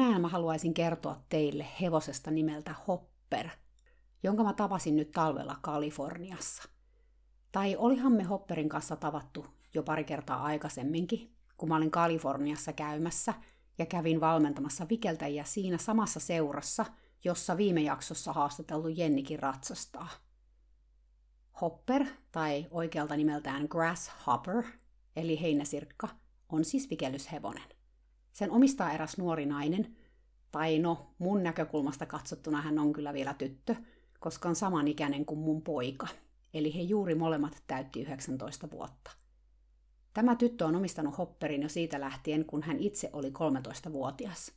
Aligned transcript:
Tänään 0.00 0.20
mä 0.20 0.28
haluaisin 0.28 0.74
kertoa 0.74 1.22
teille 1.28 1.66
hevosesta 1.80 2.30
nimeltä 2.30 2.74
Hopper, 2.88 3.48
jonka 4.22 4.44
mä 4.44 4.52
tapasin 4.52 4.96
nyt 4.96 5.10
talvella 5.10 5.56
Kaliforniassa. 5.60 6.62
Tai 7.52 7.76
olihan 7.76 8.12
me 8.12 8.22
Hopperin 8.22 8.68
kanssa 8.68 8.96
tavattu 8.96 9.46
jo 9.74 9.82
pari 9.82 10.04
kertaa 10.04 10.42
aikaisemminkin, 10.42 11.34
kun 11.56 11.68
mä 11.68 11.76
olin 11.76 11.90
Kaliforniassa 11.90 12.72
käymässä 12.72 13.34
ja 13.78 13.86
kävin 13.86 14.20
valmentamassa 14.20 14.88
vikeltäjiä 14.88 15.44
siinä 15.44 15.78
samassa 15.78 16.20
seurassa, 16.20 16.86
jossa 17.24 17.56
viime 17.56 17.80
jaksossa 17.80 18.32
haastateltu 18.32 18.88
Jennikin 18.88 19.38
ratsastaa. 19.38 20.08
Hopper, 21.60 22.06
tai 22.32 22.66
oikealta 22.70 23.16
nimeltään 23.16 23.66
Grasshopper, 23.70 24.64
eli 25.16 25.40
heinäsirkka, 25.40 26.08
on 26.48 26.64
siis 26.64 26.90
vikellyshevonen. 26.90 27.80
Sen 28.32 28.50
omistaa 28.50 28.92
eräs 28.92 29.18
nuori 29.18 29.46
nainen, 29.46 29.96
tai 30.52 30.78
no, 30.78 31.14
mun 31.18 31.42
näkökulmasta 31.42 32.06
katsottuna 32.06 32.62
hän 32.62 32.78
on 32.78 32.92
kyllä 32.92 33.12
vielä 33.12 33.34
tyttö, 33.34 33.74
koska 34.20 34.48
on 34.48 34.56
samanikäinen 34.56 35.26
kuin 35.26 35.40
mun 35.40 35.62
poika, 35.62 36.08
eli 36.54 36.74
he 36.74 36.80
juuri 36.80 37.14
molemmat 37.14 37.62
täytti 37.66 38.02
19 38.02 38.70
vuotta. 38.70 39.10
Tämä 40.14 40.36
tyttö 40.36 40.66
on 40.66 40.76
omistanut 40.76 41.18
Hopperin 41.18 41.62
jo 41.62 41.68
siitä 41.68 42.00
lähtien, 42.00 42.44
kun 42.44 42.62
hän 42.62 42.78
itse 42.78 43.10
oli 43.12 43.30
13-vuotias. 43.30 44.52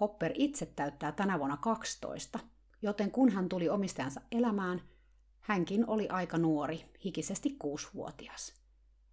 Hopper 0.00 0.32
itse 0.34 0.66
täyttää 0.66 1.12
tänä 1.12 1.38
vuonna 1.38 1.56
12, 1.56 2.38
joten 2.82 3.10
kun 3.10 3.30
hän 3.30 3.48
tuli 3.48 3.68
omistajansa 3.68 4.20
elämään, 4.32 4.82
hänkin 5.40 5.88
oli 5.88 6.08
aika 6.08 6.38
nuori, 6.38 6.84
hikisesti 7.04 7.56
6-vuotias. 7.64 8.54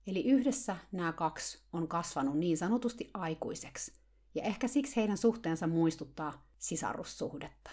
Eli 0.08 0.26
yhdessä 0.26 0.78
nämä 0.92 1.14
kaksi 1.14 1.64
on 1.74 1.88
kasvanut 1.88 2.38
niin 2.38 2.58
sanotusti 2.58 3.10
aikuiseksi, 3.14 4.03
ja 4.36 4.44
ehkä 4.44 4.68
siksi 4.68 4.96
heidän 4.96 5.18
suhteensa 5.18 5.68
muistuttaa 5.68 6.46
sisarussuhdetta. 6.60 7.72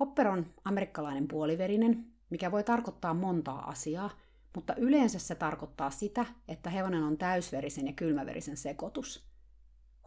Hopper 0.00 0.28
on 0.28 0.46
amerikkalainen 0.64 1.28
puoliverinen, 1.28 2.06
mikä 2.30 2.52
voi 2.52 2.64
tarkoittaa 2.64 3.14
montaa 3.14 3.70
asiaa, 3.70 4.10
mutta 4.54 4.74
yleensä 4.74 5.18
se 5.18 5.34
tarkoittaa 5.34 5.90
sitä, 5.90 6.26
että 6.48 6.70
hevonen 6.70 7.02
on 7.02 7.18
täysverisen 7.18 7.86
ja 7.86 7.92
kylmäverisen 7.92 8.56
sekoitus. 8.56 9.26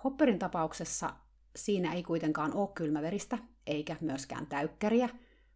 Hopperin 0.03 0.39
tapauksessa 0.39 1.14
siinä 1.56 1.94
ei 1.94 2.03
kuitenkaan 2.03 2.53
ole 2.53 2.69
kylmäveristä, 2.75 3.38
eikä 3.67 3.95
myöskään 4.02 4.47
täykkäriä, 4.47 5.09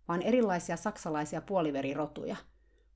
vaan 0.08 0.22
erilaisia 0.22 0.78
saksalaisia 0.78 1.41
puoliverirotuja. 1.41 2.35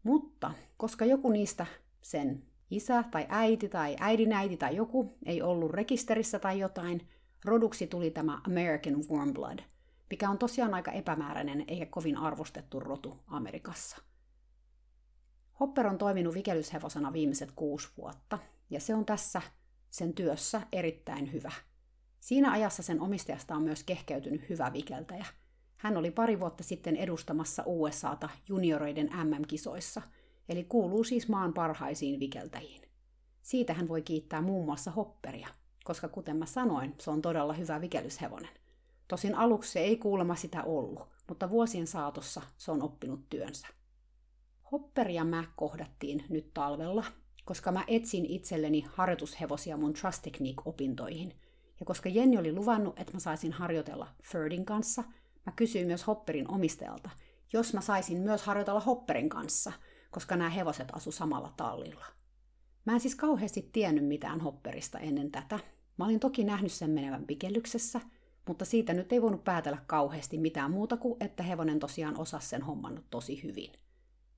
Mutta 0.04 0.52
koska 0.78 1.06
joku 1.06 1.30
niistä 1.30 1.66
sen 2.02 2.44
isä 2.76 3.04
tai 3.12 3.26
äiti 3.30 3.70
tai 3.70 3.96
äidinäiti 4.00 4.58
tai 4.58 4.76
joku 4.76 5.18
ei 5.26 5.42
ollut 5.42 5.72
rekisterissä 5.72 6.40
tai 6.40 6.60
jotain, 6.60 7.08
roduksi 7.46 7.88
tuli 7.88 8.12
tämä 8.12 8.42
American 8.48 8.96
Warm 9.10 9.34
Blood, 9.34 9.60
mikä 10.10 10.30
on 10.30 10.38
tosiaan 10.38 10.74
aika 10.74 10.92
epämääräinen 10.92 11.64
eikä 11.68 11.86
kovin 11.86 12.18
arvostettu 12.18 12.80
rotu 12.80 13.20
Amerikassa. 13.28 13.98
Hopper 15.60 15.88
on 15.88 15.98
toiminut 15.98 16.34
vikelyshevosena 16.34 17.14
viimeiset 17.14 17.52
kuusi 17.56 17.90
vuotta, 17.98 18.40
ja 18.70 18.80
se 18.80 18.96
on 18.96 19.06
tässä 19.06 19.42
sen 19.90 20.14
työssä 20.14 20.62
erittäin 20.72 21.34
hyvä. 21.34 21.52
Siinä 22.20 22.52
ajassa 22.52 22.84
sen 22.84 23.02
omistajasta 23.02 23.56
on 23.56 23.62
myös 23.62 23.84
kehkeytynyt 23.84 24.50
hyvä 24.50 24.74
vikeltäjä. 24.74 25.26
Hän 25.78 25.98
oli 25.98 26.12
pari 26.12 26.40
vuotta 26.40 26.64
sitten 26.64 26.96
edustamassa 26.96 27.64
USAta 27.66 28.30
junioreiden 28.48 29.10
MM-kisoissa– 29.24 30.02
eli 30.50 30.64
kuuluu 30.64 31.04
siis 31.04 31.28
maan 31.28 31.54
parhaisiin 31.54 32.20
vikeltäjiin. 32.20 32.82
Siitä 33.42 33.74
hän 33.74 33.88
voi 33.88 34.02
kiittää 34.02 34.42
muun 34.42 34.66
muassa 34.66 34.92
hopperia, 34.92 35.48
koska 35.84 36.08
kuten 36.08 36.38
mä 36.38 36.46
sanoin, 36.46 36.96
se 37.00 37.10
on 37.12 37.22
todella 37.22 37.54
hyvä 37.54 37.82
vikellyshevonen. 37.82 38.50
Tosin 39.08 39.36
aluksi 39.36 39.72
se 39.72 39.80
ei 39.80 39.98
kuulemma 39.98 40.36
sitä 40.36 40.64
ollut, 40.64 41.10
mutta 41.28 41.50
vuosien 41.50 41.88
saatossa 41.88 42.42
se 42.58 42.72
on 42.72 42.82
oppinut 42.82 43.30
työnsä. 43.30 43.68
Hopperia 44.72 45.26
mä 45.26 45.44
kohdattiin 45.56 46.26
nyt 46.30 46.54
talvella, 46.54 47.04
koska 47.46 47.72
mä 47.72 47.84
etsin 47.88 48.26
itselleni 48.26 48.86
harjoitushevosia 48.88 49.78
mun 49.78 49.94
Trust 49.94 50.22
Technique-opintoihin. 50.22 51.34
Ja 51.80 51.86
koska 51.86 52.10
Jenni 52.10 52.38
oli 52.38 52.54
luvannut, 52.54 53.00
että 53.00 53.14
mä 53.14 53.20
saisin 53.20 53.54
harjoitella 53.54 54.08
Ferdin 54.24 54.66
kanssa, 54.66 55.04
mä 55.46 55.54
kysyin 55.56 55.88
myös 55.88 56.08
Hopperin 56.08 56.52
omistajalta, 56.52 57.10
jos 57.54 57.74
mä 57.74 57.82
saisin 57.82 58.22
myös 58.22 58.44
harjoitella 58.44 58.80
Hopperin 58.80 59.30
kanssa– 59.30 59.72
koska 60.14 60.36
nämä 60.36 60.50
hevoset 60.50 60.88
asu 60.94 61.12
samalla 61.12 61.54
tallilla. 61.58 62.06
Mä 62.86 62.94
en 62.94 63.00
siis 63.00 63.16
kauheasti 63.16 63.70
tiennyt 63.74 64.08
mitään 64.08 64.42
hopperista 64.42 65.00
ennen 65.00 65.32
tätä. 65.32 65.60
Mä 65.98 66.06
olin 66.06 66.20
toki 66.20 66.44
nähnyt 66.44 66.72
sen 66.72 66.90
menevän 66.90 67.26
pikellyksessä, 67.26 68.02
mutta 68.48 68.66
siitä 68.66 68.94
nyt 68.94 69.14
ei 69.14 69.22
voinut 69.22 69.44
päätellä 69.44 69.78
kauheasti 69.88 70.38
mitään 70.38 70.72
muuta 70.72 70.98
kuin, 70.98 71.18
että 71.20 71.44
hevonen 71.44 71.80
tosiaan 71.80 72.20
osasi 72.20 72.50
sen 72.50 72.62
hommannut 72.62 73.06
tosi 73.10 73.44
hyvin. 73.44 73.72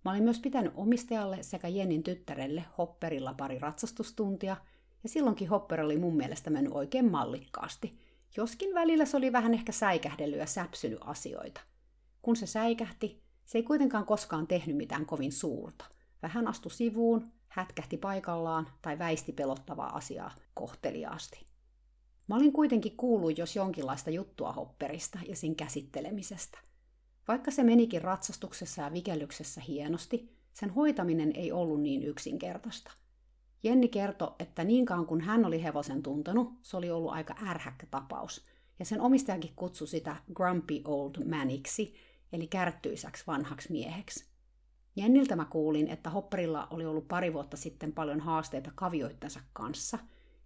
Mä 0.06 0.12
olin 0.12 0.24
myös 0.24 0.40
pitänyt 0.40 0.74
omistajalle 0.75 1.44
sekä 1.44 1.68
Jennin 1.68 2.03
tyttärelle 2.03 2.66
hopperilla 2.78 3.34
pari 3.34 3.59
ratsastustuntia, 3.59 4.57
ja 5.03 5.09
silloinkin 5.09 5.50
hopper 5.50 5.81
oli 5.81 5.97
mun 5.97 6.18
mielestä 6.18 6.50
mennyt 6.50 6.74
oikein 6.74 7.12
mallikkaasti, 7.12 8.00
joskin 8.38 8.74
välillä 8.74 9.06
se 9.06 9.18
oli 9.18 9.31
vähän 9.31 9.53
ehkä 9.53 9.72
säikähdellyt 9.72 10.40
ja 10.40 10.46
säpsynyt 10.46 11.00
asioita. 11.02 11.62
Kun 12.22 12.36
se 12.36 12.46
säikähti, 12.46 13.25
se 13.45 13.57
ei 13.57 13.63
kuitenkaan 13.63 14.06
koskaan 14.06 14.47
tehnyt 14.47 14.78
mitään 14.78 15.06
kovin 15.06 15.31
suurta. 15.31 15.85
Vähän 16.22 16.47
astui 16.47 16.72
sivuun, 16.72 17.31
hätkähti 17.47 17.97
paikallaan 17.97 18.67
tai 18.81 19.00
väisti 19.00 19.31
pelottavaa 19.31 19.95
asiaa 19.95 20.31
kohteliaasti. 20.53 21.45
Mä 22.28 22.35
olin 22.35 22.53
kuitenkin 22.53 22.97
kuullut 22.97 23.38
jos 23.38 23.56
jonkinlaista 23.56 24.09
juttua 24.09 24.51
hopperista 24.51 25.19
ja 25.28 25.35
sen 25.35 25.56
käsittelemisestä. 25.56 26.59
Vaikka 27.28 27.51
se 27.51 27.63
menikin 27.63 28.01
ratsastuksessa 28.01 28.81
ja 28.81 28.94
vikellyksessä 28.94 29.62
hienosti, 29.62 30.35
sen 30.53 30.69
hoitaminen 30.69 31.31
ei 31.35 31.51
ollut 31.51 31.81
niin 31.81 32.03
yksinkertaista. 32.03 32.91
Jenni 33.63 33.88
kertoi, 33.88 34.35
että 34.39 34.63
niinkaan 34.63 35.06
kun 35.06 35.22
hän 35.22 35.45
oli 35.45 35.63
hevosen 35.63 36.03
tuntenut, 36.03 36.53
se 36.62 36.77
oli 36.77 36.91
ollut 36.91 37.12
aika 37.12 37.35
ärhäkkä 37.47 37.88
tapaus, 37.91 38.45
ja 38.79 38.85
sen 38.85 39.01
omistajakin 39.01 39.53
kutsui 39.56 39.88
sitä 39.88 40.16
grumpy 40.33 40.81
old 40.85 41.23
maniksi, 41.25 41.95
eli 42.34 42.47
kärttyisäksi 42.47 43.24
vanhaksi 43.28 43.72
mieheksi. 43.72 44.25
Jenniltä 44.96 45.36
mä 45.36 45.46
kuulin, 45.46 45.88
että 45.88 46.09
Hopperilla 46.09 46.68
oli 46.72 46.86
ollut 46.86 47.08
pari 47.08 47.34
vuotta 47.34 47.58
sitten 47.58 47.94
paljon 47.94 48.19
haasteita 48.19 48.72
kavioittensa 48.75 49.40
kanssa. 49.53 50.00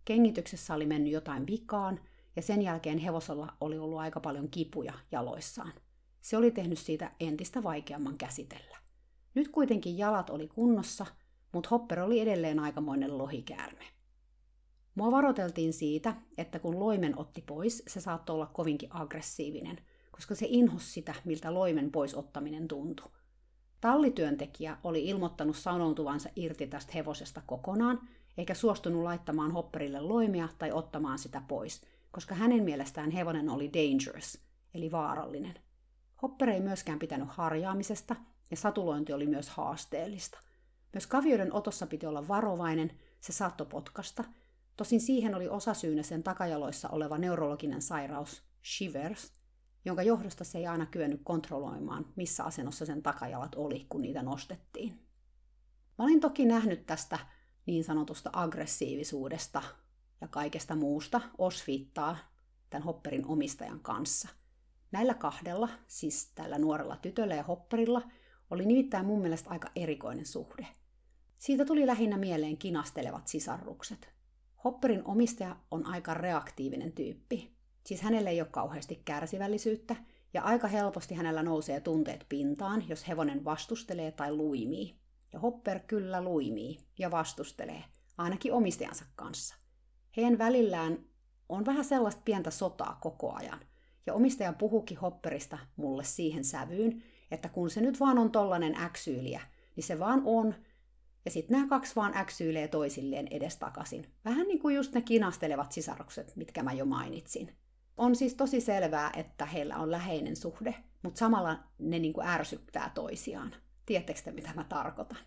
Kengityksessä 0.06 0.74
oli 0.74 0.86
mennyt 0.86 1.14
jotain 1.14 1.48
vikaan, 1.48 2.00
ja 2.36 2.42
sen 2.42 2.62
jälkeen 2.62 2.98
hevosella 2.98 3.54
oli 3.62 3.78
ollut 3.78 4.00
aika 4.00 4.20
paljon 4.20 4.50
kipuja 4.50 4.94
jaloissaan. 5.12 5.74
Se 6.22 6.38
oli 6.38 6.52
tehnyt 6.52 6.80
siitä 6.80 7.12
entistä 7.20 7.64
vaikeamman 7.64 8.18
käsitellä. 8.18 8.78
Nyt 9.36 9.48
kuitenkin 9.48 9.98
jalat 9.98 10.30
oli 10.30 10.48
kunnossa, 10.48 11.06
mutta 11.52 11.70
Hopper 11.72 12.00
oli 12.00 12.20
edelleen 12.20 12.60
aikamoinen 12.60 13.18
lohikäärme. 13.18 13.86
Mua 14.96 15.12
varoteltiin 15.12 15.74
siitä, 15.74 16.16
että 16.38 16.60
kun 16.60 16.80
loimen 16.80 17.20
otti 17.20 17.42
pois, 17.42 17.84
se 17.88 18.02
saattoi 18.02 18.34
olla 18.34 18.46
kovinkin 18.46 18.90
aggressiivinen– 18.96 19.78
koska 20.20 20.36
se 20.36 20.46
inhos 20.50 20.94
sitä, 20.94 21.14
miltä 21.26 21.54
loimen 21.54 21.92
pois 21.92 22.16
ottaminen 22.16 22.68
tuntui. 22.68 23.12
Tallityöntekijä 23.82 24.78
oli 24.84 25.06
ilmoittanut 25.06 25.56
sanoutuvansa 25.58 26.30
irti 26.36 26.68
tästä 26.68 26.92
hevosesta 26.96 27.42
kokonaan, 27.46 28.10
eikä 28.38 28.54
suostunut 28.54 29.04
laittamaan 29.04 29.52
hopperille 29.52 30.02
loimia 30.02 30.50
tai 30.58 30.72
ottamaan 30.72 31.20
sitä 31.20 31.42
pois, 31.48 31.82
koska 32.12 32.36
hänen 32.36 32.64
mielestään 32.64 33.12
hevonen 33.12 33.50
oli 33.50 33.70
dangerous, 33.74 34.40
eli 34.74 34.92
vaarallinen. 34.92 35.54
Hopper 36.22 36.50
ei 36.50 36.62
myöskään 36.62 37.00
pitänyt 37.00 37.28
harjaamisesta, 37.30 38.16
ja 38.52 38.58
satulointi 38.58 39.14
oli 39.14 39.28
myös 39.28 39.50
haasteellista. 39.50 40.40
Myös 40.94 41.08
kavioiden 41.08 41.54
otossa 41.54 41.88
piti 41.88 42.06
olla 42.06 42.28
varovainen, 42.28 42.92
se 43.20 43.34
saattoi 43.34 43.68
potkasta, 43.68 44.24
tosin 44.78 45.02
siihen 45.02 45.36
oli 45.36 45.50
osasyynä 45.50 46.04
sen 46.04 46.24
takajaloissa 46.24 46.90
oleva 46.90 47.18
neurologinen 47.18 47.82
sairaus, 47.82 48.44
shivers, 48.66 49.39
jonka 49.90 50.04
johdosta 50.04 50.44
se 50.44 50.58
ei 50.58 50.68
aina 50.68 50.86
kyennyt 50.86 51.22
kontrolloimaan, 51.24 52.06
missä 52.16 52.44
asennossa 52.44 52.86
sen 52.86 53.04
takajalat 53.04 53.56
oli, 53.56 53.86
kun 53.90 54.02
niitä 54.02 54.24
nostettiin. 54.24 55.00
Mä 55.98 56.06
olin 56.06 56.20
toki 56.20 56.46
nähnyt 56.46 56.86
tästä 56.86 57.20
niin 57.66 57.84
sanotusta 57.84 58.30
aggressiivisuudesta 58.34 59.62
ja 60.22 60.28
kaikesta 60.28 60.76
muusta 60.76 61.22
osviittaa 61.38 62.18
tämän 62.70 62.84
Hopperin 62.84 63.26
omistajan 63.28 63.80
kanssa. 63.80 64.30
Näillä 64.92 65.14
kahdella, 65.14 65.70
siis 65.88 66.32
tällä 66.36 66.58
nuorella 66.58 66.96
tytöllä 66.96 67.36
ja 67.36 67.44
Hopperilla, 67.44 68.02
oli 68.50 68.66
nimittäin 68.66 69.06
mun 69.06 69.22
mielestä 69.22 69.50
aika 69.50 69.72
erikoinen 69.76 70.26
suhde. 70.26 70.68
Siitä 71.38 71.66
tuli 71.66 71.88
lähinnä 71.88 72.18
mieleen 72.18 72.58
kinastelevat 72.58 73.28
sisarrukset. 73.28 74.10
Hopperin 74.64 75.06
omistaja 75.06 75.56
on 75.72 75.86
aika 75.86 76.14
reaktiivinen 76.14 76.92
tyyppi. 76.92 77.59
Siis 77.90 78.02
hänellä 78.02 78.30
ei 78.30 78.42
ole 78.42 78.50
kauheasti 78.52 79.02
kärsivällisyyttä, 79.06 79.96
ja 80.34 80.42
aika 80.42 80.68
helposti 80.68 81.16
hänellä 81.16 81.44
nousee 81.44 81.80
tunteet 81.80 82.26
pintaan, 82.30 82.90
jos 82.90 83.08
hevonen 83.08 83.46
vastustelee 83.46 84.12
tai 84.12 84.36
luimii. 84.36 84.96
Ja 85.34 85.40
Hopper 85.40 85.80
kyllä 85.80 86.22
luimii 86.22 86.78
ja 87.00 87.12
vastustelee, 87.12 87.84
ainakin 88.18 88.54
omistajansa 88.54 89.06
kanssa. 89.16 89.56
Heidän 90.18 90.38
välillään 90.38 91.06
on 91.50 91.66
vähän 91.66 91.86
sellaista 91.86 92.22
pientä 92.26 92.52
sotaa 92.52 92.98
koko 93.02 93.34
ajan. 93.34 93.60
Ja 94.06 94.14
omistaja 94.14 94.54
puhukin 94.54 94.98
Hopperista 94.98 95.58
mulle 95.76 96.04
siihen 96.04 96.44
sävyyn, 96.44 97.04
että 97.32 97.50
kun 97.50 97.70
se 97.70 97.82
nyt 97.82 98.00
vaan 98.00 98.18
on 98.18 98.32
tollanen 98.32 98.76
äksyyliä, 98.76 99.42
niin 99.76 99.84
se 99.84 100.00
vaan 100.00 100.22
on, 100.26 100.56
ja 101.26 101.32
sitten 101.32 101.56
nämä 101.56 101.70
kaksi 101.70 101.96
vaan 101.96 102.18
äksyilee 102.18 102.68
toisilleen 102.68 103.28
edestakaisin. 103.32 104.06
Vähän 104.26 104.48
niin 104.48 104.60
kuin 104.60 104.76
just 104.76 104.94
ne 104.94 105.02
kinastelevat 105.02 105.72
sisarukset, 105.72 106.36
mitkä 106.36 106.64
mä 106.64 106.74
jo 106.74 106.86
mainitsin. 106.86 107.56
On 108.00 108.16
siis 108.16 108.36
tosi 108.36 108.62
selvää, 108.62 109.12
että 109.18 109.46
heillä 109.46 109.78
on 109.78 109.92
läheinen 109.92 110.36
suhde, 110.36 110.76
mutta 111.04 111.20
samalla 111.20 111.60
ne 111.80 112.00
niin 112.00 112.14
kuin 112.14 112.28
ärsyttää 112.28 112.92
toisiaan. 112.96 113.56
Tiedättekö 113.86 114.22
te, 114.22 114.32
mitä 114.32 114.50
mä 114.56 114.64
tarkoitan? 114.64 115.18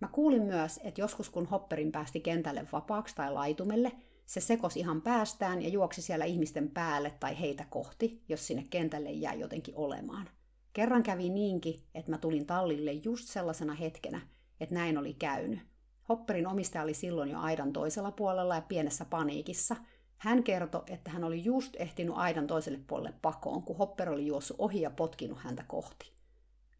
Mä 0.00 0.08
kuulin 0.08 0.42
myös, 0.42 0.80
että 0.84 1.00
joskus 1.00 1.30
kun 1.30 1.46
Hopperin 1.46 1.92
päästi 1.92 2.20
kentälle 2.20 2.66
vapaaksi 2.72 3.14
tai 3.14 3.32
laitumelle, 3.32 3.92
se 4.26 4.40
sekosi 4.40 4.80
ihan 4.80 5.02
päästään 5.02 5.62
ja 5.62 5.68
juoksi 5.68 6.02
siellä 6.02 6.24
ihmisten 6.24 6.70
päälle 6.70 7.10
tai 7.20 7.40
heitä 7.40 7.66
kohti, 7.70 8.22
jos 8.28 8.46
sinne 8.46 8.66
kentälle 8.70 9.10
jäi 9.10 9.40
jotenkin 9.40 9.76
olemaan. 9.76 10.28
Kerran 10.72 11.02
kävi 11.02 11.28
niinkin, 11.28 11.80
että 11.94 12.10
mä 12.10 12.18
tulin 12.18 12.46
tallille 12.46 12.92
just 12.92 13.28
sellaisena 13.28 13.74
hetkenä, 13.74 14.20
että 14.60 14.74
näin 14.74 14.98
oli 14.98 15.14
käynyt. 15.14 15.60
Hopperin 16.08 16.46
omistaja 16.46 16.84
oli 16.84 16.94
silloin 16.94 17.30
jo 17.30 17.38
aidan 17.38 17.72
toisella 17.72 18.10
puolella 18.10 18.54
ja 18.54 18.60
pienessä 18.60 19.04
paniikissa. 19.04 19.76
Hän 20.18 20.42
kertoi, 20.42 20.82
että 20.86 21.10
hän 21.10 21.24
oli 21.24 21.44
just 21.44 21.76
ehtinyt 21.78 22.14
aidan 22.16 22.46
toiselle 22.46 22.80
puolelle 22.86 23.14
pakoon, 23.22 23.62
kun 23.62 23.76
Hopper 23.76 24.10
oli 24.10 24.26
juossut 24.26 24.56
ohi 24.58 24.80
ja 24.80 24.90
potkinut 24.90 25.38
häntä 25.38 25.64
kohti. 25.68 26.12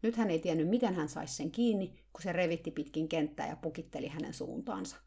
Nyt 0.01 0.15
hän 0.15 0.31
ei 0.31 0.39
tiennyt, 0.39 0.69
miten 0.69 0.93
hän 0.93 1.09
saisi 1.09 1.35
sen 1.35 1.51
kiinni, 1.51 1.87
kun 2.13 2.21
se 2.21 2.31
revitti 2.31 2.71
pitkin 2.71 3.07
kenttää 3.07 3.47
ja 3.47 3.55
pukitteli 3.55 4.07
hänen 4.07 4.33
suuntaansa. 4.33 4.97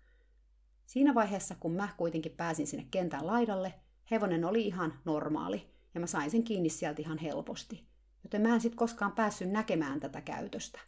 Siinä 0.86 1.14
vaiheessa, 1.14 1.54
kun 1.60 1.72
mä 1.72 1.88
kuitenkin 1.96 2.32
pääsin 2.32 2.66
sinne 2.66 2.86
kentän 2.90 3.26
laidalle, 3.26 3.74
hevonen 4.10 4.44
oli 4.44 4.66
ihan 4.66 4.94
normaali, 5.04 5.66
ja 5.94 6.00
mä 6.00 6.06
sain 6.06 6.30
sen 6.30 6.44
kiinni 6.44 6.68
sieltä 6.68 7.02
ihan 7.02 7.18
helposti. 7.18 7.88
Joten 8.22 8.42
mä 8.42 8.54
en 8.54 8.60
sit 8.60 8.74
koskaan 8.74 9.12
päässyt 9.12 9.50
näkemään 9.50 10.00
tätä 10.00 10.20
käytöstä. 10.20 10.80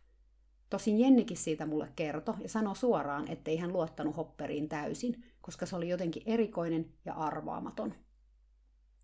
Tosin 0.71 1.01
Jennikin 1.01 1.37
siitä 1.37 1.67
mulle 1.67 1.89
kertoi 1.97 2.35
ja 2.43 2.49
sanoi 2.49 2.77
suoraan, 2.77 3.29
ettei 3.29 3.57
hän 3.57 3.73
luottanut 3.73 4.17
Hopperiin 4.17 4.69
täysin, 4.69 5.25
koska 5.41 5.67
se 5.67 5.77
oli 5.77 5.89
jotenkin 5.89 6.23
erikoinen 6.27 6.93
ja 7.05 7.15
arvaamaton. 7.15 7.95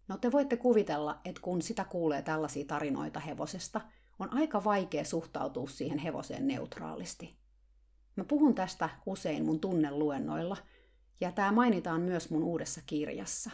No 0.09 0.17
te 0.19 0.33
voitte 0.33 0.57
kuvitella, 0.57 1.21
että 1.25 1.43
kun 1.43 1.63
sitä 1.63 1.85
kuulee 1.85 2.23
tällaisia 2.23 2.65
tarinoita 2.65 3.21
hevosesta, 3.21 3.81
on 4.19 4.35
aika 4.35 4.65
vaikea 4.65 5.05
suhtautua 5.05 5.69
siihen 5.69 5.99
hevoseen 5.99 6.47
neutraalisti. 6.47 7.37
Mä 8.17 8.25
puhun 8.25 8.55
tästä 8.55 8.89
usein 9.07 9.45
mun 9.45 9.61
tunneluennoilla, 9.61 10.57
ja 11.21 11.33
tämä 11.33 11.53
mainitaan 11.53 12.01
myös 12.01 12.31
mun 12.31 12.43
uudessa 12.43 12.81
kirjassa. 12.87 13.51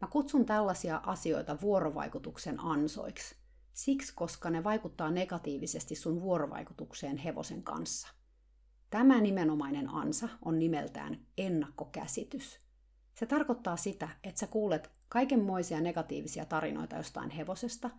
Mä 0.00 0.08
kutsun 0.08 0.46
tällaisia 0.46 1.00
asioita 1.06 1.60
vuorovaikutuksen 1.60 2.60
ansoiksi. 2.60 3.34
Siksi, 3.72 4.14
koska 4.14 4.50
ne 4.50 4.64
vaikuttaa 4.64 5.10
negatiivisesti 5.10 5.94
sun 5.94 6.20
vuorovaikutukseen 6.20 7.16
hevosen 7.16 7.62
kanssa. 7.62 8.08
Tämä 8.92 9.20
nimenomainen 9.20 9.88
ansa 9.88 10.28
on 10.44 10.58
nimeltään 10.58 11.26
ennakkokäsitys. 11.38 12.60
Se 13.14 13.26
tarkoittaa 13.26 13.76
sitä, 13.76 14.08
että 14.24 14.38
sä 14.38 14.46
kuulet 14.46 14.90
kaikenmoisia 15.08 15.80
negatiivisia 15.80 16.44
tarinoita 16.44 16.96
jostain 16.96 17.30
hevosesta, 17.30 17.90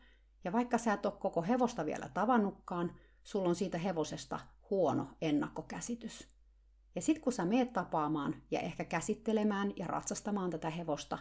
ja 0.43 0.51
vaikka 0.51 0.77
sä 0.77 0.93
et 0.93 1.05
ole 1.05 1.13
koko 1.19 1.41
hevosta 1.41 1.85
vielä 1.85 2.09
tavannutkaan, 2.13 2.95
sulla 3.23 3.49
on 3.49 3.55
siitä 3.55 3.77
hevosesta 3.77 4.39
huono 4.69 5.07
ennakkokäsitys. 5.21 6.27
Ja 6.95 7.01
sit 7.01 7.19
kun 7.19 7.33
sä 7.33 7.45
meet 7.45 7.73
tapaamaan 7.73 8.35
ja 8.51 8.59
ehkä 8.59 8.85
käsittelemään 8.85 9.73
ja 9.75 9.87
ratsastamaan 9.87 10.49
tätä 10.49 10.69
hevosta, 10.69 11.19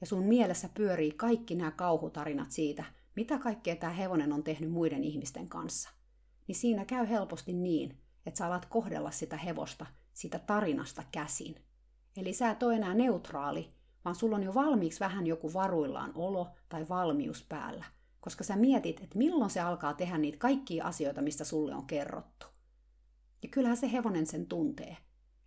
ja 0.00 0.06
sun 0.06 0.24
mielessä 0.24 0.68
pyörii 0.74 1.12
kaikki 1.12 1.54
nämä 1.54 1.70
kauhutarinat 1.70 2.50
siitä, 2.50 2.84
mitä 3.16 3.38
kaikkea 3.38 3.76
tämä 3.76 3.92
hevonen 3.92 4.32
on 4.32 4.42
tehnyt 4.42 4.70
muiden 4.70 5.04
ihmisten 5.04 5.48
kanssa, 5.48 5.90
niin 6.46 6.56
siinä 6.56 6.84
käy 6.84 7.08
helposti 7.08 7.52
niin, 7.52 8.03
että 8.26 8.38
sä 8.38 8.46
alat 8.46 8.66
kohdella 8.66 9.10
sitä 9.10 9.36
hevosta 9.36 9.86
sitä 10.14 10.38
tarinasta 10.38 11.02
käsin. 11.12 11.54
Eli 12.16 12.32
sä 12.32 12.50
et 12.50 12.62
ole 12.62 12.74
enää 12.74 12.94
neutraali, 12.94 13.72
vaan 14.04 14.16
sulla 14.16 14.36
on 14.36 14.42
jo 14.42 14.54
valmiiksi 14.54 15.00
vähän 15.00 15.26
joku 15.26 15.52
varuillaan 15.52 16.12
olo 16.14 16.48
tai 16.68 16.88
valmius 16.88 17.42
päällä, 17.48 17.84
koska 18.20 18.44
sä 18.44 18.56
mietit, 18.56 19.00
että 19.00 19.18
milloin 19.18 19.50
se 19.50 19.60
alkaa 19.60 19.94
tehdä 19.94 20.18
niitä 20.18 20.38
kaikkia 20.38 20.84
asioita, 20.84 21.22
mistä 21.22 21.44
sulle 21.44 21.74
on 21.74 21.86
kerrottu. 21.86 22.46
Ja 23.42 23.48
kyllähän 23.48 23.76
se 23.76 23.92
hevonen 23.92 24.26
sen 24.26 24.46
tuntee, 24.46 24.96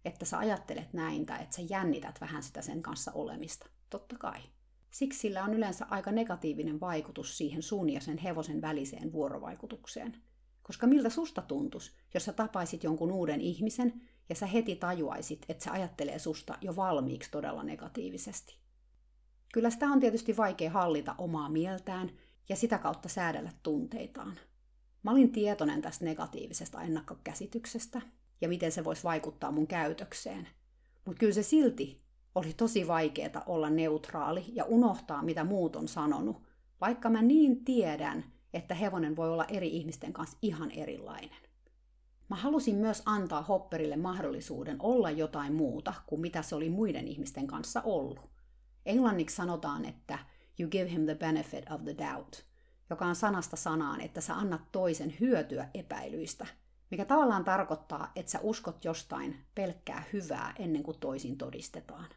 että 0.05 0.25
sä 0.25 0.37
ajattelet 0.37 0.93
näin 0.93 1.25
tai 1.25 1.43
että 1.43 1.55
sä 1.55 1.61
jännität 1.69 2.21
vähän 2.21 2.43
sitä 2.43 2.61
sen 2.61 2.81
kanssa 2.81 3.11
olemista. 3.11 3.69
Totta 3.89 4.15
kai. 4.17 4.41
Siksi 4.91 5.19
sillä 5.19 5.43
on 5.43 5.53
yleensä 5.53 5.85
aika 5.89 6.11
negatiivinen 6.11 6.79
vaikutus 6.79 7.37
siihen 7.37 7.63
sun 7.63 7.89
ja 7.89 8.01
sen 8.01 8.17
hevosen 8.17 8.61
väliseen 8.61 9.11
vuorovaikutukseen. 9.11 10.23
Koska 10.67 10.87
miltä 10.87 11.09
susta 11.09 11.41
tuntus, 11.41 11.95
jos 12.13 12.25
sä 12.25 12.33
tapaisit 12.33 12.83
jonkun 12.83 13.11
uuden 13.11 13.41
ihmisen 13.41 14.01
ja 14.29 14.35
sä 14.35 14.45
heti 14.45 14.75
tajuaisit, 14.75 15.45
että 15.49 15.63
se 15.63 15.69
ajattelee 15.69 16.19
susta 16.19 16.57
jo 16.61 16.75
valmiiksi 16.75 17.31
todella 17.31 17.63
negatiivisesti. 17.63 18.57
Kyllä 19.53 19.69
sitä 19.69 19.85
on 19.85 19.99
tietysti 19.99 20.37
vaikea 20.37 20.71
hallita 20.71 21.15
omaa 21.17 21.49
mieltään 21.49 22.11
ja 22.49 22.55
sitä 22.55 22.77
kautta 22.77 23.09
säädellä 23.09 23.51
tunteitaan. 23.63 24.39
Mä 25.03 25.11
olin 25.11 25.31
tietoinen 25.31 25.81
tästä 25.81 26.05
negatiivisesta 26.05 26.81
ennakkokäsityksestä 26.81 28.01
ja 28.41 28.49
miten 28.49 28.71
se 28.71 28.83
voisi 28.83 29.03
vaikuttaa 29.03 29.51
mun 29.51 29.67
käytökseen. 29.67 30.47
Mutta 31.05 31.19
kyllä 31.19 31.33
se 31.33 31.43
silti 31.43 32.01
oli 32.35 32.53
tosi 32.53 32.87
vaikeaa 32.87 33.43
olla 33.45 33.69
neutraali 33.69 34.45
ja 34.53 34.65
unohtaa, 34.65 35.23
mitä 35.23 35.43
muut 35.43 35.75
on 35.75 35.87
sanonut, 35.87 36.41
vaikka 36.81 37.09
mä 37.09 37.21
niin 37.21 37.65
tiedän, 37.65 38.36
että 38.53 38.75
hevonen 38.75 39.15
voi 39.15 39.29
olla 39.29 39.45
eri 39.45 39.67
ihmisten 39.67 40.13
kanssa 40.13 40.37
ihan 40.41 40.71
erilainen. 40.71 41.47
Mä 42.29 42.35
halusin 42.35 42.75
myös 42.75 43.03
antaa 43.05 43.41
Hopperille 43.41 43.95
mahdollisuuden 43.95 44.75
olla 44.79 45.11
jotain 45.11 45.53
muuta 45.53 45.93
kuin 46.07 46.21
mitä 46.21 46.41
se 46.41 46.55
oli 46.55 46.69
muiden 46.69 47.07
ihmisten 47.07 47.47
kanssa 47.47 47.81
ollut. 47.81 48.19
Englanniksi 48.85 49.35
sanotaan, 49.35 49.85
että 49.85 50.19
you 50.59 50.69
give 50.69 50.91
him 50.91 51.05
the 51.05 51.15
benefit 51.15 51.71
of 51.71 51.83
the 51.83 51.95
doubt, 51.97 52.35
joka 52.89 53.05
on 53.05 53.15
sanasta 53.15 53.55
sanaan, 53.55 54.01
että 54.01 54.21
sä 54.21 54.35
annat 54.35 54.71
toisen 54.71 55.13
hyötyä 55.19 55.69
epäilyistä, 55.73 56.47
mikä 56.91 57.05
tavallaan 57.05 57.43
tarkoittaa, 57.43 58.11
että 58.15 58.31
sä 58.31 58.39
uskot 58.41 58.85
jostain 58.85 59.45
pelkkää 59.55 60.03
hyvää 60.13 60.53
ennen 60.59 60.83
kuin 60.83 60.99
toisin 60.99 61.37
todistetaan. 61.37 62.09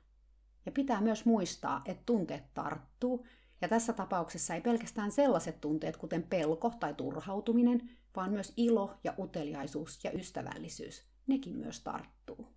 Ja 0.67 0.73
pitää 0.73 1.01
myös 1.01 1.25
muistaa, 1.25 1.83
että 1.85 2.03
tunteet 2.07 2.55
tarttuu, 2.55 3.27
ja 3.61 3.69
tässä 3.69 3.93
tapauksessa 3.93 4.55
ei 4.55 4.61
pelkästään 4.61 5.13
sellaiset 5.13 5.61
tunteet, 5.61 5.97
kuten 5.97 6.23
pelko 6.23 6.73
tai 6.81 6.95
turhautuminen, 6.95 7.91
vaan 8.17 8.31
myös 8.33 8.53
ilo 8.57 8.95
ja 9.05 9.15
uteliaisuus 9.19 10.05
ja 10.05 10.13
ystävällisyys, 10.13 11.05
nekin 11.27 11.57
myös 11.57 11.81
tarttuu. 11.81 12.49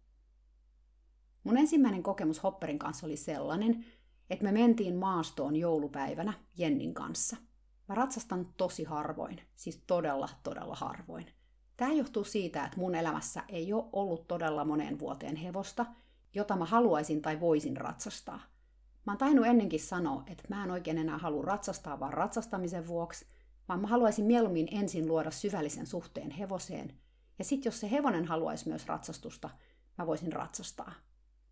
Mun 1.44 1.58
ensimmäinen 1.58 2.04
kokemus 2.04 2.44
Hopperin 2.44 2.80
kanssa 2.80 3.06
oli 3.06 3.18
sellainen, 3.18 3.86
että 4.30 4.46
me 4.46 4.52
mentiin 4.52 4.96
maastoon 4.96 5.56
joulupäivänä 5.56 6.34
Jennin 6.58 6.94
kanssa. 6.94 7.38
Mä 7.88 7.96
ratsastan 7.96 8.54
tosi 8.58 8.84
harvoin, 8.84 9.42
siis 9.56 9.84
todella, 9.88 10.30
todella 10.44 10.76
harvoin. 10.76 11.26
Tämä 11.78 11.94
johtuu 11.94 12.24
siitä, 12.24 12.66
että 12.66 12.78
mun 12.78 12.96
elämässä 12.96 13.44
ei 13.48 13.74
ole 13.74 13.86
ollut 13.94 14.28
todella 14.28 14.66
moneen 14.66 15.00
vuoteen 15.00 15.36
hevosta, 15.36 15.86
jota 16.34 16.56
mä 16.56 16.66
haluaisin 16.66 17.22
tai 17.22 17.40
voisin 17.40 17.78
ratsastaa. 17.78 18.53
Mä 19.06 19.12
oon 19.12 19.18
tainnut 19.18 19.46
ennenkin 19.46 19.80
sanoa, 19.80 20.24
että 20.28 20.44
mä 20.50 20.64
en 20.64 20.72
oikein 20.72 20.98
enää 20.98 21.18
halua 21.18 21.44
ratsastaa 21.44 22.00
vaan 22.00 22.14
ratsastamisen 22.14 22.88
vuoksi, 22.88 23.26
vaan 23.68 23.80
mä 23.80 23.88
haluaisin 23.88 24.26
mieluummin 24.26 24.68
ensin 24.72 25.08
luoda 25.08 25.32
syvällisen 25.32 25.88
suhteen 25.88 26.32
hevoseen, 26.32 27.00
ja 27.40 27.46
sitten 27.46 27.70
jos 27.70 27.80
se 27.80 27.92
hevonen 27.92 28.26
haluaisi 28.26 28.70
myös 28.70 28.88
ratsastusta, 28.88 29.50
mä 29.98 30.08
voisin 30.08 30.34
ratsastaa. 30.34 30.94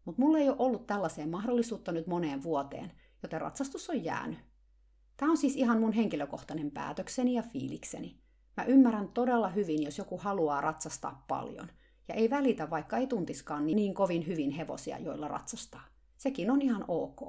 Mutta 0.05 0.22
mulla 0.22 0.38
ei 0.38 0.50
ole 0.50 0.58
ollut 0.60 0.88
tällaiseen 0.88 1.29
mahdollisuutta 1.29 1.91
nyt 1.91 2.08
moneen 2.08 2.43
vuoteen, 2.43 2.91
joten 3.24 3.41
ratsastus 3.41 3.89
on 3.89 4.03
jäänyt. 4.03 4.39
Tämä 5.17 5.31
on 5.31 5.38
siis 5.38 5.55
ihan 5.55 5.79
mun 5.79 5.93
henkilökohtainen 5.93 6.72
päätökseni 6.72 7.34
ja 7.34 7.41
fiilikseni. 7.43 8.17
Mä 8.58 8.63
ymmärrän 8.63 9.08
todella 9.08 9.50
hyvin, 9.50 9.84
jos 9.84 9.98
joku 9.98 10.17
haluaa 10.17 10.62
ratsastaa 10.62 11.25
paljon– 11.27 11.67
ja 12.12 12.15
ei 12.15 12.29
välitä, 12.29 12.70
vaikka 12.70 12.98
ei 12.98 13.08
tuntiskaan 13.08 13.65
niin 13.65 13.93
kovin 13.93 14.27
hyvin 14.27 14.51
hevosia, 14.51 15.00
joilla 15.00 15.27
ratsastaa. 15.27 15.90
Sekin 16.21 16.51
on 16.51 16.61
ihan 16.61 16.85
ok. 16.87 17.21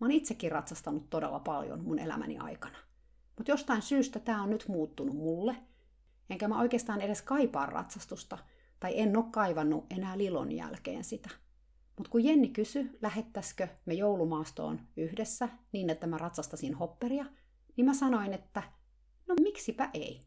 Mä 0.00 0.06
oon 0.06 0.10
itsekin 0.10 0.52
ratsastanut 0.52 1.10
todella 1.10 1.40
paljon 1.40 1.84
mun 1.84 1.98
elämäni 1.98 2.38
aikana. 2.38 2.78
Mutta 3.36 3.50
jostain 3.52 3.82
syystä 3.82 4.18
tämä 4.18 4.42
on 4.42 4.50
nyt 4.50 4.68
muuttunut 4.68 5.16
mulle, 5.16 5.56
enkä 6.30 6.48
mä 6.48 6.60
oikeastaan 6.60 7.00
edes 7.00 7.22
kaipaa 7.22 7.66
ratsastusta, 7.66 8.38
tai 8.80 9.00
en 9.00 9.16
ole 9.16 9.24
kaivannut 9.30 9.86
enää 9.90 10.18
Lilon 10.18 10.52
jälkeen 10.52 11.04
sitä. 11.04 11.30
Mutta 11.96 12.10
kun 12.10 12.24
Jenni 12.24 12.48
kysyi, 12.48 12.90
lähettäisikö 13.02 13.68
me 13.86 13.94
joulumaastoon 13.94 14.80
yhdessä 14.96 15.48
niin, 15.72 15.90
että 15.90 16.06
mä 16.06 16.18
ratsastasin 16.18 16.74
hopperia, 16.74 17.24
niin 17.76 17.84
mä 17.84 17.94
sanoin, 17.94 18.32
että 18.32 18.62
no 19.26 19.34
miksipä 19.40 19.90
ei. 19.94 20.20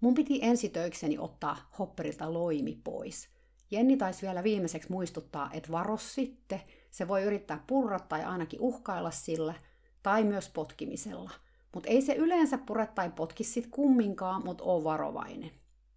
Mun 0.00 0.14
piti 0.14 0.38
ensitöikseni 0.42 1.18
ottaa 1.18 1.70
hopperilta 1.78 2.32
loimi 2.32 2.80
pois. 2.84 3.28
Jenni 3.70 3.96
taisi 3.96 4.22
vielä 4.22 4.42
viimeiseksi 4.42 4.92
muistuttaa, 4.92 5.50
että 5.52 5.72
varos 5.72 6.14
sitten, 6.14 6.60
se 6.90 7.08
voi 7.08 7.22
yrittää 7.22 7.64
purra 7.66 7.98
tai 7.98 8.24
ainakin 8.24 8.60
uhkailla 8.60 9.10
sillä, 9.10 9.54
tai 10.02 10.24
myös 10.24 10.48
potkimisella. 10.48 11.30
Mutta 11.74 11.88
ei 11.88 12.02
se 12.02 12.14
yleensä 12.14 12.58
pure 12.58 12.86
tai 12.86 13.10
potki 13.10 13.44
sit 13.44 13.66
kumminkaan, 13.66 14.44
mutta 14.44 14.64
oo 14.64 14.84
varovainen. 14.84 15.50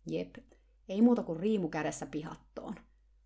Jep, 0.07 0.35
ei 0.89 1.01
muuta 1.01 1.23
kuin 1.23 1.39
riimu 1.39 1.69
kädessä 1.69 2.05
pihattoon. 2.05 2.75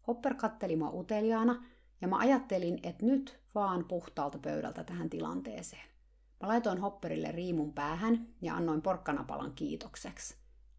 Hopper 0.08 0.34
katteli 0.34 0.76
mua 0.76 0.92
uteliaana, 0.92 1.66
ja 2.02 2.08
mä 2.08 2.18
ajattelin, 2.18 2.80
että 2.84 3.06
nyt 3.06 3.40
vaan 3.56 3.86
puhtaalta 3.86 4.40
pöydältä 4.40 4.84
tähän 4.84 5.10
tilanteeseen. 5.10 5.88
Mä 6.42 6.48
laitoin 6.48 6.78
Hopperille 6.78 7.32
riimun 7.32 7.74
päähän 7.74 8.28
ja 8.42 8.56
annoin 8.56 8.82
porkkanapalan 8.82 9.54
kiitokseksi. 9.56 10.36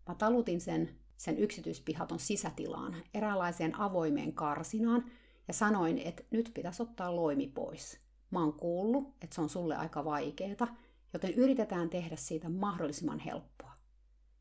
Mä 0.08 0.14
talutin 0.14 0.60
sen, 0.60 0.90
sen 1.16 1.38
yksityispihaton 1.38 2.18
sisätilaan, 2.18 2.96
eräänlaiseen 3.14 3.80
avoimeen 3.80 4.32
karsinaan, 4.32 5.04
ja 5.48 5.54
sanoin, 5.54 5.98
että 5.98 6.22
nyt 6.30 6.50
pitäisi 6.54 6.82
ottaa 6.82 7.16
loimi 7.16 7.46
pois. 7.46 8.00
Mä 8.30 8.40
oon 8.40 8.52
kuullut, 8.52 9.14
että 9.20 9.34
se 9.34 9.40
on 9.40 9.48
sulle 9.48 9.76
aika 9.76 10.04
vaikeeta, 10.04 10.68
joten 11.12 11.34
yritetään 11.34 11.90
tehdä 11.90 12.16
siitä 12.16 12.48
mahdollisimman 12.48 13.18
helppoa. 13.18 13.72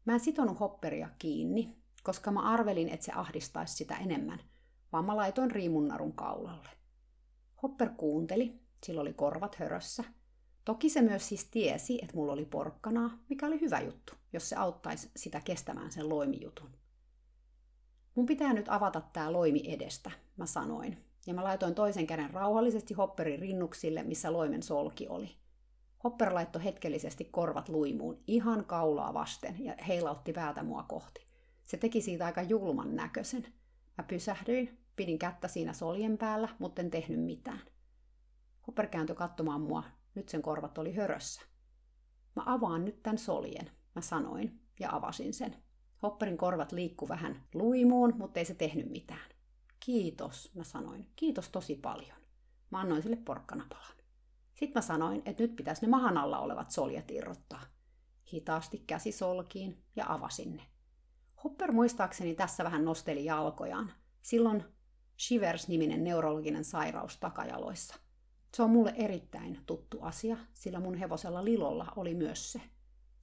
Mä 0.05 0.13
en 0.13 0.19
sitonut 0.19 0.59
hopperia 0.59 1.09
kiinni, 1.19 1.75
koska 2.03 2.31
mä 2.31 2.41
arvelin, 2.41 2.89
että 2.89 3.05
se 3.05 3.11
ahdistaisi 3.11 3.75
sitä 3.75 3.95
enemmän, 3.95 4.39
vaan 4.93 5.05
mä 5.05 5.15
laitoin 5.15 5.51
riimunnarun 5.51 6.13
kaulalle. 6.13 6.69
Hopper 7.63 7.89
kuunteli, 7.97 8.59
sillä 8.85 9.01
oli 9.01 9.13
korvat 9.13 9.55
hörössä. 9.55 10.03
Toki 10.65 10.89
se 10.89 11.01
myös 11.01 11.29
siis 11.29 11.45
tiesi, 11.45 11.99
että 12.01 12.15
mulla 12.15 12.33
oli 12.33 12.45
porkkanaa, 12.45 13.17
mikä 13.29 13.47
oli 13.47 13.61
hyvä 13.61 13.79
juttu, 13.79 14.13
jos 14.33 14.49
se 14.49 14.55
auttaisi 14.55 15.11
sitä 15.15 15.41
kestämään 15.41 15.91
sen 15.91 16.09
loimijutun. 16.09 16.69
Mun 18.17 18.25
pitää 18.25 18.53
nyt 18.53 18.69
avata 18.69 19.01
tää 19.01 19.33
loimi 19.33 19.61
edestä, 19.73 20.11
mä 20.37 20.45
sanoin, 20.45 21.05
ja 21.27 21.33
mä 21.33 21.43
laitoin 21.43 21.75
toisen 21.75 22.07
käden 22.07 22.29
rauhallisesti 22.29 22.93
Hopperin 22.93 23.39
rinnuksille, 23.39 24.03
missä 24.03 24.33
loimen 24.33 24.63
solki 24.63 25.07
oli. 25.07 25.29
Hopper 26.03 26.33
laittoi 26.33 26.63
hetkellisesti 26.63 27.25
korvat 27.25 27.69
luimuun 27.69 28.23
ihan 28.27 28.65
kaulaa 28.65 29.13
vasten 29.13 29.65
ja 29.65 29.75
heilautti 29.87 30.33
päätä 30.33 30.63
mua 30.63 30.83
kohti. 30.83 31.27
Se 31.63 31.77
teki 31.77 32.01
siitä 32.01 32.25
aika 32.25 32.41
julman 32.41 32.95
näköisen. 32.95 33.45
Mä 33.97 34.03
pysähdyin, 34.03 34.77
pidin 34.95 35.19
kättä 35.19 35.47
siinä 35.47 35.73
soljen 35.73 36.17
päällä, 36.17 36.49
mutta 36.59 36.81
en 36.81 36.91
tehnyt 36.91 37.19
mitään. 37.19 37.61
Hopper 38.67 38.87
kääntyi 38.87 39.15
katsomaan 39.15 39.61
mua, 39.61 39.83
nyt 40.15 40.29
sen 40.29 40.41
korvat 40.41 40.77
oli 40.77 40.93
hörössä. 40.93 41.41
Mä 42.35 42.43
avaan 42.45 42.85
nyt 42.85 43.03
tämän 43.03 43.17
soljen, 43.17 43.71
mä 43.95 44.01
sanoin, 44.01 44.61
ja 44.79 44.95
avasin 44.95 45.33
sen. 45.33 45.66
Hopperin 46.03 46.37
korvat 46.37 46.71
liikku 46.71 47.09
vähän 47.09 47.43
luimuun, 47.53 48.13
mutta 48.17 48.39
ei 48.39 48.45
se 48.45 48.53
tehnyt 48.53 48.91
mitään. 48.91 49.29
Kiitos, 49.79 50.51
mä 50.55 50.63
sanoin. 50.63 51.07
Kiitos 51.15 51.49
tosi 51.49 51.75
paljon. 51.75 52.17
Mä 52.69 52.79
annoin 52.79 53.01
sille 53.01 53.15
porkkanapalan. 53.15 53.97
Sitten 54.53 54.79
mä 54.79 54.81
sanoin, 54.81 55.21
että 55.25 55.43
nyt 55.43 55.55
pitäisi 55.55 55.81
ne 55.81 55.87
mahan 55.87 56.17
alla 56.17 56.39
olevat 56.39 56.71
soljet 56.71 57.11
irrottaa. 57.11 57.61
Hitaasti 58.33 58.83
käsi 58.87 59.11
solkiin 59.11 59.83
ja 59.95 60.05
avasin 60.13 60.55
ne. 60.55 60.63
Hopper 61.43 61.71
muistaakseni 61.71 62.35
tässä 62.35 62.63
vähän 62.63 62.85
nosteli 62.85 63.25
jalkojaan. 63.25 63.93
Silloin 64.21 64.63
Shivers-niminen 65.19 66.03
neurologinen 66.03 66.63
sairaus 66.63 67.17
takajaloissa. 67.17 67.95
Se 68.53 68.63
on 68.63 68.69
mulle 68.69 68.93
erittäin 68.97 69.59
tuttu 69.65 69.97
asia, 70.01 70.37
sillä 70.53 70.79
mun 70.79 70.95
hevosella 70.95 71.45
Lilolla 71.45 71.93
oli 71.95 72.13
myös 72.13 72.51
se. 72.51 72.61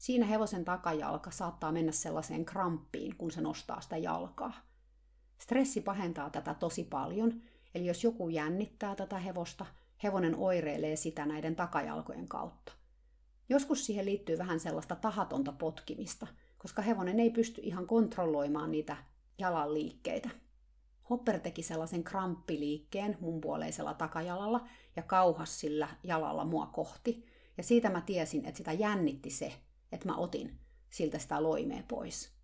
Siinä 0.05 0.27
hevosen 0.27 0.65
takajalka 0.65 1.31
saattaa 1.31 1.73
mennä 1.73 1.93
sellaiseen 1.93 2.45
kramppiin, 2.45 3.17
kun 3.17 3.31
se 3.31 3.41
nostaa 3.41 3.81
sitä 3.81 3.97
jalkaa. 3.97 4.53
Stressi 5.39 5.81
pahentaa 5.81 6.31
tätä 6.31 6.55
tosi 6.55 6.85
paljon, 6.85 7.43
eli 7.75 7.87
jos 7.87 8.05
joku 8.05 8.29
jännittää 8.29 8.95
tätä 8.95 9.19
hevosta, 9.19 9.67
hevonen 10.03 10.37
oireilee 10.37 10.97
sitä 10.97 11.27
näiden 11.27 11.57
takajalkojen 11.57 12.29
kautta. 12.29 12.73
Joskus 13.49 13.87
siihen 13.87 14.05
liittyy 14.05 14.39
vähän 14.39 14.61
sellaista 14.61 14.97
tahatonta 14.97 15.53
potkimista, 15.53 16.27
koska 16.59 16.83
hevonen 16.83 17.21
ei 17.21 17.31
pysty 17.31 17.61
ihan 17.65 17.87
kontrolloimaan 17.87 18.71
niitä 18.71 18.97
jalan 19.39 19.75
liikkeitä. 19.75 20.31
Hopper 21.11 21.41
teki 21.41 21.63
sellaisen 21.63 22.05
kramppiliikkeen 22.05 23.17
mun 23.21 23.41
puoleisella 23.41 23.95
takajalalla 23.95 24.67
ja 24.97 25.03
kauhas 25.03 25.61
sillä 25.61 25.89
jalalla 26.03 26.45
mua 26.45 26.67
kohti. 26.67 27.27
Ja 27.57 27.63
siitä 27.63 27.91
mä 27.91 28.01
tiesin, 28.01 28.45
että 28.45 28.59
sitä 28.59 28.73
jännitti 28.73 29.31
se, 29.31 29.53
että 29.95 30.09
mä 30.09 30.17
otin 30.17 30.59
siltä 30.91 31.19
sitä 31.19 31.43
loimea 31.43 31.83
pois. 31.89 32.35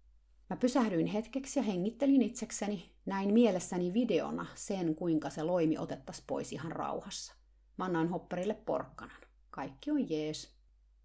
Mä 0.50 0.56
pysähdyin 0.56 1.06
hetkeksi 1.06 1.58
ja 1.58 1.62
hengittelin 1.62 2.22
itsekseni, 2.22 2.92
näin 3.06 3.32
mielessäni 3.32 3.92
videona 3.92 4.46
sen, 4.54 4.94
kuinka 4.94 5.30
se 5.30 5.42
loimi 5.42 5.78
otettaisiin 5.78 6.24
pois 6.26 6.52
ihan 6.52 6.72
rauhassa. 6.72 7.34
Mä 7.76 7.84
annoin 7.84 8.08
Hopperille 8.08 8.54
porkkanan. 8.54 9.20
Kaikki 9.50 9.90
on 9.90 10.10
jees. 10.10 10.54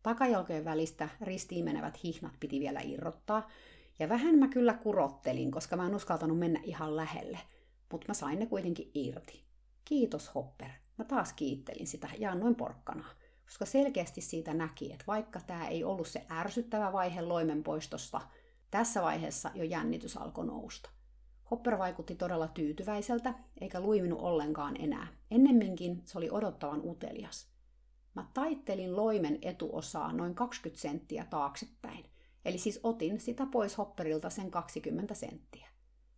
Takajalkojen 0.04 0.66
välistä 0.66 1.10
ristiin 1.22 1.66
menevät 1.66 2.04
hihnat 2.04 2.34
piti 2.40 2.60
vielä 2.60 2.80
irrottaa, 2.84 3.50
ja 4.00 4.10
vähän 4.10 4.36
mä 4.36 4.48
kyllä 4.48 4.74
kurottelin, 4.74 5.52
koska 5.52 5.78
mä 5.78 5.88
en 5.88 5.96
uskaltanut 5.96 6.40
mennä 6.40 6.60
ihan 6.64 6.96
lähelle, 6.96 7.40
mutta 7.92 8.08
mä 8.08 8.14
sain 8.14 8.40
ne 8.40 8.46
kuitenkin 8.46 8.92
irti. 8.94 9.44
Kiitos 9.86 10.36
Hopper. 10.36 10.70
Mä 10.98 11.06
taas 11.06 11.34
kiittelin 11.34 11.88
sitä 11.88 12.10
ja 12.20 12.32
annoin 12.32 12.56
porkkanaa, 12.56 13.10
koska 13.46 13.66
selkeästi 13.66 14.22
siitä 14.22 14.54
näki, 14.54 14.94
että 14.94 15.04
vaikka 15.08 15.40
tämä 15.40 15.68
ei 15.68 15.84
ollut 15.84 16.08
se 16.08 16.26
ärsyttävä 16.32 16.94
vaihe 16.94 17.22
loimen 17.22 17.64
poistosta, 17.64 18.22
tässä 18.72 19.02
vaiheessa 19.02 19.52
jo 19.54 19.64
jännitys 19.64 20.18
alkoi 20.18 20.46
nousta. 20.46 20.90
Hopper 21.52 21.78
vaikutti 21.78 22.16
todella 22.16 22.48
tyytyväiseltä, 22.48 23.34
eikä 23.62 23.80
luiminut 23.80 24.20
ollenkaan 24.20 24.82
enää. 24.82 25.08
Ennemminkin 25.32 26.02
se 26.06 26.18
oli 26.18 26.30
odottavan 26.32 26.82
utelias. 26.86 27.48
Mä 28.16 28.26
taittelin 28.34 28.96
loimen 28.96 29.40
etuosaa 29.42 30.14
noin 30.14 30.36
20 30.36 30.82
senttiä 30.82 31.26
taaksepäin, 31.30 32.06
eli 32.46 32.58
siis 32.58 32.80
otin 32.84 33.20
sitä 33.20 33.46
pois 33.46 33.78
Hopperilta 33.78 34.30
sen 34.30 34.52
20 34.52 35.14
senttiä. 35.14 35.68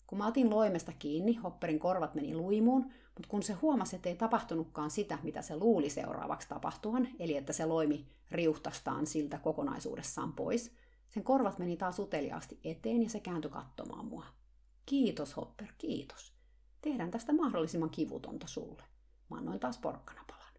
Kun 0.07 0.17
mä 0.17 0.27
otin 0.27 0.49
loimesta 0.49 0.91
kiinni, 0.99 1.35
Hopperin 1.35 1.79
korvat 1.79 2.15
meni 2.15 2.35
luimuun, 2.35 2.93
mutta 3.17 3.29
kun 3.29 3.43
se 3.43 3.53
huomasi, 3.53 3.95
että 3.95 4.09
ei 4.09 4.15
tapahtunutkaan 4.15 4.91
sitä, 4.91 5.17
mitä 5.23 5.41
se 5.41 5.57
luuli 5.57 5.89
seuraavaksi 5.89 6.49
tapahtuvan, 6.49 7.07
eli 7.19 7.37
että 7.37 7.53
se 7.53 7.65
loimi 7.65 8.07
riuhtastaan 8.31 9.07
siltä 9.07 9.37
kokonaisuudessaan 9.37 10.33
pois, 10.33 10.75
sen 11.09 11.23
korvat 11.23 11.59
meni 11.59 11.77
taas 11.77 11.99
uteliaasti 11.99 12.59
eteen 12.63 13.03
ja 13.03 13.09
se 13.09 13.19
kääntyi 13.19 13.51
katsomaan 13.51 14.05
mua. 14.05 14.25
Kiitos 14.85 15.37
Hopper, 15.37 15.67
kiitos. 15.77 16.33
Tehdään 16.81 17.11
tästä 17.11 17.33
mahdollisimman 17.33 17.89
kivutonta 17.89 18.47
sulle. 18.47 18.83
Mä 19.29 19.37
annoin 19.37 19.59
taas 19.59 19.77
porkkanapalan. 19.77 20.53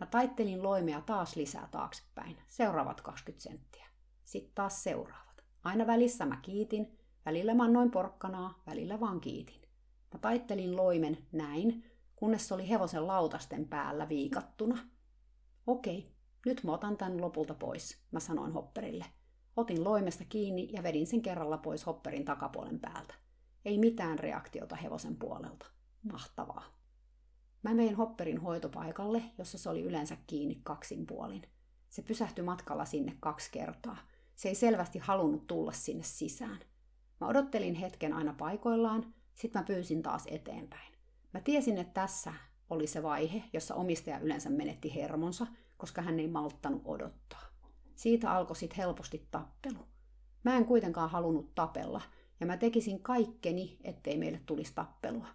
Mä 0.00 0.06
taittelin 0.06 0.62
loimea 0.62 1.00
taas 1.00 1.36
lisää 1.36 1.68
taaksepäin. 1.70 2.36
Seuraavat 2.48 3.00
20 3.00 3.42
senttiä. 3.42 3.86
Sitten 4.24 4.54
taas 4.54 4.82
seuraavat. 4.82 5.44
Aina 5.64 5.86
välissä 5.86 6.26
mä 6.26 6.36
kiitin. 6.36 6.98
Välillä 7.26 7.54
mä 7.54 7.64
annoin 7.64 7.90
porkkanaa, 7.90 8.62
välillä 8.66 9.00
vaan 9.00 9.20
kiitin. 9.20 9.60
Mä 10.12 10.18
taittelin 10.18 10.76
loimen 10.76 11.18
näin, 11.32 11.93
kunnes 12.16 12.48
se 12.48 12.54
oli 12.54 12.68
hevosen 12.68 13.06
lautasten 13.06 13.68
päällä 13.68 14.08
viikattuna. 14.08 14.78
Okei, 15.66 16.12
nyt 16.46 16.64
mä 16.64 16.72
otan 16.72 16.96
tän 16.96 17.20
lopulta 17.20 17.54
pois, 17.54 18.02
mä 18.10 18.20
sanoin 18.20 18.52
Hopperille. 18.52 19.04
Otin 19.56 19.84
loimesta 19.84 20.24
kiinni 20.28 20.68
ja 20.72 20.82
vedin 20.82 21.06
sen 21.06 21.22
kerralla 21.22 21.58
pois 21.58 21.86
Hopperin 21.86 22.24
takapuolen 22.24 22.80
päältä. 22.80 23.14
Ei 23.64 23.78
mitään 23.78 24.18
reaktiota 24.18 24.76
hevosen 24.76 25.16
puolelta. 25.16 25.66
Mahtavaa. 26.12 26.64
Mä 27.62 27.76
vein 27.76 27.94
Hopperin 27.94 28.40
hoitopaikalle, 28.40 29.22
jossa 29.38 29.58
se 29.58 29.68
oli 29.70 29.82
yleensä 29.82 30.16
kiinni 30.26 30.60
kaksin 30.62 31.06
puolin. 31.06 31.42
Se 31.88 32.02
pysähtyi 32.02 32.44
matkalla 32.44 32.84
sinne 32.84 33.16
kaksi 33.20 33.50
kertaa. 33.52 33.96
Se 34.34 34.48
ei 34.48 34.54
selvästi 34.54 34.98
halunnut 34.98 35.46
tulla 35.46 35.72
sinne 35.72 36.02
sisään. 36.02 36.58
Mä 37.20 37.26
odottelin 37.26 37.74
hetken 37.74 38.12
aina 38.12 38.34
paikoillaan, 38.38 39.14
sitten 39.34 39.62
mä 39.62 39.66
pyysin 39.66 40.02
taas 40.02 40.24
eteenpäin. 40.26 40.93
Mä 41.34 41.40
tiesin, 41.40 41.78
että 41.78 42.00
tässä 42.00 42.34
oli 42.70 42.86
se 42.86 43.02
vaihe, 43.02 43.42
jossa 43.52 43.74
omistaja 43.74 44.18
yleensä 44.18 44.50
menetti 44.50 44.94
hermonsa, 44.94 45.46
koska 45.76 46.02
hän 46.02 46.20
ei 46.20 46.28
malttanut 46.28 46.82
odottaa. 46.84 47.42
Siitä 47.94 48.30
alkoi 48.30 48.56
sitten 48.56 48.76
helposti 48.76 49.28
tappelu. 49.30 49.78
Mä 50.44 50.56
en 50.56 50.64
kuitenkaan 50.64 51.10
halunnut 51.10 51.54
tapella, 51.54 52.02
ja 52.40 52.46
mä 52.46 52.56
tekisin 52.56 53.02
kaikkeni, 53.02 53.78
ettei 53.84 54.18
meille 54.18 54.40
tulisi 54.46 54.72
tappelua. 54.74 55.26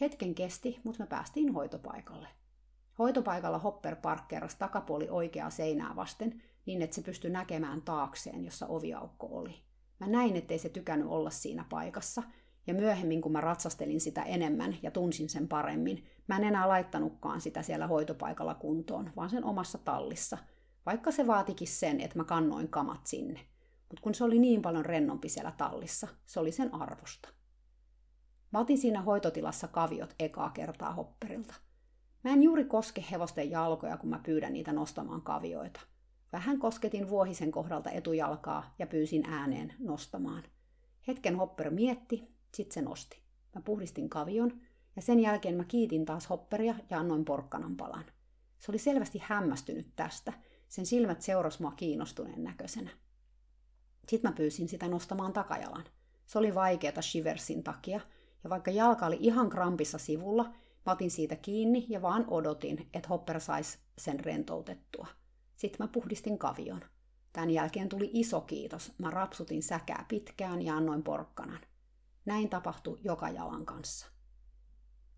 Hetken 0.00 0.34
kesti, 0.34 0.80
mutta 0.84 1.02
me 1.02 1.06
päästiin 1.06 1.54
hoitopaikalle. 1.54 2.28
Hoitopaikalla 2.98 3.58
Hopper 3.58 3.96
parkkeerasi 3.96 4.58
takapuoli 4.58 5.08
oikeaa 5.10 5.50
seinää 5.50 5.96
vasten, 5.96 6.42
niin 6.66 6.82
että 6.82 6.96
se 6.96 7.02
pystyi 7.02 7.30
näkemään 7.30 7.82
taakseen, 7.82 8.44
jossa 8.44 8.66
oviaukko 8.66 9.26
oli. 9.30 9.54
Mä 10.00 10.06
näin, 10.06 10.36
ettei 10.36 10.58
se 10.58 10.68
tykännyt 10.68 11.08
olla 11.08 11.30
siinä 11.30 11.64
paikassa, 11.68 12.22
ja 12.66 12.74
myöhemmin 12.74 13.20
kun 13.20 13.32
mä 13.32 13.40
ratsastelin 13.40 14.00
sitä 14.00 14.22
enemmän 14.22 14.76
ja 14.82 14.90
tunsin 14.90 15.28
sen 15.28 15.48
paremmin, 15.48 16.04
mä 16.26 16.36
en 16.36 16.44
enää 16.44 16.68
laittanutkaan 16.68 17.40
sitä 17.40 17.62
siellä 17.62 17.86
hoitopaikalla 17.86 18.54
kuntoon, 18.54 19.10
vaan 19.16 19.30
sen 19.30 19.44
omassa 19.44 19.78
tallissa, 19.78 20.38
vaikka 20.86 21.10
se 21.10 21.26
vaatikin 21.26 21.68
sen, 21.68 22.00
että 22.00 22.18
mä 22.18 22.24
kannoin 22.24 22.68
kamat 22.68 23.06
sinne. 23.06 23.40
Mutta 23.88 24.02
kun 24.02 24.14
se 24.14 24.24
oli 24.24 24.38
niin 24.38 24.62
paljon 24.62 24.84
rennompi 24.84 25.28
siellä 25.28 25.52
tallissa, 25.56 26.08
se 26.26 26.40
oli 26.40 26.52
sen 26.52 26.74
arvosta. 26.74 27.28
Mä 28.52 28.58
otin 28.58 28.78
siinä 28.78 29.02
hoitotilassa 29.02 29.68
kaviot 29.68 30.14
ekaa 30.18 30.50
kertaa 30.50 30.92
hopperilta. 30.92 31.54
Mä 32.24 32.30
en 32.30 32.42
juuri 32.42 32.64
koske 32.64 33.04
hevosten 33.10 33.50
jalkoja, 33.50 33.96
kun 33.96 34.10
mä 34.10 34.20
pyydän 34.26 34.52
niitä 34.52 34.72
nostamaan 34.72 35.22
kavioita. 35.22 35.80
Vähän 36.32 36.58
kosketin 36.58 37.08
vuohisen 37.08 37.50
kohdalta 37.50 37.90
etujalkaa 37.90 38.74
ja 38.78 38.86
pyysin 38.86 39.24
ääneen 39.26 39.74
nostamaan. 39.78 40.42
Hetken 41.08 41.36
hopper 41.36 41.70
mietti, 41.70 42.35
sit 42.56 42.72
se 42.72 42.82
nosti. 42.82 43.22
Mä 43.54 43.60
puhdistin 43.60 44.08
kavion 44.08 44.60
ja 44.96 45.02
sen 45.02 45.20
jälkeen 45.20 45.54
mä 45.54 45.64
kiitin 45.64 46.04
taas 46.04 46.30
hopperia 46.30 46.74
ja 46.90 46.98
annoin 46.98 47.24
porkkanan 47.24 47.76
palan. 47.76 48.04
Se 48.58 48.70
oli 48.70 48.78
selvästi 48.78 49.22
hämmästynyt 49.22 49.86
tästä. 49.96 50.32
Sen 50.68 50.86
silmät 50.86 51.22
seurasi 51.22 51.62
mua 51.62 51.72
kiinnostuneen 51.72 52.44
näköisenä. 52.44 52.90
Sitten 54.08 54.30
mä 54.30 54.36
pyysin 54.36 54.68
sitä 54.68 54.88
nostamaan 54.88 55.32
takajalan. 55.32 55.84
Se 56.26 56.38
oli 56.38 56.54
vaikeata 56.54 57.02
Shiversin 57.02 57.62
takia, 57.62 58.00
ja 58.44 58.50
vaikka 58.50 58.70
jalka 58.70 59.06
oli 59.06 59.18
ihan 59.20 59.50
krampissa 59.50 59.98
sivulla, 59.98 60.54
mä 60.86 60.92
otin 60.92 61.10
siitä 61.10 61.36
kiinni 61.36 61.86
ja 61.88 62.02
vaan 62.02 62.24
odotin, 62.28 62.88
että 62.94 63.08
Hopper 63.08 63.40
saisi 63.40 63.78
sen 63.98 64.20
rentoutettua. 64.20 65.06
Sitten 65.56 65.84
mä 65.84 65.88
puhdistin 65.88 66.38
kavion. 66.38 66.84
Tämän 67.32 67.50
jälkeen 67.50 67.88
tuli 67.88 68.10
iso 68.12 68.40
kiitos. 68.40 68.92
Mä 68.98 69.10
rapsutin 69.10 69.62
säkää 69.62 70.04
pitkään 70.08 70.62
ja 70.62 70.76
annoin 70.76 71.02
porkkanan. 71.02 71.60
Näin 72.26 72.48
tapahtui 72.48 72.98
joka 73.04 73.28
jalan 73.28 73.66
kanssa. 73.66 74.06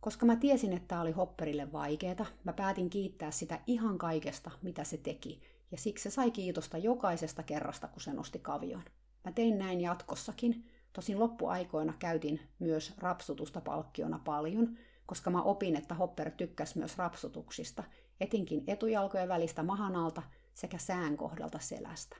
Koska 0.01 0.27
mä 0.27 0.37
tiesin, 0.37 0.73
että 0.73 0.89
tämä 0.89 1.01
oli 1.01 1.13
Hopperille 1.13 1.73
vaikeeta, 1.73 2.27
mä 2.45 2.53
päätin 2.53 2.91
kiittää 2.91 3.31
sitä 3.31 3.61
ihan 3.67 3.99
kaikesta, 3.99 4.51
mitä 4.63 4.85
se 4.85 4.97
teki, 4.97 5.41
ja 5.71 5.79
siksi 5.79 6.03
se 6.03 6.11
sai 6.11 6.31
kiitosta 6.31 6.79
jokaisesta 6.79 7.43
kerrasta, 7.43 7.89
kun 7.89 8.01
se 8.03 8.13
nosti 8.13 8.39
kavion. 8.39 8.83
Mä 9.25 9.33
tein 9.33 9.59
näin 9.59 9.81
jatkossakin, 9.81 10.69
tosin 10.93 11.19
loppuaikoina 11.19 11.95
käytin 11.99 12.41
myös 12.59 12.95
rapsutusta 12.99 13.61
palkkiona 13.61 14.21
paljon, 14.25 14.79
koska 15.07 15.31
mä 15.31 15.43
opin, 15.43 15.77
että 15.77 15.95
Hopper 15.95 16.31
tykkäsi 16.31 16.79
myös 16.79 16.99
rapsutuksista, 16.99 17.85
etinkin 18.21 18.65
etujalkojen 18.67 19.29
välistä 19.29 19.63
mahan 19.63 19.97
alta 19.97 20.23
sekä 20.55 20.79
sään 20.79 21.17
kohdalta 21.17 21.59
selästä. 21.59 22.17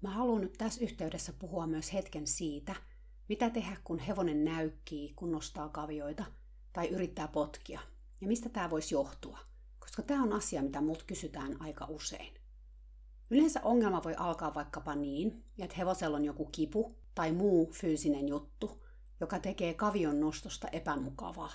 Mä 0.00 0.10
haluan 0.10 0.40
nyt 0.40 0.52
tässä 0.58 0.84
yhteydessä 0.84 1.32
puhua 1.38 1.66
myös 1.66 1.92
hetken 1.92 2.26
siitä, 2.26 2.74
mitä 3.32 3.50
tehdä, 3.50 3.76
kun 3.84 3.98
hevonen 3.98 4.44
näykkii, 4.44 5.12
kun 5.16 5.32
nostaa 5.32 5.68
kavioita 5.68 6.24
tai 6.72 6.88
yrittää 6.88 7.28
potkia, 7.28 7.80
ja 8.20 8.26
mistä 8.26 8.48
tämä 8.48 8.70
voisi 8.70 8.94
johtua, 8.94 9.38
koska 9.78 10.02
tämä 10.02 10.22
on 10.22 10.32
asia, 10.32 10.62
mitä 10.62 10.80
mut 10.80 11.02
kysytään 11.02 11.56
aika 11.60 11.86
usein. 11.88 12.34
Yleensä 13.30 13.60
ongelma 13.62 14.04
voi 14.04 14.14
alkaa 14.16 14.54
vaikkapa 14.54 14.94
niin, 14.94 15.44
että 15.58 15.76
hevosella 15.76 16.16
on 16.16 16.24
joku 16.24 16.44
kipu 16.44 16.94
tai 17.14 17.32
muu 17.32 17.70
fyysinen 17.72 18.28
juttu, 18.28 18.84
joka 19.20 19.38
tekee 19.38 19.74
kavion 19.74 20.20
nostosta 20.20 20.68
epämukavaa. 20.68 21.52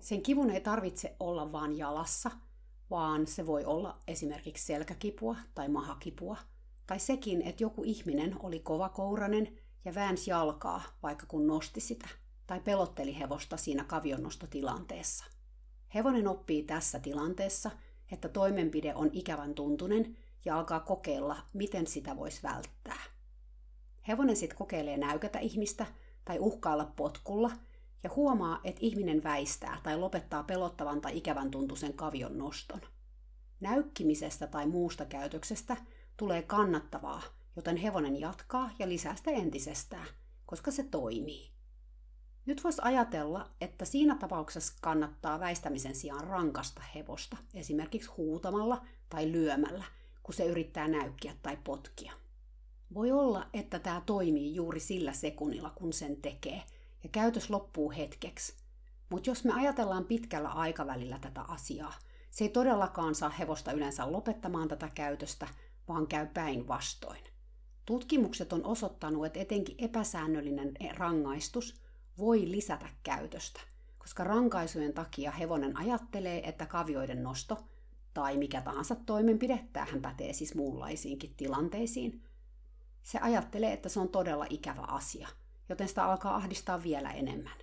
Sen 0.00 0.22
kivun 0.22 0.50
ei 0.50 0.60
tarvitse 0.60 1.16
olla 1.20 1.52
vain 1.52 1.78
jalassa, 1.78 2.30
vaan 2.90 3.26
se 3.26 3.46
voi 3.46 3.64
olla 3.64 3.98
esimerkiksi 4.08 4.66
selkäkipua 4.66 5.36
tai 5.54 5.68
mahakipua, 5.68 6.36
tai 6.86 6.98
sekin, 6.98 7.42
että 7.42 7.62
joku 7.64 7.82
ihminen 7.84 8.36
oli 8.42 8.60
kovakourainen 8.60 9.59
ja 9.84 9.94
väänsi 9.94 10.30
jalkaa, 10.30 10.82
vaikka 11.02 11.26
kun 11.26 11.46
nosti 11.46 11.80
sitä, 11.80 12.08
tai 12.46 12.60
pelotteli 12.60 13.18
hevosta 13.18 13.56
siinä 13.56 13.84
kavionnostotilanteessa. 13.84 15.24
Hevonen 15.94 16.28
oppii 16.28 16.62
tässä 16.62 16.98
tilanteessa, 16.98 17.70
että 18.12 18.28
toimenpide 18.28 18.94
on 18.94 19.10
ikävän 19.12 19.54
tuntunen 19.54 20.16
ja 20.44 20.58
alkaa 20.58 20.80
kokeilla, 20.80 21.36
miten 21.52 21.86
sitä 21.86 22.16
voisi 22.16 22.42
välttää. 22.42 23.02
Hevonen 24.08 24.36
sitten 24.36 24.58
kokeilee 24.58 24.96
näykätä 24.96 25.38
ihmistä 25.38 25.86
tai 26.24 26.38
uhkailla 26.38 26.92
potkulla 26.96 27.50
ja 28.02 28.10
huomaa, 28.16 28.60
että 28.64 28.80
ihminen 28.82 29.22
väistää 29.22 29.80
tai 29.82 29.98
lopettaa 29.98 30.42
pelottavan 30.42 31.00
tai 31.00 31.16
ikävän 31.16 31.50
tuntuisen 31.50 31.94
kavion 31.94 32.38
noston. 32.38 32.80
Näykkimisestä 33.60 34.46
tai 34.46 34.66
muusta 34.66 35.04
käytöksestä 35.04 35.76
tulee 36.16 36.42
kannattavaa, 36.42 37.22
joten 37.60 37.76
hevonen 37.76 38.20
jatkaa 38.20 38.70
ja 38.78 38.88
lisää 38.88 39.16
sitä 39.16 39.30
entisestään, 39.30 40.06
koska 40.46 40.70
se 40.70 40.82
toimii. 40.82 41.50
Nyt 42.46 42.64
voisi 42.64 42.82
ajatella, 42.84 43.50
että 43.60 43.84
siinä 43.84 44.16
tapauksessa 44.16 44.74
kannattaa 44.80 45.40
väistämisen 45.40 45.94
sijaan 45.94 46.26
rankasta 46.26 46.82
hevosta, 46.94 47.36
esimerkiksi 47.54 48.10
huutamalla 48.16 48.84
tai 49.08 49.32
lyömällä, 49.32 49.84
kun 50.22 50.34
se 50.34 50.46
yrittää 50.46 50.88
näykkiä 50.88 51.36
tai 51.42 51.58
potkia. 51.64 52.12
Voi 52.94 53.12
olla, 53.12 53.46
että 53.52 53.78
tämä 53.78 54.02
toimii 54.06 54.54
juuri 54.54 54.80
sillä 54.80 55.12
sekunnilla, 55.12 55.70
kun 55.74 55.92
sen 55.92 56.16
tekee, 56.16 56.62
ja 57.02 57.08
käytös 57.12 57.50
loppuu 57.50 57.90
hetkeksi. 57.90 58.54
Mutta 59.10 59.30
jos 59.30 59.44
me 59.44 59.52
ajatellaan 59.52 60.04
pitkällä 60.04 60.48
aikavälillä 60.48 61.18
tätä 61.18 61.42
asiaa, 61.42 61.94
se 62.30 62.44
ei 62.44 62.48
todellakaan 62.48 63.14
saa 63.14 63.30
hevosta 63.30 63.72
yleensä 63.72 64.12
lopettamaan 64.12 64.68
tätä 64.68 64.90
käytöstä, 64.94 65.48
vaan 65.88 66.06
käy 66.06 66.26
päinvastoin. 66.26 67.29
Tutkimukset 67.90 68.52
on 68.52 68.64
osoittanut, 68.64 69.26
että 69.26 69.40
etenkin 69.40 69.74
epäsäännöllinen 69.78 70.74
rangaistus 70.96 71.80
voi 72.18 72.50
lisätä 72.50 72.88
käytöstä, 73.02 73.60
koska 73.98 74.24
rankaisujen 74.24 74.92
takia 74.92 75.30
hevonen 75.30 75.76
ajattelee, 75.76 76.48
että 76.48 76.66
kavioiden 76.66 77.22
nosto 77.22 77.58
tai 78.14 78.36
mikä 78.36 78.60
tahansa 78.60 78.94
toimenpide, 78.94 79.68
tähän 79.72 80.02
pätee 80.02 80.32
siis 80.32 80.54
muunlaisiinkin 80.54 81.34
tilanteisiin, 81.36 82.22
se 83.02 83.18
ajattelee, 83.18 83.72
että 83.72 83.88
se 83.88 84.00
on 84.00 84.08
todella 84.08 84.46
ikävä 84.50 84.82
asia, 84.82 85.28
joten 85.68 85.88
sitä 85.88 86.04
alkaa 86.04 86.36
ahdistaa 86.36 86.82
vielä 86.82 87.10
enemmän. 87.10 87.58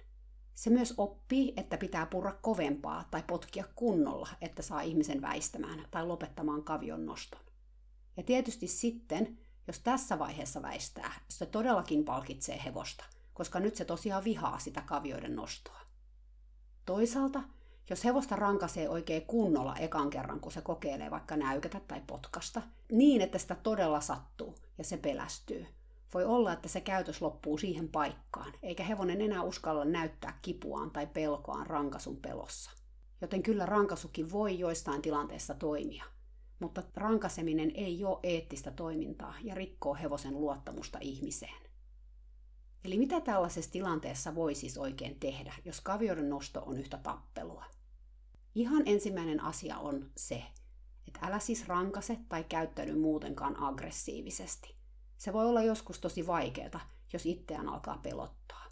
Se 0.54 0.70
myös 0.70 0.94
oppii, 0.98 1.54
että 1.58 1.78
pitää 1.78 2.06
purra 2.06 2.32
kovempaa 2.42 3.08
tai 3.12 3.24
potkia 3.28 3.66
kunnolla, 3.76 4.30
että 4.42 4.62
saa 4.62 4.82
ihmisen 4.82 5.22
väistämään 5.22 5.88
tai 5.92 6.06
lopettamaan 6.06 6.64
kavion 6.64 7.06
noston. 7.06 7.42
Ja 8.18 8.24
tietysti 8.24 8.68
sitten, 8.68 9.47
jos 9.68 9.80
tässä 9.80 10.20
vaiheessa 10.20 10.62
väistää, 10.62 11.14
se 11.28 11.46
todellakin 11.46 12.06
palkitsee 12.06 12.62
hevosta, 12.66 13.06
koska 13.34 13.60
nyt 13.60 13.76
se 13.76 13.86
tosiaan 13.86 14.24
vihaa 14.24 14.60
sitä 14.60 14.82
kavioiden 14.82 15.36
nostoa. 15.36 15.80
Toisaalta, 16.86 17.44
jos 17.90 18.04
hevosta 18.04 18.36
rankasee 18.36 18.90
oikein 18.90 19.26
kunnolla 19.26 19.76
ekan 19.76 20.10
kerran, 20.10 20.40
kun 20.40 20.52
se 20.52 20.62
kokeilee 20.62 21.12
vaikka 21.12 21.38
näykätä 21.38 21.80
tai 21.80 22.02
potkasta, 22.08 22.62
niin 22.92 23.22
että 23.22 23.38
sitä 23.38 23.56
todella 23.56 24.02
sattuu 24.02 24.56
ja 24.78 24.84
se 24.84 24.98
pelästyy, 24.98 25.68
voi 26.14 26.26
olla, 26.26 26.54
että 26.54 26.68
se 26.68 26.82
käytös 26.82 27.22
loppuu 27.22 27.58
siihen 27.58 27.90
paikkaan, 27.90 28.54
eikä 28.64 28.84
hevonen 28.84 29.22
enää 29.22 29.44
uskalla 29.44 29.86
näyttää 29.86 30.40
kipuaan 30.42 30.92
tai 30.92 31.08
pelkoaan 31.08 31.68
rankasun 31.68 32.18
pelossa. 32.18 32.72
Joten 33.22 33.44
kyllä 33.44 33.66
rankasukin 33.66 34.32
voi 34.32 34.60
joistain 34.60 35.02
tilanteissa 35.02 35.54
toimia, 35.54 36.04
mutta 36.60 36.84
rankaseminen 36.96 37.72
ei 37.76 38.06
ole 38.06 38.20
eettistä 38.24 38.72
toimintaa 38.72 39.34
ja 39.44 39.56
rikkoo 39.56 39.96
hevosen 39.96 40.34
luottamusta 40.34 40.98
ihmiseen. 41.02 41.68
Eli 42.86 42.98
mitä 42.98 43.22
tällaisessa 43.22 43.72
tilanteessa 43.72 44.36
voi 44.36 44.56
siis 44.56 44.78
oikein 44.78 45.20
tehdä, 45.20 45.54
jos 45.66 45.82
kavioiden 45.82 46.30
nosto 46.30 46.64
on 46.66 46.78
yhtä 46.78 46.98
tappelua? 46.98 47.66
Ihan 48.56 48.84
ensimmäinen 48.86 49.44
asia 49.44 49.78
on 49.78 50.12
se, 50.18 50.44
että 51.08 51.20
älä 51.22 51.40
siis 51.40 51.68
rankase 51.68 52.18
tai 52.30 52.44
käyttäydy 52.44 52.96
muutenkaan 52.96 53.64
aggressiivisesti. 53.64 54.76
Se 55.18 55.34
voi 55.34 55.46
olla 55.46 55.64
joskus 55.64 56.00
tosi 56.00 56.28
vaikeaa, 56.28 56.90
jos 57.14 57.26
itseään 57.26 57.70
alkaa 57.70 57.98
pelottaa. 57.98 58.66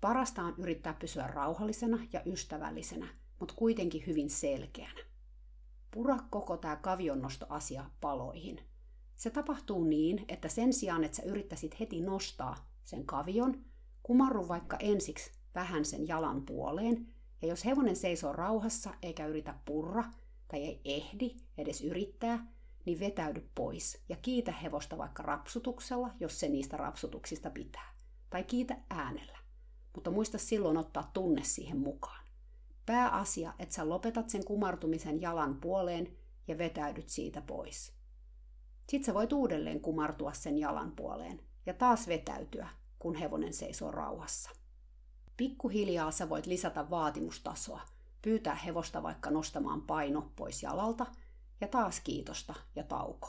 Parasta 0.00 0.42
on 0.42 0.54
yrittää 0.58 0.94
pysyä 0.94 1.26
rauhallisena 1.26 1.98
ja 2.12 2.22
ystävällisenä, 2.26 3.08
mutta 3.40 3.54
kuitenkin 3.54 4.04
hyvin 4.06 4.30
selkeänä. 4.30 5.11
Pura 5.94 6.18
koko 6.30 6.56
tämä 6.56 6.76
kavionnostoasia 6.76 7.90
paloihin. 8.00 8.60
Se 9.16 9.30
tapahtuu 9.30 9.84
niin, 9.84 10.24
että 10.28 10.48
sen 10.48 10.72
sijaan, 10.72 11.04
että 11.04 11.16
sä 11.16 11.22
yrittäisit 11.22 11.80
heti 11.80 12.00
nostaa 12.00 12.70
sen 12.84 13.06
kavion, 13.06 13.64
kumarru 14.02 14.48
vaikka 14.48 14.76
ensiksi 14.80 15.30
vähän 15.54 15.84
sen 15.84 16.08
jalan 16.08 16.42
puoleen, 16.42 17.06
ja 17.42 17.48
jos 17.48 17.64
hevonen 17.64 17.96
seisoo 17.96 18.32
rauhassa 18.32 18.94
eikä 19.02 19.26
yritä 19.26 19.54
purra, 19.64 20.04
tai 20.48 20.64
ei 20.64 20.80
ehdi 20.84 21.36
edes 21.58 21.80
yrittää, 21.80 22.46
niin 22.84 23.00
vetäydy 23.00 23.48
pois 23.54 24.02
ja 24.08 24.16
kiitä 24.16 24.52
hevosta 24.52 24.98
vaikka 24.98 25.22
rapsutuksella, 25.22 26.10
jos 26.20 26.40
se 26.40 26.48
niistä 26.48 26.76
rapsutuksista 26.76 27.50
pitää. 27.50 27.94
Tai 28.30 28.44
kiitä 28.44 28.76
äänellä. 28.90 29.38
Mutta 29.94 30.10
muista 30.10 30.38
silloin 30.38 30.76
ottaa 30.76 31.10
tunne 31.12 31.44
siihen 31.44 31.78
mukaan. 31.78 32.21
Pääasia, 32.86 33.54
että 33.58 33.74
sä 33.74 33.88
lopetat 33.88 34.30
sen 34.30 34.44
kumartumisen 34.44 35.20
jalan 35.20 35.56
puoleen 35.60 36.16
ja 36.48 36.58
vetäydyt 36.58 37.08
siitä 37.08 37.40
pois. 37.40 37.92
Sitten 38.88 39.04
sä 39.04 39.14
voit 39.14 39.32
uudelleen 39.32 39.80
kumartua 39.80 40.32
sen 40.32 40.58
jalan 40.58 40.92
puoleen 40.92 41.40
ja 41.66 41.74
taas 41.74 42.08
vetäytyä, 42.08 42.68
kun 42.98 43.14
hevonen 43.14 43.52
seisoo 43.52 43.90
rauhassa. 43.90 44.50
Pikkuhiljaa 45.36 46.10
sä 46.10 46.28
voit 46.28 46.46
lisätä 46.46 46.90
vaatimustasoa, 46.90 47.80
pyytää 48.22 48.54
hevosta 48.54 49.02
vaikka 49.02 49.30
nostamaan 49.30 49.82
paino 49.82 50.32
pois 50.36 50.62
jalalta 50.62 51.06
ja 51.60 51.68
taas 51.68 52.00
kiitosta 52.00 52.54
ja 52.76 52.82
tauko. 52.82 53.28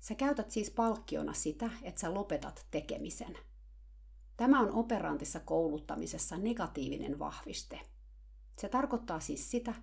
Sä 0.00 0.14
käytät 0.14 0.50
siis 0.50 0.70
palkkiona 0.70 1.32
sitä, 1.32 1.70
että 1.82 2.00
sä 2.00 2.14
lopetat 2.14 2.66
tekemisen. 2.70 3.38
Tämä 4.36 4.60
on 4.60 4.72
operantissa 4.72 5.40
kouluttamisessa 5.40 6.36
negatiivinen 6.36 7.18
vahviste. 7.18 7.80
Se 8.58 8.68
tarkoittaa 8.68 9.20
siis 9.20 9.50
sitä, 9.50 9.74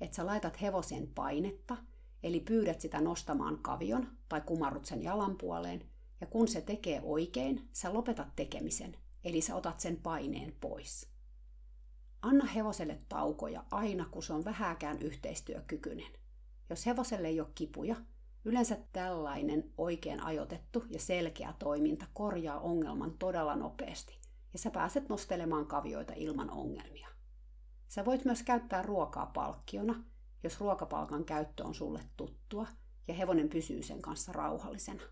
että 0.00 0.16
sä 0.16 0.26
laitat 0.26 0.62
hevosen 0.62 1.08
painetta, 1.14 1.76
eli 2.22 2.40
pyydät 2.40 2.80
sitä 2.80 3.00
nostamaan 3.00 3.58
kavion 3.58 4.08
tai 4.28 4.40
kumarrut 4.40 4.84
sen 4.84 5.02
jalan 5.02 5.36
puoleen, 5.36 5.84
ja 6.20 6.26
kun 6.26 6.48
se 6.48 6.60
tekee 6.60 7.00
oikein, 7.04 7.68
sä 7.72 7.94
lopetat 7.94 8.36
tekemisen, 8.36 8.96
eli 9.24 9.40
sä 9.40 9.56
otat 9.56 9.80
sen 9.80 9.96
paineen 9.96 10.54
pois. 10.60 11.08
Anna 12.22 12.46
hevoselle 12.46 13.00
taukoja 13.08 13.64
aina, 13.70 14.06
kun 14.10 14.22
se 14.22 14.32
on 14.32 14.44
vähäkään 14.44 15.02
yhteistyökykyinen. 15.02 16.12
Jos 16.70 16.86
hevoselle 16.86 17.28
ei 17.28 17.40
ole 17.40 17.48
kipuja, 17.54 17.96
yleensä 18.44 18.78
tällainen 18.92 19.72
oikein 19.78 20.22
ajoitettu 20.22 20.84
ja 20.90 20.98
selkeä 20.98 21.54
toiminta 21.58 22.06
korjaa 22.14 22.60
ongelman 22.60 23.18
todella 23.18 23.56
nopeasti, 23.56 24.18
ja 24.52 24.58
sä 24.58 24.70
pääset 24.70 25.08
nostelemaan 25.08 25.66
kavioita 25.66 26.12
ilman 26.16 26.50
ongelmia. 26.50 27.15
Sä 27.88 28.04
voit 28.04 28.24
myös 28.24 28.42
käyttää 28.42 28.82
ruokaa 28.82 29.26
palkkiona, 29.26 30.02
jos 30.42 30.60
ruokapalkan 30.60 31.24
käyttö 31.24 31.64
on 31.64 31.74
sulle 31.74 32.00
tuttua 32.16 32.66
ja 33.08 33.14
hevonen 33.14 33.48
pysyy 33.48 33.82
sen 33.82 34.02
kanssa 34.02 34.32
rauhallisena. 34.32 35.02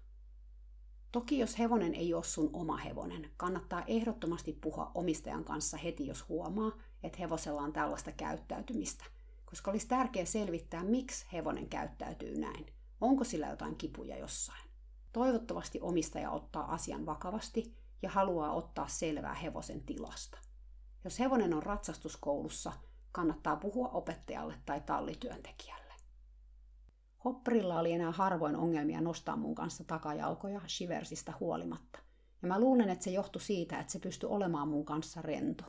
Toki 1.13 1.39
jos 1.39 1.59
hevonen 1.59 1.95
ei 1.95 2.15
ole 2.15 2.25
sun 2.25 2.51
oma 2.53 2.77
hevonen, 2.77 3.31
kannattaa 3.37 3.85
ehdottomasti 3.87 4.53
puhua 4.53 4.91
omistajan 4.95 5.45
kanssa 5.45 5.77
heti, 5.77 6.07
jos 6.07 6.29
huomaa, 6.29 6.73
että 7.03 7.19
hevosella 7.19 7.63
on 7.63 7.73
tällaista 7.73 8.13
käyttäytymistä, 8.13 9.05
koska 9.45 9.71
olisi 9.71 9.89
tärkeää 9.89 10.25
selvittää, 10.25 10.85
miksi 10.85 11.27
hevonen 11.33 11.69
käyttäytyy 11.69 12.41
näin. 12.41 12.67
Onko 13.01 13.25
sillä 13.25 13.47
jotain 13.47 13.77
kipuja 13.77 14.19
jossain? 14.19 14.71
Toivottavasti 15.13 15.81
omistaja 15.81 16.31
ottaa 16.31 16.75
asian 16.75 17.07
vakavasti 17.07 17.75
ja 18.03 18.11
haluaa 18.11 18.53
ottaa 18.53 18.89
selvää 18.89 19.35
hevosen 19.35 19.81
tilasta. 19.81 20.39
Jos 21.05 21.19
hevonen 21.19 21.55
on 21.55 21.63
ratsastuskoulussa, 21.63 22.73
kannattaa 23.13 23.57
puhua 23.57 23.89
opettajalle 23.89 24.55
tai 24.67 24.81
tallityöntekijälle. 24.81 25.95
Hopperilla 27.25 27.81
oli 27.81 27.93
enää 27.93 28.13
harvoin 28.13 28.57
ongelmia 28.57 29.01
nostaa 29.01 29.37
mun 29.37 29.55
kanssa 29.55 29.85
takajalkoja 29.85 30.61
Shiversista 30.69 31.33
huolimatta. 31.41 31.99
Ja 32.43 32.49
mä 32.49 32.61
luulen, 32.61 32.89
että 32.89 33.05
se 33.05 33.11
johtui 33.11 33.43
siitä, 33.43 33.81
että 33.81 33.93
se 33.93 33.99
pystyi 33.99 34.29
olemaan 34.29 34.69
mun 34.69 34.85
kanssa 34.85 35.23
rento. 35.23 35.65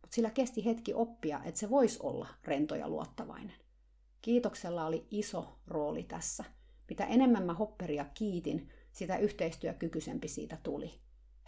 Mutta 0.00 0.14
sillä 0.14 0.30
kesti 0.30 0.64
hetki 0.64 0.94
oppia, 0.94 1.40
että 1.44 1.60
se 1.60 1.70
voisi 1.70 1.98
olla 2.02 2.28
rento 2.44 2.74
ja 2.74 2.88
luottavainen. 2.88 3.56
Kiitoksella 4.22 4.86
oli 4.86 5.06
iso 5.10 5.58
rooli 5.66 6.02
tässä. 6.02 6.44
Mitä 6.88 7.04
enemmän 7.04 7.42
mä 7.42 7.54
Hopperia 7.54 8.04
kiitin, 8.14 8.68
sitä 8.92 9.16
yhteistyökykyisempi 9.16 10.28
siitä 10.28 10.58
tuli. 10.62 11.00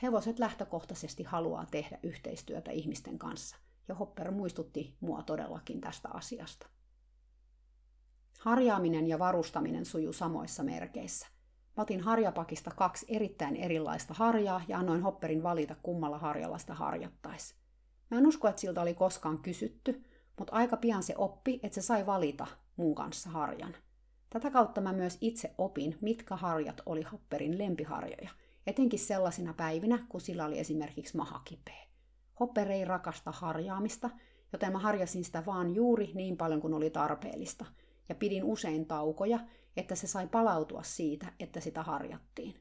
Hevoset 0.03 0.39
lähtökohtaisesti 0.39 1.23
haluaa 1.23 1.67
tehdä 1.67 1.99
yhteistyötä 2.03 2.71
ihmisten 2.71 3.19
kanssa, 3.19 3.57
ja 3.89 3.95
Hopper 3.95 4.31
muistutti 4.31 4.97
mua 5.01 5.23
todellakin 5.23 5.81
tästä 5.81 6.09
asiasta. 6.09 6.67
Harjaaminen 8.41 9.09
ja 9.09 9.19
varustaminen 9.19 9.85
sujuu 9.85 10.13
samoissa 10.13 10.63
merkeissä. 10.63 11.27
Mä 11.77 11.83
otin 11.83 12.01
harjapakista 12.01 12.71
kaksi 12.71 13.07
erittäin 13.09 13.57
erilaista 13.57 14.15
harjaa 14.15 14.63
ja 14.69 14.79
annoin 14.79 15.03
Hopperin 15.03 15.43
valita 15.43 15.77
kummalla 15.83 16.19
harjalla 16.19 16.59
sitä 16.59 16.75
harjattaisi. 16.75 17.55
Mä 18.11 18.19
en 18.19 18.27
usko, 18.27 18.49
että 18.49 18.61
siltä 18.61 18.83
oli 18.83 18.95
koskaan 18.95 19.39
kysytty, 19.39 20.05
mutta 20.39 20.53
aika 20.53 20.77
pian 20.77 21.03
se 21.03 21.15
oppi, 21.19 21.61
että 21.63 21.75
se 21.75 21.83
sai 21.83 22.07
valita 22.07 22.47
mun 22.77 22.95
kanssa 22.95 23.31
harjan. 23.31 23.77
Tätä 24.31 24.51
kautta 24.51 24.81
mä 24.81 24.93
myös 24.93 25.19
itse 25.21 25.55
opin, 25.59 25.99
mitkä 26.01 26.37
harjat 26.37 26.81
oli 26.87 27.03
Hopperin 27.03 27.59
lempiharjoja, 27.59 28.31
etenkin 28.71 28.99
sellaisina 28.99 29.55
päivinä, 29.55 30.07
kun 30.09 30.21
sillä 30.21 30.45
oli 30.45 30.59
esimerkiksi 30.59 31.17
maha 31.17 31.41
kipeä. 31.45 31.87
Hopper 32.41 32.71
ei 32.71 32.85
rakasta 32.85 33.33
harjaamista, 33.33 34.11
joten 34.53 34.73
mä 34.73 34.79
harjasin 34.79 35.25
sitä 35.25 35.47
vaan 35.47 35.75
juuri 35.75 36.11
niin 36.15 36.37
paljon 36.37 36.61
kuin 36.61 36.75
oli 36.75 36.91
tarpeellista– 36.91 37.67
ja 38.11 38.15
pidin 38.15 38.45
usein 38.45 38.87
taukoja, 38.87 39.41
että 39.77 39.95
se 39.95 40.07
sai 40.07 40.27
palautua 40.27 40.83
siitä, 40.83 41.33
että 41.41 41.61
sitä 41.61 41.83
harjattiin. 41.83 42.55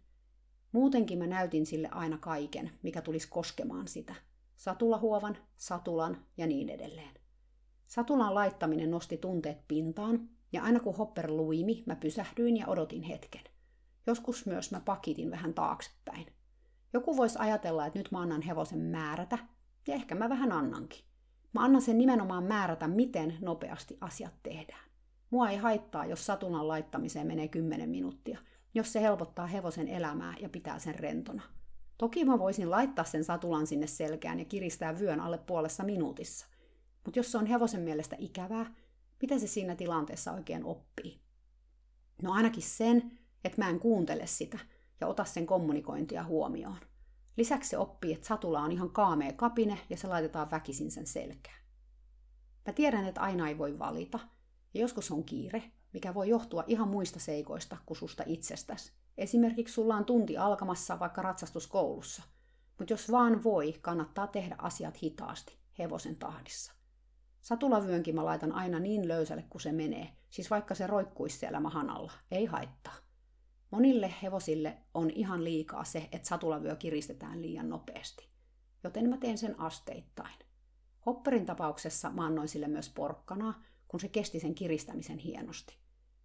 Muutenkin 0.71 1.19
mä 1.19 1.27
näytin 1.27 1.65
sille 1.65 1.89
aina 1.91 2.17
kaiken, 2.17 2.71
mikä 2.83 3.01
tulisi 3.01 3.27
koskemaan 3.29 3.87
sitä. 3.87 4.15
Satulahuovan, 4.55 5.37
satulan 5.57 6.25
ja 6.37 6.47
niin 6.47 6.69
edelleen. 6.69 7.13
Satulan 7.87 8.35
laittaminen 8.35 8.91
nosti 8.91 9.17
tunteet 9.17 9.67
pintaan, 9.67 10.29
ja 10.53 10.63
aina 10.63 10.79
kun 10.79 10.95
Hopper 10.95 11.31
luimi, 11.31 11.83
mä 11.85 11.95
pysähdyin 11.95 12.57
ja 12.57 12.67
odotin 12.67 13.03
hetken. 13.03 13.41
Joskus 14.09 14.45
myös 14.45 14.71
mä 14.71 14.79
pakitin 14.79 15.31
vähän 15.31 15.53
taaksepäin. 15.53 16.25
Joku 16.93 17.17
voisi 17.17 17.39
ajatella, 17.39 17.85
että 17.85 17.99
nyt 17.99 18.11
mä 18.11 18.21
annan 18.21 18.41
hevosen 18.41 18.79
määrätä, 18.79 19.37
ja 19.87 19.93
ehkä 19.93 20.15
mä 20.15 20.29
vähän 20.29 20.51
annankin. 20.51 21.05
Mä 21.53 21.63
annan 21.63 21.81
sen 21.81 21.97
nimenomaan 21.97 22.43
määrätä, 22.43 22.87
miten 22.87 23.37
nopeasti 23.41 23.97
asiat 24.01 24.33
tehdään. 24.43 24.89
Mua 25.29 25.49
ei 25.49 25.57
haittaa, 25.57 26.05
jos 26.05 26.25
satunan 26.25 26.67
laittamiseen 26.67 27.27
menee 27.27 27.47
10 27.47 27.89
minuuttia, 27.89 28.39
jos 28.73 28.93
se 28.93 29.01
helpottaa 29.01 29.47
hevosen 29.47 29.87
elämää 29.87 30.33
ja 30.39 30.49
pitää 30.49 30.79
sen 30.79 30.95
rentona. 30.95 31.43
Toki 31.97 32.25
mä 32.25 32.39
voisin 32.39 32.71
laittaa 32.71 33.05
sen 33.05 33.23
satulan 33.23 33.67
sinne 33.67 33.87
selkään 33.87 34.39
ja 34.39 34.45
kiristää 34.45 34.99
vyön 34.99 35.19
alle 35.19 35.37
puolessa 35.37 35.83
minuutissa. 35.83 36.47
Mutta 37.05 37.19
jos 37.19 37.31
se 37.31 37.37
on 37.37 37.45
hevosen 37.45 37.81
mielestä 37.81 38.15
ikävää, 38.19 38.73
mitä 39.21 39.39
se 39.39 39.47
siinä 39.47 39.75
tilanteessa 39.75 40.31
oikein 40.31 40.65
oppii? 40.65 41.19
No 42.21 42.33
ainakin 42.33 42.63
sen, 42.63 43.18
että 43.43 43.62
mä 43.62 43.69
en 43.69 43.80
kuuntele 43.80 44.28
sitä 44.28 44.60
ja 45.02 45.08
ota 45.08 45.25
sen 45.25 45.45
kommunikointia 45.45 46.23
huomioon. 46.23 46.78
Lisäksi 47.38 47.69
se 47.69 47.78
oppii, 47.78 48.13
että 48.13 48.28
satula 48.28 48.62
on 48.62 48.71
ihan 48.71 48.89
kaamea 48.89 49.34
kapine 49.34 49.80
ja 49.89 49.97
se 49.97 50.08
laitetaan 50.08 50.52
väkisin 50.52 50.91
sen 50.91 51.08
selkään. 51.08 51.60
Mä 52.65 52.73
tiedän, 52.73 53.06
että 53.06 53.21
aina 53.21 53.47
ei 53.47 53.58
voi 53.58 53.80
valita– 53.80 54.19
ja 54.73 54.82
joskus 54.82 55.12
on 55.12 55.23
kiire, 55.23 55.63
mikä 55.93 56.13
voi 56.13 56.30
johtua 56.30 56.63
ihan 56.67 56.88
muista 56.88 57.19
seikoista 57.19 57.78
kuin 57.86 57.97
susta 57.97 58.23
itsestäsi. 58.25 58.93
Esimerkiksi 59.17 59.73
sulla 59.73 59.95
on 59.95 60.06
tunti 60.06 60.38
alkamassa 60.38 60.99
vaikka 60.99 61.21
ratsastuskoulussa. 61.21 62.23
Mutta 62.80 62.93
jos 62.93 63.12
vaan 63.12 63.43
voi, 63.43 63.73
kannattaa 63.82 64.28
tehdä 64.28 64.56
asiat 64.58 65.04
hitaasti, 65.04 65.58
hevosen 65.80 66.15
tahdissa. 66.15 66.73
Satulavyönkin 67.41 68.15
mä 68.15 68.25
laitan 68.25 68.52
aina 68.52 68.80
niin 68.80 69.08
löysälle 69.08 69.45
kuin 69.49 69.62
se 69.62 69.71
menee, 69.71 70.10
siis 70.30 70.49
vaikka 70.49 70.75
se 70.75 70.88
roikkuisi 70.88 71.38
siellä 71.38 71.60
mahan 71.60 71.89
alla, 71.89 72.12
ei 72.32 72.45
haittaa. 72.45 72.95
Monille 73.71 74.13
hevosille 74.23 74.77
on 74.93 75.10
ihan 75.10 75.43
liikaa 75.43 75.84
se, 75.84 76.10
että 76.12 76.27
satulavyö 76.27 76.75
kiristetään 76.75 77.41
liian 77.41 77.69
nopeasti. 77.69 78.29
Joten 78.84 79.10
mä 79.10 79.17
teen 79.17 79.38
sen 79.38 79.60
asteittain. 79.60 80.39
Hopperin 81.05 81.45
tapauksessa 81.45 82.10
mä 82.10 82.25
annoin 82.25 82.47
sille 82.47 82.67
myös 82.67 82.89
porkkanaa, 82.89 83.62
kun 83.88 83.99
se 83.99 84.08
kesti 84.08 84.39
sen 84.39 84.55
kiristämisen 84.55 85.17
hienosti. 85.17 85.77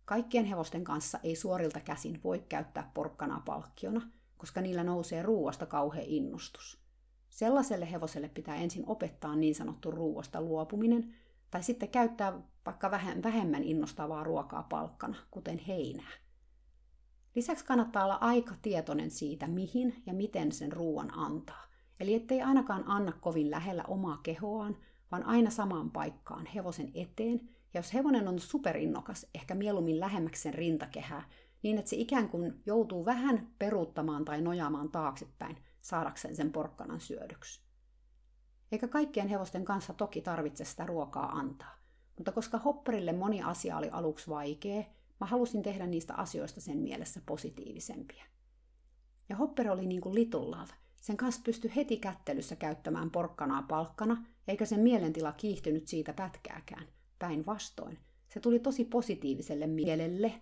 Kaikkien 0.05 0.45
hevosten 0.45 0.85
kanssa 0.85 1.19
ei 1.23 1.37
suorilta 1.37 1.81
käsin 1.81 2.21
voi 2.25 2.45
käyttää 2.49 2.91
porkkanaa 2.95 3.43
palkkiona, 3.47 4.11
koska 4.37 4.61
niillä 4.61 4.85
nousee 4.85 5.23
ruuasta 5.23 5.67
kauhea 5.67 6.05
innostus. 6.07 6.79
Sellaiselle 7.31 7.91
hevoselle 7.91 8.29
pitää 8.29 8.57
ensin 8.57 8.85
opettaa 8.87 9.37
niin 9.37 9.55
sanottu 9.55 9.91
ruuasta 9.91 10.41
luopuminen, 10.41 11.15
tai 11.51 11.63
sitten 11.63 11.89
käyttää 11.89 12.43
vaikka 12.67 12.91
vähemmän 13.23 13.65
innostavaa 13.65 14.25
ruokaa 14.25 14.63
palkkana, 14.63 15.17
kuten 15.31 15.59
heinää. 15.59 16.24
Lisäksi 17.35 17.65
kannattaa 17.65 18.05
olla 18.05 18.19
aika 18.21 18.55
tietoinen 18.63 19.11
siitä, 19.11 19.47
mihin 19.47 20.03
ja 20.07 20.15
miten 20.15 20.53
sen 20.53 20.73
ruoan 20.73 21.19
antaa. 21.19 21.65
Eli 22.01 22.15
ettei 22.15 22.43
ainakaan 22.43 22.85
anna 22.87 23.13
kovin 23.13 23.51
lähellä 23.51 23.85
omaa 23.89 24.21
kehoaan, 24.23 24.77
vaan 25.11 25.27
aina 25.27 25.51
samaan 25.51 25.91
paikkaan 25.91 26.47
hevosen 26.47 26.91
eteen 26.95 27.41
ja 27.75 27.79
jos 27.79 27.95
hevonen 27.95 28.29
on 28.29 28.39
superinnokas, 28.39 29.27
ehkä 29.35 29.55
mieluummin 29.55 30.01
lähemmäksi 30.01 30.43
sen 30.43 30.55
rintakehää, 30.55 31.29
niin 31.63 31.79
että 31.79 31.91
se 31.91 31.97
ikään 31.97 32.29
kuin 32.29 32.63
joutuu 32.67 33.05
vähän 33.05 33.49
peruuttamaan 33.59 34.25
tai 34.25 34.41
nojaamaan 34.41 34.91
taaksepäin 34.91 35.57
saadakseen 35.81 36.37
sen 36.37 36.53
porkkanan 36.53 37.01
syödyksi. 37.01 37.63
Eikä 38.73 38.89
kaikkien 38.89 39.29
hevosten 39.29 39.65
kanssa 39.65 39.95
toki 39.95 40.21
tarvitse 40.21 40.65
sitä 40.65 40.87
ruokaa 40.87 41.31
antaa, 41.31 41.79
mutta 42.17 42.33
koska 42.33 42.59
Hopperille 42.59 43.13
moni 43.13 43.43
asia 43.43 43.77
oli 43.77 43.91
aluksi 43.91 44.31
vaikea, 44.31 44.85
mä 45.25 45.29
halusin 45.29 45.63
tehdä 45.63 45.87
niistä 45.87 46.15
asioista 46.15 46.61
sen 46.61 46.79
mielessä 46.79 47.21
positiivisempia. 47.27 48.25
Ja 49.29 49.37
Hopper 49.37 49.71
oli 49.71 49.87
niin 49.87 50.01
kuin 50.01 50.15
Little 50.15 50.41
Love. 50.41 50.73
Sen 50.97 51.17
kanssa 51.17 51.41
pystyi 51.45 51.73
heti 51.77 51.97
kättelyssä 51.97 52.57
käyttämään 52.57 53.11
porkkanaa 53.11 53.63
palkkana, 53.63 54.25
eikä 54.49 54.67
sen 54.67 54.81
mielentila 54.81 55.33
kiihtynyt 55.33 55.89
siitä 55.89 56.13
pätkääkään. 56.13 56.87
Päinvastoin, 57.19 57.99
se 58.29 58.41
tuli 58.41 58.59
tosi 58.59 58.85
positiiviselle 58.85 59.67
mielelle 59.67 60.33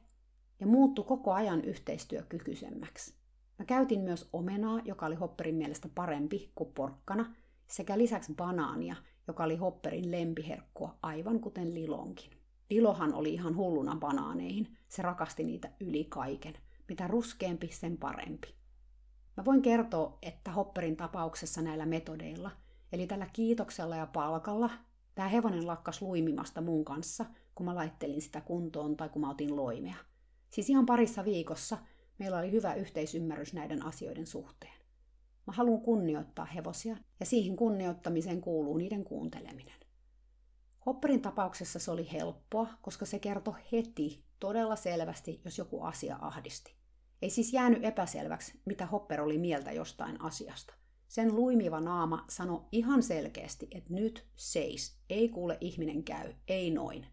ja 0.61 0.67
muuttui 0.67 1.05
koko 1.05 1.33
ajan 1.33 1.65
yhteistyökykyisemmäksi. 1.65 3.15
Mä 3.59 3.65
käytin 3.65 4.01
myös 4.01 4.29
omenaa, 4.33 4.81
joka 4.85 5.07
oli 5.07 5.15
Hopperin 5.15 5.55
mielestä 5.55 5.89
parempi 5.95 6.53
kuin 6.55 6.73
porkkana, 6.73 7.35
sekä 7.67 7.99
lisäksi 7.99 8.35
banaania, 8.35 8.97
joka 9.29 9.45
oli 9.45 9.57
Hopperin 9.57 10.11
lempiherkkua, 10.11 10.99
aivan 11.03 11.41
kuten 11.41 11.75
Lilonkin. 11.75 12.42
Lilohan 12.73 13.15
oli 13.15 13.35
ihan 13.35 13.57
hulluna 13.57 13.97
banaaneihin, 13.97 14.77
se 14.89 15.03
rakasti 15.03 15.45
niitä 15.45 15.71
yli 15.81 16.05
kaiken. 16.05 16.55
Mitä 16.89 17.07
ruskeampi, 17.07 17.69
sen 17.73 17.99
parempi. 17.99 18.55
Mä 19.37 19.45
voin 19.45 19.63
kertoa, 19.63 20.19
että 20.23 20.53
Hopperin 20.53 20.97
tapauksessa 20.97 21.63
näillä 21.63 21.87
metodeilla, 21.87 22.51
eli 22.93 23.07
tällä 23.07 23.27
kiitoksella 23.33 23.97
ja 23.97 24.07
palkalla, 24.07 24.71
tämä 25.15 25.29
hevonen 25.29 25.67
lakkas 25.67 26.03
luimimasta 26.03 26.61
mun 26.61 26.85
kanssa, 26.85 27.25
kun 27.55 27.67
mä 27.67 27.75
laittelin 27.75 28.23
sitä 28.23 28.41
kuntoon 28.41 28.97
tai 28.97 29.09
kun 29.09 29.23
mä 29.23 29.31
otin 29.31 29.57
loimea. 29.57 29.97
Siis 30.51 30.71
ihan 30.71 30.87
parissa 30.87 31.25
viikossa 31.25 31.79
meillä 32.19 32.39
oli 32.39 32.53
hyvä 32.53 32.75
yhteisymmärrys 32.75 33.53
näiden 33.53 33.83
asioiden 33.83 34.27
suhteen. 34.27 34.75
Mä 35.47 35.53
haluan 35.53 35.81
kunnioittaa 35.81 36.45
hevosia, 36.45 36.97
ja 37.21 37.27
siihen 37.27 37.57
kunnioittamiseen 37.57 38.41
kuuluu 38.41 38.77
niiden 38.77 39.05
kuunteleminen. 39.05 39.82
Hopperin 40.87 41.23
tapauksessa 41.23 41.79
se 41.79 41.91
oli 41.91 42.13
helppoa, 42.13 42.67
koska 42.83 43.07
se 43.07 43.19
kertoi 43.19 43.55
heti 43.73 44.25
todella 44.41 44.77
selvästi, 44.77 45.41
jos 45.45 45.59
joku 45.59 45.83
asia 45.83 46.19
ahdisti. 46.21 46.75
Ei 47.23 47.31
siis 47.31 47.53
jäänyt 47.53 47.85
epäselväksi, 47.85 48.61
mitä 48.65 48.87
Hopper 48.87 49.21
oli 49.21 49.39
mieltä 49.39 49.73
jostain 49.73 50.21
asiasta. 50.21 50.75
Sen 51.09 51.37
luimiva 51.37 51.81
naama 51.81 52.25
sanoi 52.29 52.61
ihan 52.73 53.03
selkeästi, 53.03 53.69
että 53.71 53.95
nyt 53.95 54.27
seis, 54.37 54.99
ei 55.11 55.29
kuule 55.29 55.59
ihminen 55.61 56.05
käy, 56.05 56.33
ei 56.49 56.71
noin. 56.71 57.07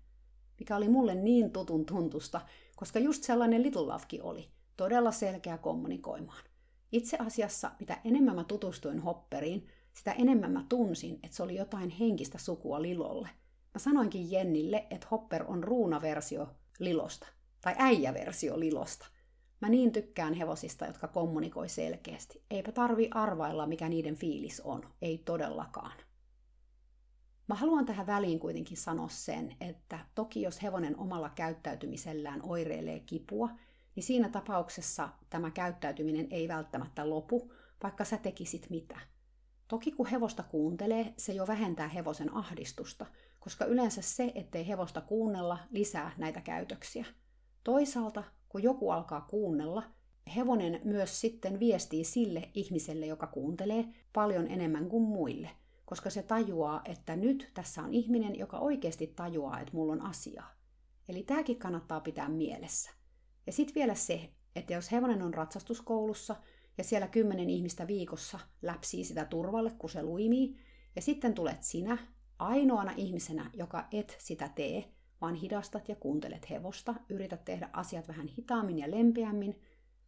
Mikä 0.60 0.76
oli 0.76 0.90
mulle 0.90 1.16
niin 1.16 1.52
tutun 1.52 1.86
tuntusta, 1.86 2.42
koska 2.76 3.00
just 3.00 3.24
sellainen 3.24 3.64
Little 3.64 3.82
Lovekin 3.82 4.24
oli, 4.24 4.50
todella 4.78 5.12
selkeä 5.12 5.58
kommunikoimaan. 5.58 6.44
Itse 6.92 7.18
asiassa, 7.18 7.72
mitä 7.80 8.02
enemmän 8.04 8.36
mä 8.36 8.44
tutustuin 8.44 9.00
Hopperiin, 9.00 9.68
sitä 9.94 10.12
enemmän 10.12 10.52
mä 10.52 10.66
tunsin, 10.70 11.20
että 11.24 11.38
se 11.38 11.44
oli 11.44 11.56
jotain 11.56 11.90
henkistä 11.90 12.38
sukua 12.38 12.82
Lilolle. 12.82 13.30
Mä 13.74 13.80
sanoinkin 13.80 14.32
Jennille, 14.32 14.88
että 14.90 15.08
Hopper 15.12 15.44
on 15.48 15.64
ruunaversio 15.64 16.48
Lilosta, 16.80 17.28
tai 17.62 17.76
äijäversio 17.78 18.60
Lilosta. 18.60 19.08
Mä 19.62 19.70
niin 19.70 19.92
tykkään 19.92 20.34
hevosista, 20.34 20.86
jotka 20.86 21.08
kommunikoi 21.08 21.70
selkeästi. 21.70 22.44
Eipä 22.52 22.72
tarvi 22.72 23.10
arvailla, 23.14 23.68
mikä 23.68 23.90
niiden 23.90 24.16
fiilis 24.16 24.62
on. 24.62 24.84
Ei 25.02 25.18
todellakaan. 25.18 25.98
Mä 27.48 27.56
haluan 27.56 27.86
tähän 27.86 28.08
väliin 28.08 28.40
kuitenkin 28.40 28.78
sanoa 28.78 29.10
sen, 29.10 29.56
että 29.62 30.00
toki 30.16 30.42
jos 30.42 30.64
hevonen 30.64 31.00
omalla 31.00 31.30
käyttäytymisellään 31.30 32.42
oireilee 32.44 33.00
kipua, 33.00 33.50
niin 33.96 34.04
siinä 34.04 34.30
tapauksessa 34.30 35.10
tämä 35.30 35.52
käyttäytyminen 35.52 36.28
ei 36.32 36.48
välttämättä 36.48 37.10
lopu, 37.10 37.54
vaikka 37.84 38.06
sä 38.06 38.18
tekisit 38.18 38.70
mitä. 38.70 39.00
Toki 39.68 39.92
kun 39.92 40.06
hevosta 40.06 40.44
kuuntelee, 40.44 41.14
se 41.18 41.34
jo 41.34 41.48
vähentää 41.48 41.88
hevosen 41.88 42.34
ahdistusta, 42.34 43.06
koska 43.40 43.66
yleensä 43.66 44.02
se, 44.02 44.32
ettei 44.36 44.68
hevosta 44.68 45.02
kuunnella, 45.02 45.60
lisää 45.72 46.12
näitä 46.18 46.42
käytöksiä. 46.42 47.06
Toisaalta, 47.64 48.24
kun 48.50 48.64
joku 48.64 48.90
alkaa 48.90 49.22
kuunnella, 49.22 49.84
hevonen 50.36 50.82
myös 50.84 51.22
sitten 51.22 51.60
viestii 51.60 52.04
sille 52.04 52.50
ihmiselle, 52.54 53.06
joka 53.06 53.28
kuuntelee, 53.28 53.86
paljon 54.14 54.48
enemmän 54.48 54.90
kuin 54.90 55.04
muille, 55.04 55.50
koska 55.86 56.10
se 56.10 56.24
tajuaa, 56.24 56.82
että 56.86 57.16
nyt 57.16 57.52
tässä 57.54 57.82
on 57.82 57.94
ihminen, 57.94 58.40
joka 58.40 58.60
oikeasti 58.60 59.08
tajuaa, 59.08 59.60
että 59.60 59.74
mulla 59.74 59.94
on 59.94 60.02
asiaa. 60.02 60.52
Eli 61.10 61.24
tämäkin 61.24 61.60
kannattaa 61.60 62.00
pitää 62.00 62.30
mielessä. 62.30 62.92
Ja 63.46 63.54
sitten 63.54 63.76
vielä 63.76 63.96
se, 63.96 64.30
että 64.56 64.74
jos 64.74 64.92
hevonen 64.92 65.22
on 65.22 65.34
ratsastuskoulussa 65.34 66.36
ja 66.78 66.84
siellä 66.84 67.08
kymmenen 67.08 67.50
ihmistä 67.50 67.88
viikossa 67.88 68.40
läpsii 68.62 69.04
sitä 69.04 69.26
turvalle, 69.26 69.72
kun 69.78 69.90
se 69.90 70.04
luimii, 70.04 70.58
ja 70.96 71.02
sitten 71.02 71.34
tulet 71.34 71.64
sinä 71.64 71.98
ainoana 72.40 72.94
ihmisenä, 72.98 73.50
joka 73.54 73.88
et 73.92 74.16
sitä 74.20 74.50
tee, 74.50 74.94
vaan 75.22 75.36
hidastat 75.36 75.90
ja 75.90 75.96
kuuntelet 75.96 76.50
hevosta, 76.50 76.96
yrität 77.10 77.46
tehdä 77.46 77.70
asiat 77.74 78.08
vähän 78.08 78.28
hitaammin 78.28 78.80
ja 78.80 78.92
lempeämmin, 78.92 79.62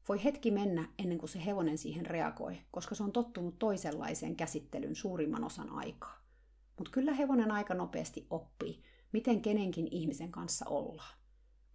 voi 0.09 0.23
hetki 0.23 0.51
mennä 0.51 0.89
ennen 0.99 1.17
kuin 1.17 1.29
se 1.29 1.45
hevonen 1.45 1.77
siihen 1.77 2.05
reagoi, 2.05 2.61
koska 2.71 2.95
se 2.95 3.03
on 3.03 3.11
tottunut 3.11 3.59
toisenlaiseen 3.59 4.35
käsittelyyn 4.35 4.95
suurimman 4.95 5.43
osan 5.43 5.69
aikaa. 5.69 6.21
Mutta 6.77 6.91
kyllä 6.91 7.13
hevonen 7.13 7.51
aika 7.51 7.73
nopeasti 7.73 8.27
oppii, 8.29 8.83
miten 9.11 9.41
kenenkin 9.41 9.87
ihmisen 9.91 10.31
kanssa 10.31 10.65
ollaan. 10.69 11.17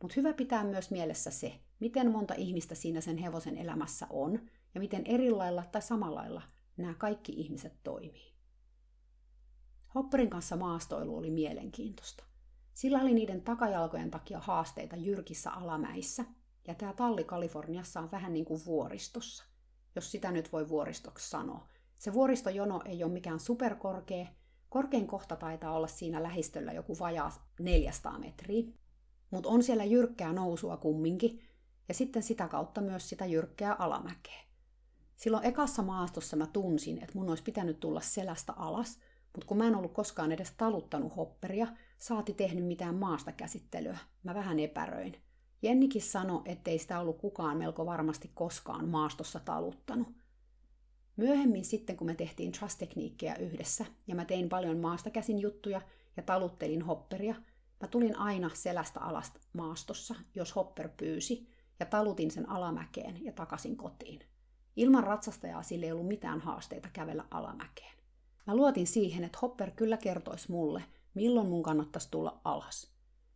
Mutta 0.03 0.14
hyvä 0.16 0.33
pitää 0.33 0.64
myös 0.64 0.90
mielessä 0.90 1.31
se, 1.31 1.61
miten 1.81 2.11
monta 2.11 2.35
ihmistä 2.35 2.75
siinä 2.75 3.01
sen 3.01 3.16
hevosen 3.16 3.57
elämässä 3.57 4.07
on 4.11 4.40
ja 4.75 4.81
miten 4.81 5.03
erilailla 5.07 5.64
tai 5.73 5.83
samalailla 5.83 6.42
nämä 6.77 6.95
kaikki 6.95 7.33
ihmiset 7.33 7.73
toimii. 7.85 8.36
Hopperin 9.96 10.30
kanssa 10.30 10.56
maastoilu 10.56 11.16
oli 11.16 11.30
mielenkiintoista. 11.30 12.24
Sillä 12.74 13.00
oli 13.00 13.14
niiden 13.14 13.42
takajalkojen 13.42 14.11
takia 14.11 14.38
haasteita 14.40 14.96
jyrkissä 14.96 15.50
alamäissä, 15.50 16.24
ja 16.66 16.74
tämä 16.74 16.92
talli 16.92 17.24
Kaliforniassa 17.24 18.00
on 18.00 18.11
vähän 18.11 18.32
niin 18.32 18.44
kuin 18.44 18.64
vuoristossa, 18.66 19.44
jos 19.94 20.11
sitä 20.11 20.32
nyt 20.32 20.52
voi 20.52 20.68
vuoristoksi 20.68 21.30
sanoa. 21.30 21.68
Se 21.98 22.12
vuoristojono 22.12 22.82
ei 22.85 23.04
ole 23.04 23.12
mikään 23.12 23.40
superkorkea, 23.40 24.26
korkein 24.68 25.06
kohta 25.06 25.37
taitaa 25.37 25.72
olla 25.72 25.87
siinä 25.87 26.22
lähistöllä 26.22 26.72
joku 26.72 26.96
vajaa 26.98 27.50
400 27.61 28.18
metriä, 28.18 28.64
mutta 29.30 29.48
on 29.48 29.62
siellä 29.62 29.85
jyrkkää 29.85 30.32
nousua 30.32 30.76
kumminkin, 30.76 31.40
ja 31.88 31.94
sitten 31.94 32.22
sitä 32.22 32.48
kautta 32.48 32.80
myös 32.80 33.09
sitä 33.09 33.26
jyrkkää 33.26 33.74
alamäkeä. 33.78 34.40
Silloin 35.16 35.44
ekassa 35.44 35.82
maastossa 35.82 36.37
mä 36.37 36.46
tunsin, 36.46 36.98
että 36.98 37.18
mun 37.18 37.28
olisi 37.28 37.42
pitänyt 37.42 37.80
tulla 37.80 38.00
selästä 38.00 38.52
alas, 38.52 38.98
mutta 39.37 39.46
kun 39.46 39.59
mä 39.59 39.66
en 39.66 39.75
ollut 39.75 39.92
koskaan 39.92 40.33
edes 40.33 40.53
taluttanut 40.57 41.16
hopperia, 41.16 41.66
saati 41.99 42.35
tehnyt 42.35 42.66
mitään 42.66 42.94
maasta 42.94 43.33
käsittelyä, 43.33 43.99
mä 44.22 44.35
vähän 44.35 44.59
epäröin. 44.59 45.16
Jennikin 45.62 46.03
sanoi, 46.03 46.42
ettei 46.44 46.79
sitä 46.79 47.01
ollut 47.01 47.18
kukaan 47.18 47.57
melko 47.57 47.87
varmasti 47.87 48.31
koskaan 48.35 48.88
maastossa 48.88 49.40
taluttanut. 49.40 50.09
Myöhemmin 51.16 51.64
sitten, 51.64 51.96
kun 51.96 52.07
me 52.07 52.14
tehtiin 52.14 52.53
trust-tekniikkejä 52.53 53.35
yhdessä, 53.35 53.85
ja 54.07 54.14
mä 54.14 54.25
tein 54.25 54.49
paljon 54.49 54.79
maasta 54.79 55.11
käsin 55.11 55.38
juttuja 55.38 55.81
ja 56.16 56.22
taluttelin 56.22 56.83
hopperia, 56.83 57.35
Mä 57.81 57.88
tulin 57.88 58.18
aina 58.18 58.51
selästä 58.55 59.01
alasta 59.01 59.40
maastossa, 59.53 60.14
jos 60.35 60.57
Hopper 60.57 60.88
pyysi, 60.96 61.49
ja 61.81 61.87
talutin 61.87 62.31
sen 62.31 62.49
alamäkeen 62.49 63.25
ja 63.25 63.33
takaisin 63.33 63.77
kotiin. 63.77 64.20
Ilman 64.77 65.05
ratsastajaa 65.05 65.62
sille 65.62 65.87
ei 65.87 65.92
ollut 65.92 66.09
mitään 66.09 66.40
haasteita 66.40 66.88
kävellä 66.92 67.25
alamäkeen. 67.31 67.96
Mä 68.46 68.56
luotin 68.56 68.87
siihen, 68.87 69.24
että 69.24 69.38
Hopper 69.42 69.70
kyllä 69.70 69.96
kertoisi 69.96 70.52
mulle, 70.52 70.85
milloin 71.14 71.46
mun 71.46 71.62
kannattaisi 71.62 72.11
tulla 72.11 72.40
alas. 72.44 72.90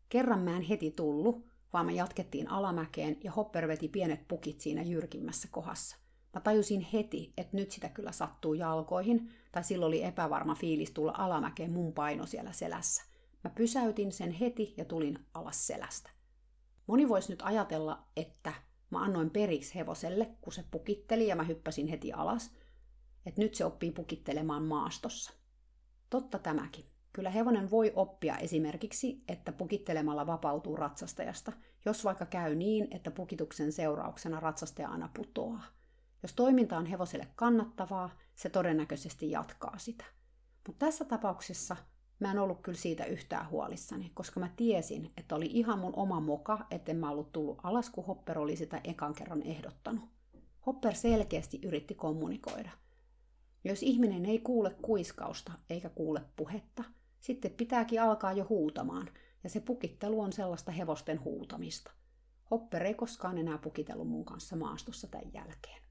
Kerran 0.09 0.41
mä 0.41 0.57
en 0.57 0.63
heti 0.63 0.91
tullut, 0.91 1.47
vaan 1.73 1.87
me 1.87 1.93
jatkettiin 1.93 2.51
alamäkeen 2.51 3.17
ja 3.25 3.33
Hopper 3.33 3.69
veti 3.69 3.89
pienet 3.89 4.29
pukit 4.29 4.61
siinä 4.61 4.83
jyrkimmässä 4.83 5.49
kohdassa. 5.51 5.97
Mä 6.35 6.41
tajusin 6.41 6.81
heti, 6.81 7.33
että 7.37 7.57
nyt 7.57 7.71
sitä 7.71 7.89
kyllä 7.89 8.13
sattuu 8.13 8.55
jalkoihin, 8.55 9.31
tai 9.53 9.65
silloin 9.65 9.89
oli 9.89 10.05
epävarma 10.05 10.55
fiilis 10.55 10.91
tulla 10.91 11.15
alamäkeen 11.19 11.73
mun 11.73 11.93
paino 11.93 12.27
siellä 12.27 12.53
selässä. 12.53 13.03
Mä 13.45 13.51
pysäytin 13.51 14.13
sen 14.13 14.33
heti 14.33 14.75
ja 14.77 14.85
tulin 14.85 15.19
alas 15.35 15.67
selästä. 15.67 16.11
Moni 16.87 17.09
voisi 17.09 17.33
nyt 17.33 17.43
ajatella, 17.43 18.07
että 18.17 18.53
mä 18.91 19.03
annoin 19.03 19.31
periksi 19.31 19.75
hevoselle, 19.75 20.31
kun 20.41 20.53
se 20.53 20.65
pukitteli 20.71 21.29
ja 21.29 21.37
mä 21.37 21.43
hyppäsin 21.43 21.87
heti 21.87 22.13
alas, 22.13 22.51
että 23.27 23.41
nyt 23.41 23.55
se 23.55 23.65
oppii 23.65 23.91
pukittelemaan 23.91 24.63
maastossa. 24.63 25.33
Totta 26.11 26.39
tämäkin. 26.39 26.85
Kyllä 27.13 27.31
hevonen 27.31 27.71
voi 27.71 27.93
oppia 27.95 28.37
esimerkiksi, 28.37 29.25
että 29.29 29.53
pukittelemalla 29.53 30.27
vapautuu 30.27 30.77
ratsastajasta, 30.77 31.53
jos 31.85 32.05
vaikka 32.05 32.27
käy 32.27 32.55
niin, 32.55 32.89
että 32.91 33.11
pukituksen 33.11 33.73
seurauksena 33.73 34.41
ratsastaja 34.41 34.89
aina 34.89 35.11
putoaa. 35.17 35.65
Jos 36.23 36.33
toiminta 36.33 36.77
on 36.77 36.87
hevoselle 36.87 37.29
kannattavaa, 37.37 38.11
se 38.35 38.49
todennäköisesti 38.49 39.31
jatkaa 39.31 39.79
sitä. 39.79 40.05
Mutta 40.67 40.87
tässä 40.87 41.05
tapauksessa 41.05 41.77
Mä 42.21 42.31
en 42.31 42.39
ollut 42.39 42.61
kyllä 42.63 42.79
siitä 42.79 43.05
yhtään 43.05 43.51
huolissani, 43.51 44.11
koska 44.15 44.41
mä 44.41 44.51
tiesin, 44.57 45.13
että 45.17 45.35
oli 45.35 45.47
ihan 45.47 45.79
mun 45.79 45.93
oma 45.97 46.21
moka, 46.21 46.67
etten 46.71 46.97
mä 46.97 47.11
ollut 47.11 47.33
tullut 47.33 47.59
alas, 47.63 47.91
kun 47.91 48.05
Hopper 48.05 48.39
oli 48.39 48.57
sitä 48.57 48.81
ekan 48.85 49.15
kerran 49.15 49.43
ehdottanut. 49.43 50.05
Hopper 50.67 50.95
selkeästi 50.95 51.61
yritti 51.63 51.95
kommunikoida. 51.95 52.71
Jos 53.65 53.83
ihminen 53.83 54.27
ei 54.27 54.39
kuule 54.39 54.77
kuiskausta 54.83 55.53
eikä 55.71 55.89
kuule 55.89 56.23
puhetta, 56.37 56.85
sitten 57.21 57.51
pitääkin 57.51 58.03
alkaa 58.03 58.33
jo 58.33 58.47
huutamaan, 58.49 59.09
ja 59.45 59.51
se 59.51 59.61
pukittelu 59.61 60.21
on 60.21 60.33
sellaista 60.33 60.73
hevosten 60.73 61.25
huutamista. 61.25 61.91
Hopper 62.51 62.83
ei 62.83 62.95
koskaan 62.95 63.39
enää 63.39 63.59
pukitellut 63.59 64.09
mun 64.09 64.25
kanssa 64.25 64.57
maastossa 64.57 65.07
tämän 65.07 65.33
jälkeen. 65.33 65.83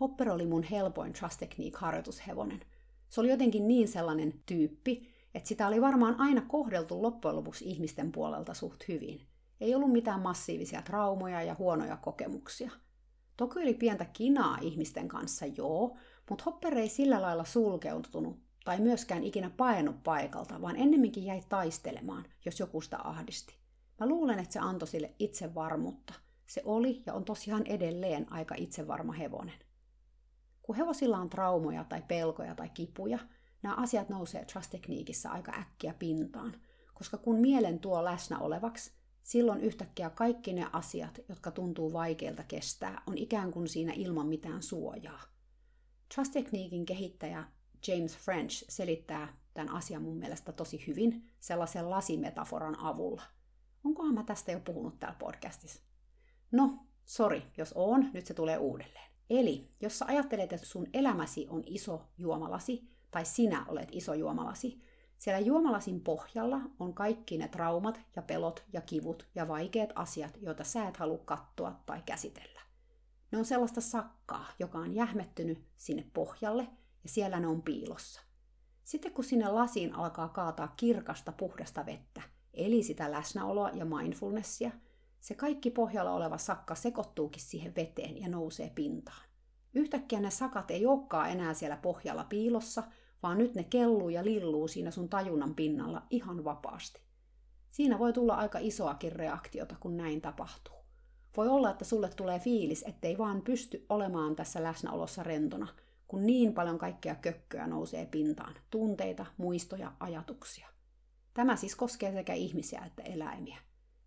Hopper 0.00 0.30
oli 0.30 0.46
mun 0.46 0.62
helpoin 0.62 1.12
Trust 1.12 1.40
Technique-harjoitushevonen. 1.40 2.60
Se 3.08 3.20
oli 3.20 3.30
jotenkin 3.30 3.68
niin 3.68 3.88
sellainen 3.88 4.42
tyyppi, 4.46 5.08
että 5.34 5.48
sitä 5.48 5.66
oli 5.66 5.80
varmaan 5.80 6.20
aina 6.20 6.40
kohdeltu 6.40 7.02
loppujen 7.02 7.36
lopuksi 7.36 7.64
ihmisten 7.64 8.12
puolelta 8.12 8.54
suht 8.54 8.88
hyvin. 8.88 9.26
Ei 9.60 9.74
ollut 9.74 9.92
mitään 9.92 10.20
massiivisia 10.20 10.82
traumoja 10.82 11.42
ja 11.42 11.56
huonoja 11.58 11.96
kokemuksia. 11.96 12.70
Toki 13.36 13.58
oli 13.58 13.74
pientä 13.74 14.04
kinaa 14.04 14.58
ihmisten 14.60 15.08
kanssa, 15.08 15.46
joo, 15.46 15.96
mutta 16.30 16.44
Hopper 16.46 16.78
ei 16.78 16.88
sillä 16.88 17.22
lailla 17.22 17.44
sulkeutunut 17.44 18.38
tai 18.64 18.80
myöskään 18.80 19.24
ikinä 19.24 19.50
painut 19.50 20.02
paikalta, 20.02 20.62
vaan 20.62 20.76
ennemminkin 20.76 21.24
jäi 21.24 21.42
taistelemaan, 21.48 22.24
jos 22.44 22.60
joku 22.60 22.80
sitä 22.80 22.98
ahdisti. 23.04 23.54
Mä 24.00 24.06
luulen, 24.06 24.38
että 24.38 24.52
se 24.52 24.58
antoi 24.58 24.88
sille 24.88 25.14
itsevarmuutta. 25.18 26.14
Se 26.46 26.62
oli 26.64 27.02
ja 27.06 27.14
on 27.14 27.24
tosiaan 27.24 27.66
edelleen 27.66 28.32
aika 28.32 28.54
itsevarma 28.58 29.12
hevonen. 29.12 29.58
Kun 30.62 30.76
hevosilla 30.76 31.18
on 31.18 31.30
traumoja 31.30 31.84
tai 31.84 32.02
pelkoja 32.08 32.54
tai 32.54 32.68
kipuja, 32.68 33.18
nämä 33.62 33.74
asiat 33.74 34.08
nousee 34.08 34.44
trust-tekniikissa 34.44 35.30
aika 35.30 35.52
äkkiä 35.52 35.94
pintaan, 35.98 36.54
koska 36.94 37.16
kun 37.16 37.40
mielen 37.40 37.78
tuo 37.78 38.04
läsnä 38.04 38.38
olevaksi, 38.38 38.92
silloin 39.26 39.60
yhtäkkiä 39.60 40.10
kaikki 40.10 40.52
ne 40.52 40.66
asiat, 40.72 41.20
jotka 41.28 41.50
tuntuu 41.50 41.92
vaikeilta 41.92 42.42
kestää, 42.42 43.02
on 43.06 43.18
ikään 43.18 43.50
kuin 43.50 43.68
siinä 43.68 43.92
ilman 43.92 44.26
mitään 44.26 44.62
suojaa. 44.62 45.22
Trust-tekniikin 46.14 46.86
kehittäjä 46.86 47.44
James 47.88 48.18
French 48.18 48.64
selittää 48.68 49.38
tämän 49.54 49.74
asian 49.74 50.02
mun 50.02 50.16
mielestä 50.16 50.52
tosi 50.52 50.86
hyvin 50.86 51.30
sellaisen 51.40 51.90
lasimetaforan 51.90 52.80
avulla. 52.80 53.22
Onkohan 53.84 54.14
mä 54.14 54.22
tästä 54.22 54.52
jo 54.52 54.60
puhunut 54.60 55.00
täällä 55.00 55.18
podcastissa? 55.18 55.82
No, 56.52 56.86
sori, 57.04 57.42
jos 57.56 57.72
on, 57.72 58.10
nyt 58.12 58.26
se 58.26 58.34
tulee 58.34 58.58
uudelleen. 58.58 59.10
Eli, 59.30 59.70
jos 59.80 59.98
sä 59.98 60.04
ajattelet, 60.08 60.52
että 60.52 60.66
sun 60.66 60.86
elämäsi 60.92 61.46
on 61.48 61.62
iso 61.66 62.02
juomalasi, 62.18 62.90
tai 63.10 63.24
sinä 63.24 63.66
olet 63.68 63.88
iso 63.92 64.14
juomalasi, 64.14 64.80
siellä 65.18 65.40
juomalasin 65.40 66.00
pohjalla 66.00 66.60
on 66.78 66.94
kaikki 66.94 67.38
ne 67.38 67.48
traumat 67.48 68.00
ja 68.16 68.22
pelot 68.22 68.64
ja 68.72 68.80
kivut 68.80 69.26
ja 69.34 69.48
vaikeat 69.48 69.92
asiat, 69.94 70.38
joita 70.40 70.64
sä 70.64 70.88
et 70.88 70.96
halua 70.96 71.22
katsoa 71.24 71.80
tai 71.86 72.02
käsitellä. 72.06 72.60
Ne 73.32 73.38
on 73.38 73.44
sellaista 73.44 73.80
sakkaa, 73.80 74.46
joka 74.58 74.78
on 74.78 74.94
jähmettynyt 74.94 75.64
sinne 75.76 76.06
pohjalle 76.14 76.62
ja 77.02 77.08
siellä 77.08 77.40
ne 77.40 77.46
on 77.46 77.62
piilossa. 77.62 78.20
Sitten 78.84 79.12
kun 79.12 79.24
sinne 79.24 79.48
lasiin 79.48 79.94
alkaa 79.94 80.28
kaataa 80.28 80.74
kirkasta 80.76 81.32
puhdasta 81.32 81.86
vettä, 81.86 82.22
eli 82.54 82.82
sitä 82.82 83.10
läsnäoloa 83.10 83.70
ja 83.70 83.84
mindfulnessia, 83.84 84.70
se 85.20 85.34
kaikki 85.34 85.70
pohjalla 85.70 86.12
oleva 86.12 86.38
sakka 86.38 86.74
sekoittuukin 86.74 87.42
siihen 87.42 87.74
veteen 87.76 88.20
ja 88.20 88.28
nousee 88.28 88.72
pintaan. 88.74 89.22
Yhtäkkiä 89.74 90.20
ne 90.20 90.30
sakat 90.30 90.70
ei 90.70 90.86
olekaan 90.86 91.30
enää 91.30 91.54
siellä 91.54 91.76
pohjalla 91.76 92.24
piilossa, 92.24 92.82
vaan 93.22 93.38
nyt 93.38 93.54
ne 93.54 93.64
kelluu 93.64 94.08
ja 94.08 94.24
lilluu 94.24 94.68
siinä 94.68 94.90
sun 94.90 95.08
tajunnan 95.08 95.54
pinnalla 95.54 96.02
ihan 96.10 96.44
vapaasti. 96.44 97.00
Siinä 97.70 97.98
voi 97.98 98.12
tulla 98.12 98.34
aika 98.34 98.58
isoakin 98.58 99.12
reaktiota, 99.12 99.76
kun 99.80 99.96
näin 99.96 100.20
tapahtuu. 100.20 100.76
Voi 101.36 101.48
olla, 101.48 101.70
että 101.70 101.84
sulle 101.84 102.10
tulee 102.16 102.38
fiilis, 102.38 102.84
ettei 102.88 103.18
vaan 103.18 103.42
pysty 103.42 103.86
olemaan 103.88 104.36
tässä 104.36 104.62
läsnäolossa 104.62 105.22
rentona, 105.22 105.66
kun 106.08 106.26
niin 106.26 106.54
paljon 106.54 106.78
kaikkea 106.78 107.14
kökköä 107.14 107.66
nousee 107.66 108.06
pintaan, 108.06 108.54
tunteita, 108.70 109.26
muistoja, 109.36 109.92
ajatuksia. 110.00 110.68
Tämä 111.34 111.56
siis 111.56 111.76
koskee 111.76 112.12
sekä 112.12 112.34
ihmisiä 112.34 112.82
että 112.86 113.02
eläimiä. 113.02 113.58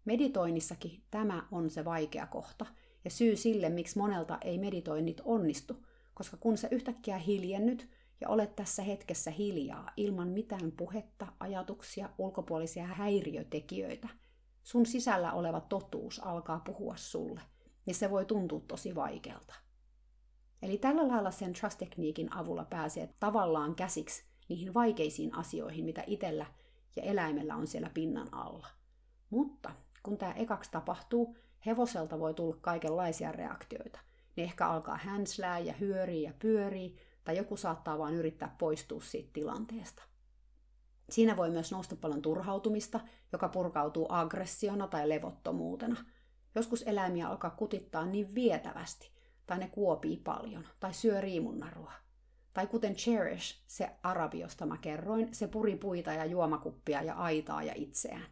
Meditoinnissakin 0.06 1.04
tämä 1.12 1.48
on 1.52 1.70
se 1.70 1.86
vaikea 1.86 2.28
kohta 2.28 2.66
ja 3.04 3.10
syy 3.10 3.36
sille, 3.36 3.70
miksi 3.70 3.98
monelta 3.98 4.38
ei 4.42 4.58
meditoinnit 4.58 5.22
onnistu, 5.26 5.86
koska 6.14 6.38
kun 6.38 6.58
sä 6.58 6.68
yhtäkkiä 6.72 7.18
hiljennyt 7.18 7.90
ja 8.22 8.30
olet 8.30 8.56
tässä 8.56 8.84
hetkessä 8.84 9.32
hiljaa 9.32 9.92
ilman 9.98 10.28
mitään 10.28 10.72
puhetta, 10.72 11.28
ajatuksia, 11.40 12.10
ulkopuolisia 12.18 12.88
häiriötekijöitä, 12.88 14.10
sun 14.64 14.86
sisällä 14.86 15.34
oleva 15.34 15.62
totuus 15.62 16.20
alkaa 16.24 16.60
puhua 16.60 16.96
sulle, 16.98 17.42
niin 17.86 17.96
se 17.96 18.10
voi 18.10 18.26
tuntua 18.26 18.62
tosi 18.68 18.96
vaikealta. 18.96 19.54
Eli 20.62 20.78
tällä 20.78 21.08
lailla 21.08 21.32
sen 21.32 21.54
trust-tekniikin 21.54 22.38
avulla 22.38 22.66
pääsee 22.66 23.14
tavallaan 23.20 23.76
käsiksi 23.76 24.24
niihin 24.50 24.74
vaikeisiin 24.74 25.36
asioihin, 25.36 25.86
mitä 25.86 26.04
itsellä 26.08 26.46
ja 26.96 27.04
eläimellä 27.04 27.56
on 27.56 27.68
siellä 27.68 27.90
pinnan 27.94 28.28
alla. 28.32 28.68
Mutta 29.30 29.72
kun 30.04 30.18
tämä 30.18 30.32
ekaksi 30.32 30.72
tapahtuu, 30.72 31.38
hevoselta 31.66 32.20
voi 32.20 32.34
tulla 32.34 32.58
kaikenlaisia 32.62 33.32
reaktioita. 33.32 34.00
Ne 34.36 34.44
ehkä 34.44 34.68
alkaa 34.68 34.98
hänslää 34.98 35.60
ja 35.60 35.74
hyörii 35.74 36.24
ja 36.24 36.34
pyörii, 36.40 36.98
tai 37.24 37.38
joku 37.38 37.58
saattaa 37.58 37.98
vain 37.98 38.16
yrittää 38.16 38.56
poistua 38.60 39.02
siitä 39.02 39.30
tilanteesta. 39.34 40.04
Siinä 41.10 41.38
voi 41.38 41.50
myös 41.50 41.72
nousta 41.72 41.96
paljon 41.96 42.22
turhautumista, 42.22 43.00
joka 43.32 43.50
purkautuu 43.50 44.06
aggressiona 44.10 44.88
tai 44.88 45.10
levottomuutena. 45.10 46.06
Joskus 46.56 46.84
eläimiä 46.88 47.28
alkaa 47.28 47.50
kutittaa 47.50 48.06
niin 48.06 48.36
vietävästi, 48.36 49.12
tai 49.46 49.58
ne 49.58 49.68
kuopii 49.68 50.18
paljon, 50.18 50.68
tai 50.80 50.94
syö 50.94 51.22
riimunnarua. 51.22 51.92
Tai 52.54 52.68
kuten 52.68 52.96
Cherish, 52.96 53.64
se 53.68 53.90
arabi, 54.04 54.40
josta 54.40 54.66
mä 54.66 54.78
kerroin, 54.78 55.36
se 55.36 55.48
puri 55.48 55.76
puita 55.76 56.14
ja 56.14 56.26
juomakuppia 56.26 57.02
ja 57.02 57.14
aitaa 57.14 57.64
ja 57.64 57.74
itseään. 57.76 58.28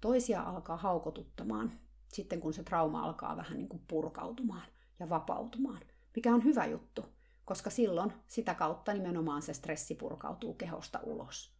Toisia 0.00 0.42
alkaa 0.42 0.76
haukotuttamaan, 0.76 1.72
sitten 2.08 2.40
kun 2.40 2.54
se 2.54 2.62
trauma 2.62 3.04
alkaa 3.04 3.36
vähän 3.36 3.58
niin 3.58 3.68
kuin 3.68 3.82
purkautumaan 3.88 4.66
ja 5.00 5.08
vapautumaan, 5.08 5.80
mikä 6.16 6.34
on 6.34 6.44
hyvä 6.44 6.66
juttu, 6.66 7.04
koska 7.44 7.70
silloin 7.70 8.12
sitä 8.26 8.54
kautta 8.54 8.92
nimenomaan 8.92 9.42
se 9.42 9.54
stressi 9.54 9.94
purkautuu 9.94 10.54
kehosta 10.54 11.00
ulos. 11.02 11.52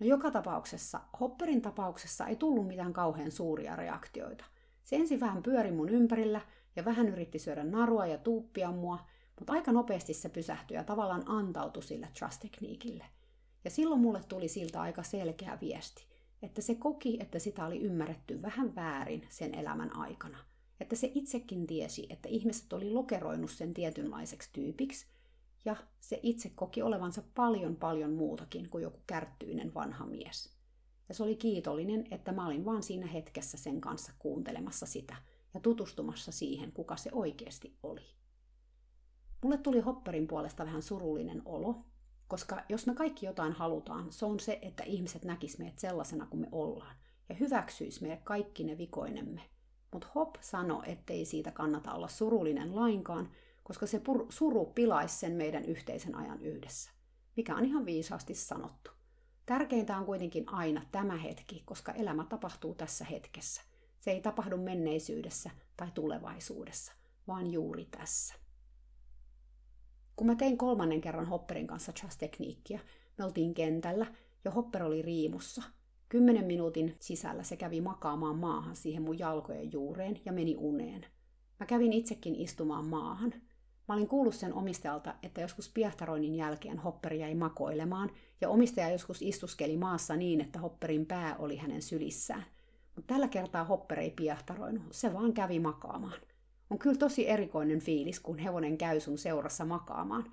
No 0.00 0.06
joka 0.06 0.30
tapauksessa, 0.30 1.00
Hopperin 1.20 1.62
tapauksessa 1.62 2.26
ei 2.26 2.36
tullut 2.36 2.66
mitään 2.66 2.92
kauhean 2.92 3.30
suuria 3.30 3.76
reaktioita. 3.76 4.44
Se 4.84 4.96
ensin 4.96 5.20
vähän 5.20 5.42
pyöri 5.42 5.72
mun 5.72 5.88
ympärillä 5.88 6.40
ja 6.76 6.84
vähän 6.84 7.08
yritti 7.08 7.38
syödä 7.38 7.64
narua 7.64 8.06
ja 8.06 8.18
tuuppia 8.18 8.70
mua, 8.72 8.98
mutta 9.38 9.52
aika 9.52 9.72
nopeasti 9.72 10.14
se 10.14 10.28
pysähtyi 10.28 10.76
ja 10.76 10.84
tavallaan 10.84 11.22
antautui 11.26 11.82
sille 11.82 12.08
trust-tekniikille. 12.18 13.04
Ja 13.64 13.70
silloin 13.70 14.00
mulle 14.00 14.20
tuli 14.28 14.48
siltä 14.48 14.80
aika 14.80 15.02
selkeä 15.02 15.58
viesti, 15.60 16.06
että 16.42 16.62
se 16.62 16.74
koki, 16.74 17.18
että 17.20 17.38
sitä 17.38 17.66
oli 17.66 17.80
ymmärretty 17.80 18.42
vähän 18.42 18.74
väärin 18.74 19.26
sen 19.28 19.54
elämän 19.54 19.96
aikana. 19.96 20.38
Että 20.82 20.96
se 20.96 21.10
itsekin 21.14 21.66
tiesi, 21.66 22.06
että 22.10 22.28
ihmiset 22.28 22.72
oli 22.72 22.90
lokeroinut 22.90 23.50
sen 23.50 23.74
tietynlaiseksi 23.74 24.50
tyypiksi, 24.52 25.06
ja 25.64 25.76
se 26.00 26.20
itse 26.22 26.50
koki 26.54 26.82
olevansa 26.82 27.22
paljon 27.34 27.76
paljon 27.76 28.12
muutakin 28.12 28.70
kuin 28.70 28.82
joku 28.82 28.98
kärttyinen 29.06 29.74
vanha 29.74 30.06
mies. 30.06 30.56
Ja 31.08 31.14
se 31.14 31.22
oli 31.22 31.36
kiitollinen, 31.36 32.06
että 32.10 32.32
mä 32.32 32.46
olin 32.46 32.64
vaan 32.64 32.82
siinä 32.82 33.06
hetkessä 33.06 33.58
sen 33.58 33.80
kanssa 33.80 34.12
kuuntelemassa 34.18 34.86
sitä 34.86 35.16
ja 35.54 35.60
tutustumassa 35.60 36.32
siihen, 36.32 36.72
kuka 36.72 36.96
se 36.96 37.10
oikeasti 37.12 37.76
oli. 37.82 38.06
Mulle 39.42 39.58
tuli 39.58 39.80
Hopperin 39.80 40.26
puolesta 40.26 40.64
vähän 40.64 40.82
surullinen 40.82 41.42
olo, 41.44 41.84
koska 42.28 42.62
jos 42.68 42.86
me 42.86 42.94
kaikki 42.94 43.26
jotain 43.26 43.52
halutaan, 43.52 44.12
se 44.12 44.26
on 44.26 44.40
se, 44.40 44.58
että 44.62 44.82
ihmiset 44.84 45.24
näkis 45.24 45.58
meidät 45.58 45.78
sellaisena 45.78 46.26
kuin 46.26 46.40
me 46.40 46.48
ollaan 46.52 46.96
ja 47.28 47.34
hyväksyis 47.34 48.00
meidät 48.00 48.22
kaikki 48.22 48.64
ne 48.64 48.78
vikoinemme. 48.78 49.51
Mutta 49.92 50.08
Hop 50.14 50.34
sanoi, 50.40 50.82
ettei 50.86 51.24
siitä 51.24 51.50
kannata 51.50 51.92
olla 51.92 52.08
surullinen 52.08 52.76
lainkaan, 52.76 53.30
koska 53.62 53.86
se 53.86 53.98
pur- 53.98 54.26
suru 54.28 54.66
pilaisi 54.66 55.18
sen 55.18 55.32
meidän 55.32 55.64
yhteisen 55.64 56.14
ajan 56.14 56.42
yhdessä. 56.42 56.90
Mikä 57.36 57.56
on 57.56 57.64
ihan 57.64 57.86
viisaasti 57.86 58.34
sanottu. 58.34 58.90
Tärkeintä 59.46 59.96
on 59.96 60.04
kuitenkin 60.04 60.44
aina 60.48 60.82
tämä 60.92 61.16
hetki, 61.16 61.62
koska 61.64 61.92
elämä 61.92 62.24
tapahtuu 62.24 62.74
tässä 62.74 63.04
hetkessä. 63.04 63.62
Se 64.00 64.10
ei 64.10 64.20
tapahdu 64.20 64.56
menneisyydessä 64.56 65.50
tai 65.76 65.90
tulevaisuudessa, 65.94 66.92
vaan 67.28 67.52
juuri 67.52 67.84
tässä. 67.84 68.34
Kun 70.16 70.26
mä 70.26 70.34
tein 70.34 70.58
kolmannen 70.58 71.00
kerran 71.00 71.26
Hopperin 71.26 71.66
kanssa 71.66 71.92
Trust-tekniikkiä, 71.92 72.80
me 73.18 73.24
oltiin 73.24 73.54
kentällä 73.54 74.06
ja 74.44 74.50
Hopper 74.50 74.82
oli 74.82 75.02
riimussa. 75.02 75.62
Kymmenen 76.12 76.44
minuutin 76.44 76.96
sisällä 77.00 77.42
se 77.42 77.56
kävi 77.56 77.80
makaamaan 77.80 78.36
maahan 78.36 78.76
siihen 78.76 79.02
mun 79.02 79.18
jalkojen 79.18 79.72
juureen 79.72 80.20
ja 80.24 80.32
meni 80.32 80.56
uneen. 80.58 81.06
Mä 81.60 81.66
kävin 81.66 81.92
itsekin 81.92 82.34
istumaan 82.34 82.86
maahan. 82.86 83.34
Mä 83.88 83.94
olin 83.94 84.08
kuullut 84.08 84.34
sen 84.34 84.54
omistajalta, 84.54 85.14
että 85.22 85.40
joskus 85.40 85.68
piehtaroinnin 85.68 86.34
jälkeen 86.34 86.78
Hopperi 86.78 87.20
jäi 87.20 87.34
makoilemaan, 87.34 88.10
ja 88.40 88.48
omistaja 88.48 88.90
joskus 88.90 89.22
istuskeli 89.22 89.76
maassa 89.76 90.16
niin, 90.16 90.40
että 90.40 90.58
Hopperin 90.58 91.06
pää 91.06 91.36
oli 91.36 91.56
hänen 91.56 91.82
sylissään. 91.82 92.44
Mutta 92.96 93.14
tällä 93.14 93.28
kertaa 93.28 93.64
Hopper 93.64 94.00
ei 94.00 94.10
piehtaroinut, 94.10 94.82
se 94.90 95.12
vaan 95.12 95.32
kävi 95.32 95.58
makaamaan. 95.58 96.20
On 96.70 96.78
kyllä 96.78 96.98
tosi 96.98 97.28
erikoinen 97.28 97.80
fiilis, 97.80 98.20
kun 98.20 98.38
hevonen 98.38 98.78
käy 98.78 99.00
sun 99.00 99.18
seurassa 99.18 99.64
makaamaan. 99.64 100.32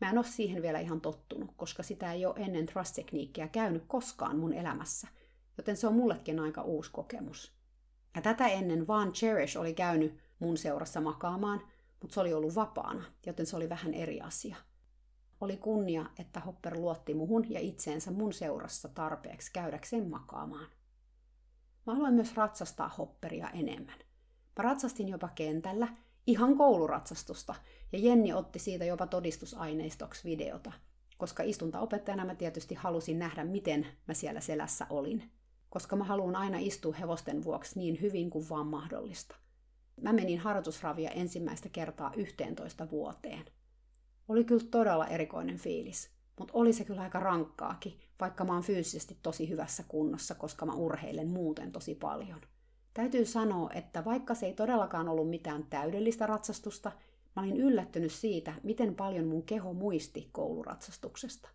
Mä 0.00 0.10
en 0.10 0.18
ole 0.18 0.26
siihen 0.26 0.62
vielä 0.62 0.80
ihan 0.80 1.00
tottunut, 1.00 1.50
koska 1.56 1.82
sitä 1.82 2.12
ei 2.12 2.26
ole 2.26 2.34
ennen 2.38 2.66
trust-tekniikkiä 2.66 3.48
käynyt 3.48 3.84
koskaan 3.86 4.38
mun 4.38 4.52
elämässä, 4.52 5.08
joten 5.58 5.76
se 5.76 5.86
on 5.86 5.94
mullekin 5.94 6.40
aika 6.40 6.62
uusi 6.62 6.90
kokemus. 6.92 7.52
Ja 8.16 8.22
tätä 8.22 8.46
ennen 8.46 8.86
vaan 8.86 9.12
Cherish 9.12 9.58
oli 9.58 9.74
käynyt 9.74 10.18
mun 10.38 10.56
seurassa 10.56 11.00
makaamaan, 11.00 11.62
mutta 12.00 12.14
se 12.14 12.20
oli 12.20 12.34
ollut 12.34 12.54
vapaana, 12.54 13.04
joten 13.26 13.46
se 13.46 13.56
oli 13.56 13.68
vähän 13.68 13.94
eri 13.94 14.20
asia. 14.20 14.56
Oli 15.40 15.56
kunnia, 15.56 16.06
että 16.18 16.40
Hopper 16.40 16.78
luotti 16.78 17.14
muhun 17.14 17.50
ja 17.50 17.60
itseensä 17.60 18.10
mun 18.10 18.32
seurassa 18.32 18.88
tarpeeksi 18.88 19.52
käydäkseen 19.52 20.10
makaamaan. 20.10 20.66
Mä 21.86 21.94
haluan 21.94 22.14
myös 22.14 22.36
ratsastaa 22.36 22.88
Hopperia 22.88 23.50
enemmän. 23.50 23.98
Mä 24.58 24.62
ratsastin 24.62 25.08
jopa 25.08 25.28
kentällä, 25.28 25.88
ihan 26.26 26.56
kouluratsastusta, 26.56 27.54
ja 27.92 27.98
Jenni 27.98 28.32
otti 28.32 28.58
siitä 28.58 28.84
jopa 28.84 29.06
todistusaineistoksi 29.06 30.28
videota, 30.28 30.72
koska 31.18 31.42
istuntaopettajana 31.42 32.24
mä 32.24 32.34
tietysti 32.34 32.74
halusin 32.74 33.18
nähdä, 33.18 33.44
miten 33.44 33.86
mä 34.08 34.14
siellä 34.14 34.40
selässä 34.40 34.86
olin, 34.90 35.30
koska 35.70 35.96
mä 35.96 36.04
haluan 36.04 36.36
aina 36.36 36.58
istua 36.58 36.94
hevosten 36.94 37.44
vuoksi 37.44 37.78
niin 37.78 38.00
hyvin 38.00 38.30
kuin 38.30 38.48
vaan 38.48 38.66
mahdollista. 38.66 39.36
Mä 40.00 40.12
menin 40.12 40.38
harjoitusravia 40.38 41.10
ensimmäistä 41.10 41.68
kertaa 41.68 42.12
11 42.16 42.90
vuoteen. 42.90 43.44
Oli 44.28 44.44
kyllä 44.44 44.64
todella 44.70 45.06
erikoinen 45.06 45.58
fiilis, 45.58 46.10
mutta 46.38 46.54
oli 46.54 46.72
se 46.72 46.84
kyllä 46.84 47.02
aika 47.02 47.20
rankkaakin, 47.20 48.00
vaikka 48.20 48.44
mä 48.44 48.52
oon 48.52 48.62
fyysisesti 48.62 49.18
tosi 49.22 49.48
hyvässä 49.48 49.84
kunnossa, 49.88 50.34
koska 50.34 50.66
mä 50.66 50.72
urheilen 50.72 51.28
muuten 51.28 51.72
tosi 51.72 51.94
paljon. 51.94 52.40
Täytyy 52.94 53.24
sanoa, 53.24 53.70
että 53.74 54.04
vaikka 54.04 54.34
se 54.34 54.46
ei 54.46 54.54
todellakaan 54.54 55.08
ollut 55.08 55.30
mitään 55.30 55.66
täydellistä 55.70 56.26
ratsastusta, 56.26 56.92
mä 57.36 57.42
olin 57.42 57.56
yllättynyt 57.56 58.12
siitä, 58.12 58.54
miten 58.62 58.94
paljon 58.94 59.26
mun 59.26 59.42
keho 59.42 59.72
muisti 59.72 60.28
kouluratsastuksesta. 60.32 61.48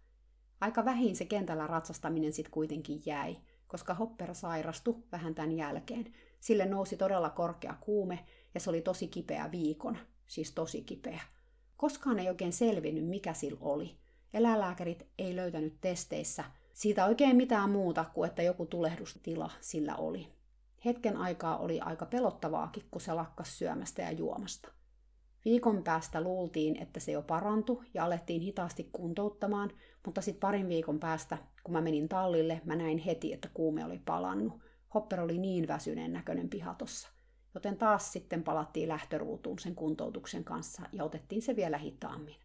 Aika 0.61 0.86
vähin 0.86 1.16
se 1.16 1.26
kentällä 1.26 1.68
ratsastaminen 1.68 2.34
sitten 2.34 2.51
kuitenkin 2.51 3.01
jäi, 3.05 3.38
koska 3.74 3.93
Hopper 3.93 4.36
sairastui 4.36 5.03
vähän 5.11 5.36
tämän 5.36 5.51
jälkeen. 5.51 6.13
Sille 6.39 6.65
nousi 6.65 6.97
todella 6.97 7.30
korkea 7.30 7.76
kuume 7.82 8.26
ja 8.53 8.59
se 8.59 8.69
oli 8.69 8.82
tosi 8.82 9.07
kipeä 9.07 9.51
viikon, 9.51 9.97
siis 10.28 10.51
tosi 10.51 10.82
kipeä. 10.82 11.21
Koskaan 11.78 12.19
ei 12.19 12.30
oikein 12.30 12.53
selvinnyt, 12.53 13.05
mikä 13.05 13.34
sillä 13.34 13.59
oli. 13.61 13.97
Eläinlääkärit 14.34 15.07
ei 15.17 15.36
löytänyt 15.36 15.82
testeissä 15.82 16.43
siitä 16.74 17.05
oikein 17.05 17.36
mitään 17.36 17.69
muuta 17.69 18.05
kuin, 18.13 18.30
että 18.30 18.43
joku 18.43 18.65
tulehdustila 18.65 19.51
sillä 19.61 19.95
oli. 19.95 20.28
Hetken 20.86 21.17
aikaa 21.17 21.57
oli 21.57 21.80
aika 21.80 22.05
pelottavaakin, 22.05 22.84
kun 22.91 23.01
se 23.01 23.13
lakkas 23.13 23.57
syömästä 23.57 24.01
ja 24.01 24.11
juomasta. 24.11 24.69
Viikon 25.45 25.83
päästä 25.83 26.21
luultiin, 26.21 26.81
että 26.81 26.99
se 26.99 27.11
jo 27.11 27.21
parantui 27.21 27.85
ja 27.93 28.05
alettiin 28.05 28.41
hitaasti 28.41 28.89
kuntouttamaan, 28.91 29.71
mutta 30.05 30.21
sitten 30.21 30.39
parin 30.39 30.69
viikon 30.69 30.99
päästä, 30.99 31.37
kun 31.63 31.73
mä 31.73 31.81
menin 31.81 32.09
tallille, 32.09 32.61
mä 32.65 32.75
näin 32.75 32.97
heti, 32.97 33.33
että 33.33 33.49
kuume 33.53 33.85
oli 33.85 34.01
palannut. 34.05 34.53
Hopper 34.93 35.21
oli 35.21 35.37
niin 35.37 35.67
väsyneen 35.67 36.13
näköinen 36.13 36.49
pihatossa. 36.49 37.09
Joten 37.53 37.77
taas 37.77 38.13
sitten 38.13 38.43
palattiin 38.43 38.89
lähtöruutuun 38.89 39.59
sen 39.59 39.75
kuntoutuksen 39.75 40.43
kanssa 40.43 40.81
ja 40.91 41.03
otettiin 41.03 41.41
se 41.41 41.55
vielä 41.55 41.77
hitaammin. 41.77 42.35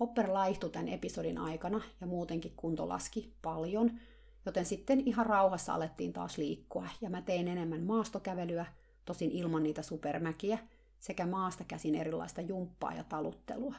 Hopper 0.00 0.32
laihtui 0.32 0.70
tämän 0.70 0.88
episodin 0.88 1.38
aikana 1.38 1.80
ja 2.00 2.06
muutenkin 2.06 2.52
kunto 2.56 2.88
laski 2.88 3.34
paljon, 3.42 4.00
joten 4.46 4.64
sitten 4.64 5.00
ihan 5.06 5.26
rauhassa 5.26 5.74
alettiin 5.74 6.12
taas 6.12 6.38
liikkua 6.38 6.88
ja 7.00 7.10
mä 7.10 7.22
tein 7.22 7.48
enemmän 7.48 7.82
maastokävelyä, 7.82 8.66
tosin 9.04 9.30
ilman 9.30 9.62
niitä 9.62 9.82
supermäkiä, 9.82 10.58
sekä 11.00 11.26
maasta 11.26 11.64
käsin 11.64 11.94
erilaista 11.94 12.40
jumppaa 12.40 12.94
ja 12.94 13.04
taluttelua. 13.04 13.74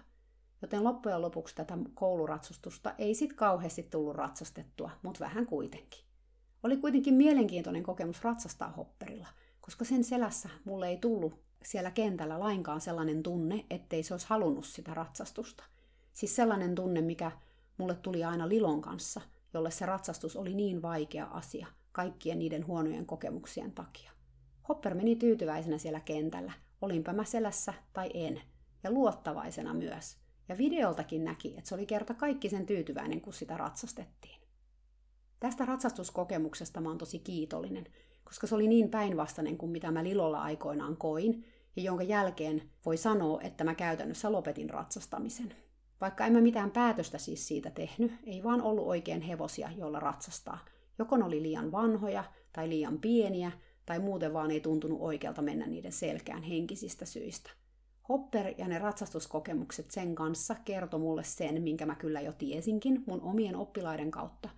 Joten 0.62 0.84
loppujen 0.84 1.22
lopuksi 1.22 1.56
tätä 1.56 1.78
kouluratsastusta 1.94 2.96
ei 2.98 3.16
sit 3.16 3.34
kauheasti 3.34 3.84
tullut 3.84 4.16
ratsastettua, 4.16 4.90
mutta 5.04 5.20
vähän 5.20 5.46
kuitenkin. 5.46 6.06
Oli 6.64 6.78
kuitenkin 6.78 7.14
mielenkiintoinen 7.14 7.84
kokemus 7.84 8.24
ratsastaa 8.24 8.72
hopperilla, 8.72 9.28
koska 9.62 9.86
sen 9.86 10.04
selässä 10.04 10.50
mulle 10.66 10.88
ei 10.88 10.98
tullut 10.98 11.40
siellä 11.64 11.92
kentällä 11.92 12.40
lainkaan 12.40 12.82
sellainen 12.82 13.24
tunne, 13.24 13.66
ettei 13.70 14.04
se 14.04 14.14
olisi 14.14 14.28
halunnut 14.30 14.66
sitä 14.66 14.94
ratsastusta. 14.94 15.64
Siis 16.14 16.36
sellainen 16.36 16.76
tunne, 16.76 17.02
mikä 17.02 17.32
mulle 17.78 17.96
tuli 17.96 18.24
aina 18.24 18.50
Lilon 18.50 18.82
kanssa, 18.82 19.22
jolle 19.54 19.72
se 19.72 19.86
ratsastus 19.86 20.36
oli 20.36 20.54
niin 20.54 20.82
vaikea 20.82 21.26
asia 21.26 21.68
kaikkien 21.92 22.40
niiden 22.40 22.68
huonojen 22.68 23.06
kokemuksien 23.06 23.72
takia. 23.72 24.12
Hopper 24.70 24.96
meni 24.96 25.16
tyytyväisenä 25.16 25.78
siellä 25.78 26.00
kentällä, 26.00 26.52
olinpä 26.82 27.14
mä 27.14 27.24
selässä 27.24 27.74
tai 27.94 28.10
en, 28.14 28.42
ja 28.84 28.92
luottavaisena 28.92 29.74
myös. 29.74 30.18
Ja 30.50 30.58
videoltakin 30.58 31.24
näki, 31.24 31.58
että 31.58 31.68
se 31.68 31.76
oli 31.76 31.86
kerta 31.86 32.14
kaikki 32.14 32.50
sen 32.50 32.66
tyytyväinen, 32.66 33.22
kun 33.22 33.34
sitä 33.34 33.58
ratsastettiin. 33.58 34.42
Tästä 35.40 35.66
ratsastuskokemuksesta 35.66 36.82
mä 36.82 36.90
oon 36.90 36.98
tosi 36.98 37.20
kiitollinen, 37.20 37.88
koska 38.24 38.48
se 38.48 38.56
oli 38.56 38.68
niin 38.68 38.90
päinvastainen 38.90 39.58
kuin 39.58 39.72
mitä 39.72 39.92
mä 39.92 40.04
Lilolla 40.04 40.42
aikoinaan 40.42 40.98
koin, 40.98 41.46
ja 41.76 41.84
jonka 41.84 42.04
jälkeen 42.04 42.70
voi 42.86 42.98
sanoa, 42.98 43.42
että 43.42 43.64
mä 43.64 43.76
käytännössä 43.76 44.32
lopetin 44.32 44.70
ratsastamisen. 44.70 45.56
Vaikka 46.02 46.26
en 46.26 46.34
mä 46.34 46.42
mitään 46.42 46.72
päätöstä 46.72 47.18
siis 47.18 47.48
siitä 47.48 47.70
tehnyt, 47.70 48.12
ei 48.24 48.44
vaan 48.44 48.62
ollut 48.62 48.88
oikein 48.88 49.22
hevosia, 49.22 49.72
joilla 49.78 50.00
ratsastaa. 50.00 50.66
Joko 51.00 51.18
ne 51.18 51.26
oli 51.26 51.42
liian 51.42 51.72
vanhoja 51.72 52.24
tai 52.54 52.70
liian 52.70 53.00
pieniä, 53.00 53.52
tai 53.86 54.00
muuten 54.00 54.34
vaan 54.34 54.52
ei 54.52 54.60
tuntunut 54.60 55.02
oikealta 55.02 55.42
mennä 55.42 55.68
niiden 55.68 55.92
selkään 55.92 56.44
henkisistä 56.44 57.06
syistä. 57.06 57.52
Hopper 58.10 58.54
ja 58.58 58.68
ne 58.68 58.80
ratsastuskokemukset 58.80 59.92
sen 59.92 60.16
kanssa 60.16 60.56
kertoi 60.56 61.00
mulle 61.00 61.24
sen, 61.24 61.62
minkä 61.62 61.86
mä 61.86 61.96
kyllä 61.96 62.22
jo 62.22 62.34
tiesinkin 62.34 63.04
mun 63.08 63.22
omien 63.22 63.56
oppilaiden 63.56 64.12
kautta. 64.12 64.50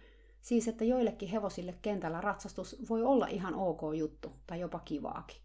Siis, 0.42 0.68
että 0.68 0.84
joillekin 0.86 1.30
hevosille 1.30 1.76
kentällä 1.82 2.22
ratsastus 2.22 2.90
voi 2.90 3.04
olla 3.04 3.28
ihan 3.28 3.56
ok 3.56 3.82
juttu, 3.98 4.32
tai 4.48 4.60
jopa 4.60 4.80
kivaakin. 4.80 5.38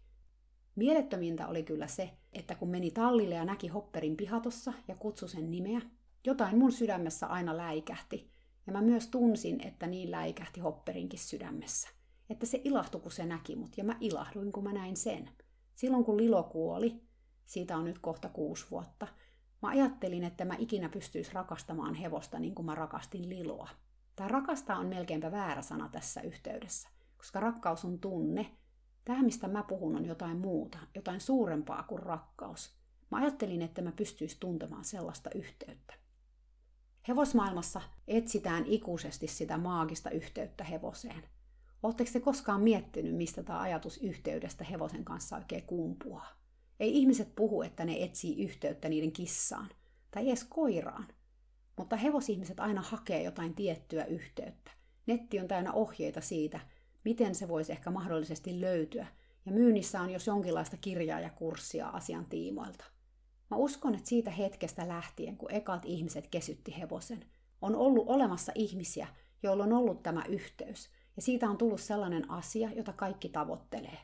Mielettömintä 0.75 1.47
oli 1.47 1.63
kyllä 1.63 1.87
se, 1.87 2.09
että 2.33 2.55
kun 2.55 2.69
meni 2.69 2.91
tallille 2.91 3.35
ja 3.35 3.45
näki 3.45 3.67
Hopperin 3.67 4.17
pihatossa 4.17 4.73
ja 4.87 4.95
kutsui 4.95 5.29
sen 5.29 5.51
nimeä, 5.51 5.81
jotain 6.25 6.57
mun 6.57 6.71
sydämessä 6.71 7.27
aina 7.27 7.57
läikähti, 7.57 8.29
ja 8.67 8.73
mä 8.73 8.81
myös 8.81 9.07
tunsin, 9.07 9.67
että 9.67 9.87
niin 9.87 10.11
läikähti 10.11 10.59
Hopperinkin 10.59 11.19
sydämessä. 11.19 11.89
Että 12.29 12.45
se 12.45 12.61
ilahtui, 12.63 13.01
kun 13.01 13.11
se 13.11 13.25
näki 13.25 13.55
mut, 13.55 13.77
ja 13.77 13.83
mä 13.83 13.97
ilahduin, 13.99 14.51
kun 14.51 14.63
mä 14.63 14.73
näin 14.73 14.97
sen. 14.97 15.29
Silloin 15.75 16.03
kun 16.03 16.17
Lilo 16.17 16.43
kuoli, 16.43 17.01
siitä 17.45 17.77
on 17.77 17.85
nyt 17.85 17.99
kohta 17.99 18.29
kuusi 18.29 18.65
vuotta, 18.71 19.07
mä 19.61 19.69
ajattelin, 19.69 20.23
että 20.23 20.45
mä 20.45 20.55
ikinä 20.57 20.89
pystyis 20.89 21.33
rakastamaan 21.33 21.95
hevosta 21.95 22.39
niin 22.39 22.55
kuin 22.55 22.65
mä 22.65 22.75
rakastin 22.75 23.29
Liloa. 23.29 23.69
Tämä 24.15 24.27
rakastaa 24.27 24.77
on 24.77 24.87
melkeinpä 24.87 25.31
väärä 25.31 25.61
sana 25.61 25.89
tässä 25.89 26.21
yhteydessä, 26.21 26.89
koska 27.17 27.39
rakkaus 27.39 27.85
on 27.85 27.99
tunne, 27.99 28.57
Tämä, 29.09 29.23
mistä 29.23 29.47
mä 29.47 29.63
puhun, 29.63 29.95
on 29.95 30.05
jotain 30.05 30.37
muuta, 30.37 30.79
jotain 30.95 31.21
suurempaa 31.21 31.83
kuin 31.83 32.03
rakkaus. 32.03 32.75
Mä 33.11 33.17
ajattelin, 33.17 33.61
että 33.61 33.81
mä 33.81 33.91
pystyisin 33.91 34.39
tuntemaan 34.39 34.85
sellaista 34.85 35.29
yhteyttä. 35.35 35.93
Hevosmaailmassa 37.07 37.81
etsitään 38.07 38.65
ikuisesti 38.65 39.27
sitä 39.27 39.57
maagista 39.57 40.09
yhteyttä 40.09 40.63
hevoseen. 40.63 41.23
Oletteko 41.83 42.09
te 42.13 42.19
koskaan 42.19 42.61
miettinyt, 42.61 43.15
mistä 43.15 43.43
tämä 43.43 43.59
ajatus 43.59 43.97
yhteydestä 43.97 44.63
hevosen 44.63 45.05
kanssa 45.05 45.37
oikein 45.37 45.63
kumpuaa? 45.63 46.27
Ei 46.79 46.97
ihmiset 46.97 47.35
puhu, 47.35 47.61
että 47.61 47.85
ne 47.85 48.03
etsii 48.03 48.43
yhteyttä 48.43 48.89
niiden 48.89 49.11
kissaan 49.11 49.69
tai 50.11 50.27
edes 50.27 50.43
koiraan. 50.43 51.07
Mutta 51.77 51.95
hevosihmiset 51.95 52.59
aina 52.59 52.81
hakee 52.81 53.23
jotain 53.23 53.55
tiettyä 53.55 54.05
yhteyttä. 54.05 54.71
Netti 55.05 55.39
on 55.39 55.47
täynnä 55.47 55.73
ohjeita 55.73 56.21
siitä, 56.21 56.59
miten 57.03 57.35
se 57.35 57.47
voisi 57.47 57.71
ehkä 57.71 57.91
mahdollisesti 57.91 58.61
löytyä, 58.61 59.07
ja 59.45 59.51
myynnissä 59.51 60.01
on 60.01 60.09
jos 60.09 60.27
jonkinlaista 60.27 60.77
kirjaa 60.77 61.19
ja 61.19 61.29
kurssia 61.29 61.87
asian 61.87 62.25
tiimoilta. 62.25 62.85
Mä 63.51 63.57
uskon, 63.57 63.95
että 63.95 64.09
siitä 64.09 64.31
hetkestä 64.31 64.87
lähtien, 64.87 65.37
kun 65.37 65.51
ekat 65.51 65.85
ihmiset 65.85 66.27
kesytti 66.27 66.77
hevosen, 66.77 67.25
on 67.61 67.75
ollut 67.75 68.09
olemassa 68.09 68.51
ihmisiä, 68.55 69.07
joilla 69.43 69.63
on 69.63 69.73
ollut 69.73 70.03
tämä 70.03 70.23
yhteys, 70.27 70.89
ja 71.19 71.23
siitä 71.23 71.49
on 71.49 71.57
tullut 71.57 71.81
sellainen 71.81 72.31
asia, 72.31 72.71
jota 72.71 72.93
kaikki 72.93 73.29
tavoittelee. 73.29 73.97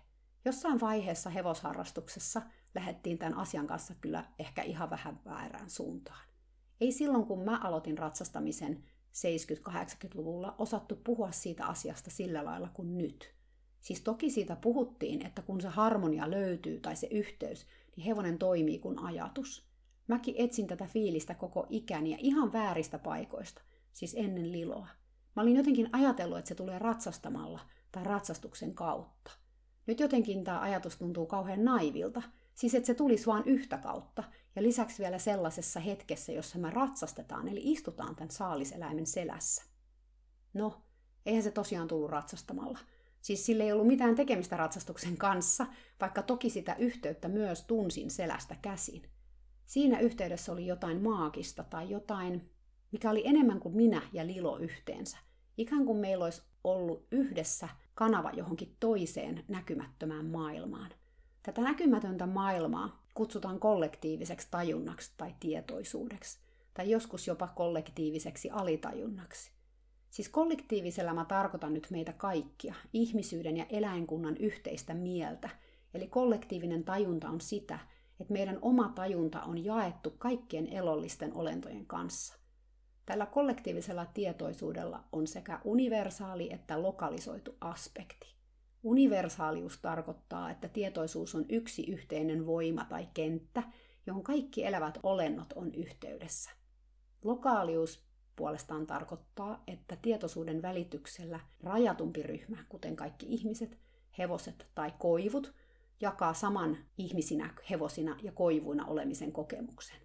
Jossain 0.46 0.80
vaiheessa 0.80 1.30
hevosharrastuksessa 1.30 2.42
lähdettiin 2.74 3.18
tämän 3.18 3.34
asian 3.38 3.68
kanssa 3.68 3.94
kyllä 4.02 4.26
ehkä 4.40 4.62
ihan 4.62 4.90
vähän 4.90 5.20
väärään 5.26 5.70
suuntaan. 5.70 6.28
Ei 6.82 6.92
silloin, 6.92 7.26
kun 7.26 7.44
mä 7.46 7.60
aloitin 7.64 7.98
ratsastamisen 7.98 8.84
70-80-luvulla 9.14 10.56
osattu 10.58 10.96
puhua 10.96 11.32
siitä 11.32 11.66
asiasta 11.66 12.10
sillä 12.10 12.46
lailla 12.46 12.70
kuin 12.74 12.98
nyt. 12.98 13.34
Siis 13.80 14.02
toki 14.02 14.30
siitä 14.30 14.56
puhuttiin, 14.56 15.26
että 15.26 15.42
kun 15.42 15.62
se 15.62 15.68
harmonia 15.68 16.32
löytyy 16.32 16.80
tai 16.80 16.96
se 16.96 17.08
yhteys, 17.12 17.68
niin 17.96 18.06
hevonen 18.06 18.38
toimii 18.38 18.80
kuin 18.80 19.00
ajatus. 19.00 19.66
Mäkin 20.08 20.36
etsin 20.38 20.68
tätä 20.68 20.86
fiilistä 20.86 21.34
koko 21.34 21.68
ikäni 21.70 22.12
ja 22.12 22.18
ihan 22.20 22.54
vääristä 22.54 23.00
paikoista, 23.00 23.62
siis 23.94 24.16
ennen 24.18 24.52
liloa. 24.52 24.88
Mä 25.36 25.42
olin 25.42 25.56
jotenkin 25.56 25.90
ajatellut, 25.92 26.38
että 26.38 26.50
se 26.50 26.56
tulee 26.56 26.80
ratsastamalla 26.80 27.60
tai 27.92 28.04
ratsastuksen 28.04 28.76
kautta. 28.76 29.32
Nyt 29.88 30.00
jotenkin 30.00 30.44
tämä 30.44 30.62
ajatus 30.62 30.98
tuntuu 30.98 31.26
kauhean 31.26 31.66
naivilta, 31.66 32.22
siis 32.54 32.76
että 32.76 32.88
se 32.88 32.94
tulisi 32.94 33.26
vain 33.26 33.44
yhtä 33.46 33.78
kautta, 33.78 34.24
ja 34.56 34.64
lisäksi 34.64 35.04
vielä 35.04 35.20
sellaisessa 35.20 35.80
hetkessä, 35.80 36.32
jossa 36.32 36.60
me 36.60 36.70
ratsastetaan, 36.70 37.48
eli 37.48 37.62
istutaan 37.64 38.16
tämän 38.16 38.32
saaliseläimen 38.32 39.06
selässä. 39.06 39.64
No, 40.54 40.82
eihän 41.26 41.44
se 41.44 41.52
tosiaan 41.52 41.88
tullut 41.88 42.10
ratsastamalla. 42.10 42.80
Siis 43.22 43.46
sillä 43.46 43.64
ei 43.64 43.72
ollut 43.72 43.88
mitään 43.88 44.16
tekemistä 44.16 44.58
ratsastuksen 44.58 45.18
kanssa, 45.18 45.66
vaikka 46.02 46.24
toki 46.24 46.50
sitä 46.50 46.76
yhteyttä 46.76 47.28
myös 47.28 47.64
tunsin 47.64 48.12
selästä 48.12 48.56
käsin. 48.62 49.10
Siinä 49.66 50.00
yhteydessä 50.00 50.52
oli 50.52 50.68
jotain 50.68 51.04
maagista 51.04 51.64
tai 51.64 51.90
jotain, 51.90 52.50
mikä 52.92 53.10
oli 53.10 53.28
enemmän 53.28 53.60
kuin 53.60 53.76
minä 53.76 54.02
ja 54.14 54.28
Lilo 54.28 54.58
yhteensä. 54.58 55.18
Ikään 55.58 55.86
kuin 55.86 55.98
meillä 55.98 56.26
olisi 56.26 56.42
ollut 56.64 57.08
yhdessä 57.12 57.70
kanava 57.94 58.32
johonkin 58.32 58.76
toiseen 58.80 59.44
näkymättömään 59.48 60.26
maailmaan. 60.26 60.92
Tätä 61.44 61.62
näkymätöntä 61.62 62.26
maailmaa 62.26 63.06
kutsutaan 63.14 63.60
kollektiiviseksi 63.60 64.48
tajunnaksi 64.52 65.12
tai 65.18 65.36
tietoisuudeksi, 65.40 66.40
tai 66.74 66.90
joskus 66.90 67.28
jopa 67.28 67.48
kollektiiviseksi 67.48 68.50
alitajunnaksi. 68.50 69.52
Siis 70.10 70.30
kollektiivisella 70.30 71.14
mä 71.14 71.26
tarkoitan 71.26 71.74
nyt 71.74 71.88
meitä 71.92 72.14
kaikkia, 72.14 72.74
ihmisyyden 72.94 73.58
ja 73.58 73.66
eläinkunnan 73.70 74.38
yhteistä 74.38 74.94
mieltä. 74.94 75.50
Eli 75.94 76.08
kollektiivinen 76.08 76.84
tajunta 76.84 77.30
on 77.30 77.42
sitä, 77.42 77.80
että 78.20 78.34
meidän 78.34 78.60
oma 78.62 78.92
tajunta 78.96 79.42
on 79.42 79.66
jaettu 79.66 80.16
kaikkien 80.18 80.68
elollisten 80.68 81.34
olentojen 81.34 81.86
kanssa. 81.86 82.45
Tällä 83.06 83.26
kollektiivisella 83.26 84.06
tietoisuudella 84.06 85.04
on 85.12 85.28
sekä 85.28 85.60
universaali 85.64 86.54
että 86.54 86.82
lokalisoitu 86.82 87.56
aspekti. 87.62 88.36
Universaalius 88.84 89.80
tarkoittaa, 89.80 90.52
että 90.52 90.68
tietoisuus 90.68 91.36
on 91.36 91.46
yksi 91.50 91.92
yhteinen 91.92 92.46
voima 92.46 92.86
tai 92.86 93.08
kenttä, 93.14 93.64
johon 94.06 94.24
kaikki 94.24 94.66
elävät 94.66 94.98
olennot 95.04 95.54
on 95.56 95.76
yhteydessä. 95.76 96.50
Lokaalius 97.24 98.06
puolestaan 98.36 98.88
tarkoittaa, 98.88 99.64
että 99.68 99.98
tietoisuuden 100.02 100.62
välityksellä 100.62 101.40
rajatumpi 101.64 102.24
ryhmä, 102.24 102.66
kuten 102.70 102.96
kaikki 102.96 103.26
ihmiset, 103.30 103.78
hevoset 104.18 104.68
tai 104.76 104.94
koivut, 105.00 105.54
jakaa 106.02 106.34
saman 106.34 106.78
ihmisinä, 106.98 107.54
hevosina 107.70 108.18
ja 108.24 108.32
koivuina 108.32 108.86
olemisen 108.86 109.32
kokemuksen. 109.32 109.98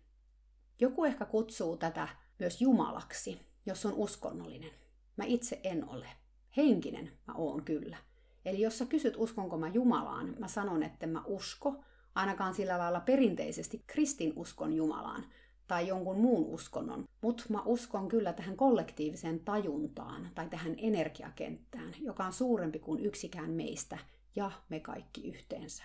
Joku 0.80 1.04
ehkä 1.04 1.24
kutsuu 1.24 1.76
tätä 1.76 2.08
myös 2.40 2.60
Jumalaksi, 2.60 3.40
jos 3.66 3.86
on 3.86 3.94
uskonnollinen. 3.94 4.70
Mä 5.16 5.24
itse 5.24 5.60
en 5.64 5.88
ole. 5.88 6.08
Henkinen 6.56 7.12
mä 7.26 7.34
oon 7.34 7.64
kyllä. 7.64 7.96
Eli 8.44 8.60
jos 8.60 8.78
sä 8.78 8.86
kysyt, 8.86 9.14
uskonko 9.16 9.56
mä 9.58 9.68
Jumalaan, 9.68 10.34
mä 10.38 10.48
sanon, 10.48 10.82
että 10.82 11.06
mä 11.06 11.22
usko, 11.26 11.84
ainakaan 12.14 12.54
sillä 12.54 12.78
lailla 12.78 13.00
perinteisesti 13.00 13.84
kristinuskon 13.86 14.72
Jumalaan, 14.72 15.24
tai 15.66 15.88
jonkun 15.88 16.16
muun 16.16 16.54
uskonnon, 16.54 17.04
mutta 17.20 17.44
mä 17.48 17.62
uskon 17.62 18.08
kyllä 18.08 18.32
tähän 18.32 18.56
kollektiiviseen 18.56 19.40
tajuntaan 19.40 20.30
tai 20.34 20.48
tähän 20.48 20.74
energiakenttään, 20.78 21.94
joka 22.00 22.24
on 22.24 22.32
suurempi 22.32 22.78
kuin 22.78 23.04
yksikään 23.06 23.50
meistä 23.50 23.98
ja 24.36 24.50
me 24.68 24.80
kaikki 24.80 25.28
yhteensä. 25.28 25.84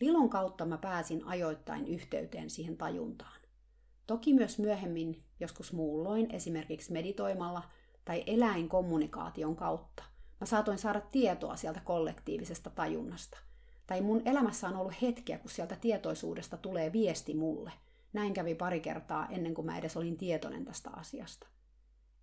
Lilon 0.00 0.30
kautta 0.30 0.64
mä 0.64 0.78
pääsin 0.78 1.24
ajoittain 1.24 1.86
yhteyteen 1.86 2.50
siihen 2.50 2.76
tajuntaan. 2.76 3.41
Toki 4.06 4.34
myös 4.34 4.58
myöhemmin, 4.58 5.22
joskus 5.40 5.72
muulloin, 5.72 6.34
esimerkiksi 6.34 6.92
meditoimalla 6.92 7.62
tai 8.04 8.24
eläinkommunikaation 8.26 9.56
kautta, 9.56 10.04
mä 10.40 10.46
saatoin 10.46 10.78
saada 10.78 11.00
tietoa 11.00 11.56
sieltä 11.56 11.80
kollektiivisesta 11.80 12.70
tajunnasta. 12.70 13.38
Tai 13.86 14.00
mun 14.00 14.22
elämässä 14.24 14.68
on 14.68 14.76
ollut 14.76 15.02
hetkiä, 15.02 15.38
kun 15.38 15.50
sieltä 15.50 15.76
tietoisuudesta 15.76 16.56
tulee 16.56 16.92
viesti 16.92 17.34
mulle– 17.34 17.72
näin 18.12 18.34
kävi 18.34 18.54
pari 18.54 18.80
kertaa 18.80 19.28
ennen 19.30 19.54
kuin 19.54 19.66
mä 19.66 19.78
edes 19.78 19.96
olin 19.96 20.16
tietoinen 20.16 20.64
tästä 20.64 20.90
asiasta. 20.90 21.46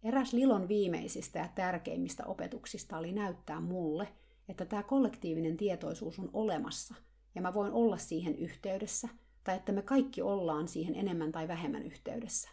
Eräs 0.04 0.34
Lilon 0.34 0.68
viimeisistä 0.68 1.40
ja 1.40 1.50
tärkeimmistä 1.56 2.26
opetuksista 2.26 2.98
oli 2.98 3.12
näyttää 3.12 3.62
mulle, 3.62 4.08
että 4.50 4.66
tämä 4.66 4.84
kollektiivinen 4.84 5.58
tietoisuus 5.58 6.20
on 6.20 6.30
olemassa 6.34 6.96
ja 7.36 7.42
mä 7.42 7.54
voin 7.54 7.72
olla 7.72 7.98
siihen 7.98 8.36
yhteydessä, 8.36 9.08
tai 9.44 9.56
että 9.56 9.72
me 9.72 9.82
kaikki 9.82 10.22
ollaan 10.22 10.68
siihen 10.68 10.96
enemmän 10.96 11.32
tai 11.32 11.48
vähemmän 11.48 11.84
yhteydessä. 11.84 12.50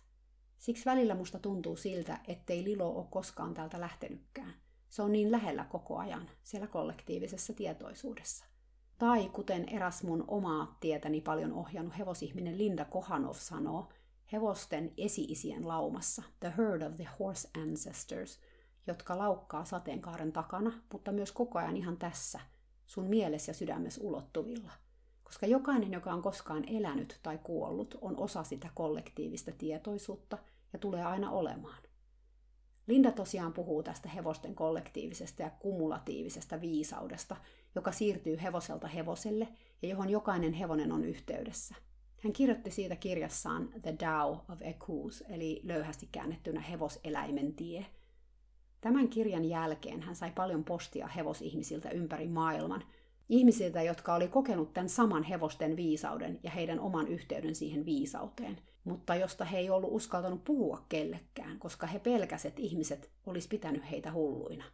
Siksi 0.58 0.84
välillä 0.84 1.14
musta 1.14 1.38
tuntuu 1.38 1.76
siltä, 1.76 2.20
ettei 2.28 2.64
Lilo 2.64 2.90
ole 2.90 3.06
koskaan 3.10 3.54
täältä 3.54 3.80
lähtenytkään. 3.80 4.54
Se 4.88 5.02
on 5.02 5.12
niin 5.12 5.32
lähellä 5.32 5.64
koko 5.64 5.96
ajan, 5.98 6.30
siellä 6.42 6.66
kollektiivisessa 6.66 7.52
tietoisuudessa. 7.52 8.44
Tai 8.98 9.28
kuten 9.28 9.68
eräs 9.68 10.02
mun 10.02 10.24
omaa 10.28 10.76
tietäni 10.80 11.20
paljon 11.20 11.52
ohjannut 11.52 11.98
hevosihminen 11.98 12.58
Linda 12.58 12.84
Kohanov 12.84 13.34
sanoo, 13.34 13.88
hevosten 14.32 14.92
esi-isien 14.96 15.68
laumassa, 15.68 16.22
The 16.40 16.52
Herd 16.58 16.82
of 16.82 16.96
the 16.96 17.08
Horse 17.18 17.48
Ancestors, 17.62 18.40
jotka 18.86 19.18
laukkaa 19.18 19.64
sateenkaaren 19.64 20.32
takana, 20.32 20.72
mutta 20.92 21.12
myös 21.12 21.32
koko 21.32 21.58
ajan 21.58 21.76
ihan 21.76 21.96
tässä, 21.96 22.40
sun 22.86 23.04
mielessä 23.04 23.50
ja 23.50 23.54
sydämessä 23.54 24.00
ulottuvilla. 24.04 24.72
Koska 25.26 25.46
jokainen, 25.46 25.92
joka 25.92 26.12
on 26.12 26.22
koskaan 26.22 26.64
elänyt 26.68 27.20
tai 27.22 27.38
kuollut, 27.38 27.98
on 28.00 28.16
osa 28.16 28.44
sitä 28.44 28.68
kollektiivista 28.74 29.52
tietoisuutta 29.58 30.38
ja 30.72 30.78
tulee 30.78 31.04
aina 31.04 31.30
olemaan. 31.30 31.82
Linda 32.86 33.12
tosiaan 33.12 33.52
puhuu 33.52 33.82
tästä 33.82 34.08
hevosten 34.08 34.54
kollektiivisesta 34.54 35.42
ja 35.42 35.50
kumulatiivisesta 35.50 36.60
viisaudesta, 36.60 37.36
joka 37.74 37.92
siirtyy 37.92 38.38
hevoselta 38.42 38.88
hevoselle 38.88 39.48
ja 39.82 39.88
johon 39.88 40.10
jokainen 40.10 40.52
hevonen 40.52 40.92
on 40.92 41.04
yhteydessä. 41.04 41.74
Hän 42.24 42.32
kirjoitti 42.32 42.70
siitä 42.70 42.96
kirjassaan 42.96 43.68
The 43.82 43.92
Tao 43.92 44.44
of 44.48 44.62
Equus, 44.62 45.24
eli 45.28 45.60
löyhästi 45.64 46.08
käännettynä 46.12 46.60
hevoseläimen 46.60 47.54
tie. 47.54 47.86
Tämän 48.80 49.08
kirjan 49.08 49.44
jälkeen 49.44 50.02
hän 50.02 50.16
sai 50.16 50.32
paljon 50.34 50.64
postia 50.64 51.06
hevosihmisiltä 51.06 51.90
ympäri 51.90 52.28
maailman, 52.28 52.84
ihmisiltä, 53.28 53.82
jotka 53.82 54.14
oli 54.14 54.28
kokenut 54.28 54.72
tämän 54.72 54.88
saman 54.88 55.22
hevosten 55.22 55.76
viisauden 55.76 56.40
ja 56.42 56.50
heidän 56.50 56.80
oman 56.80 57.08
yhteyden 57.08 57.54
siihen 57.54 57.84
viisauteen, 57.84 58.58
mutta 58.84 59.14
josta 59.14 59.44
he 59.44 59.58
ei 59.58 59.70
ollut 59.70 59.90
uskaltanut 59.92 60.44
puhua 60.44 60.84
kellekään, 60.88 61.58
koska 61.58 61.86
he 61.86 61.98
pelkäsivät, 61.98 62.52
että 62.52 62.62
ihmiset 62.62 63.10
olisi 63.26 63.48
pitänyt 63.48 63.90
heitä 63.90 64.12
hulluina. 64.12 64.64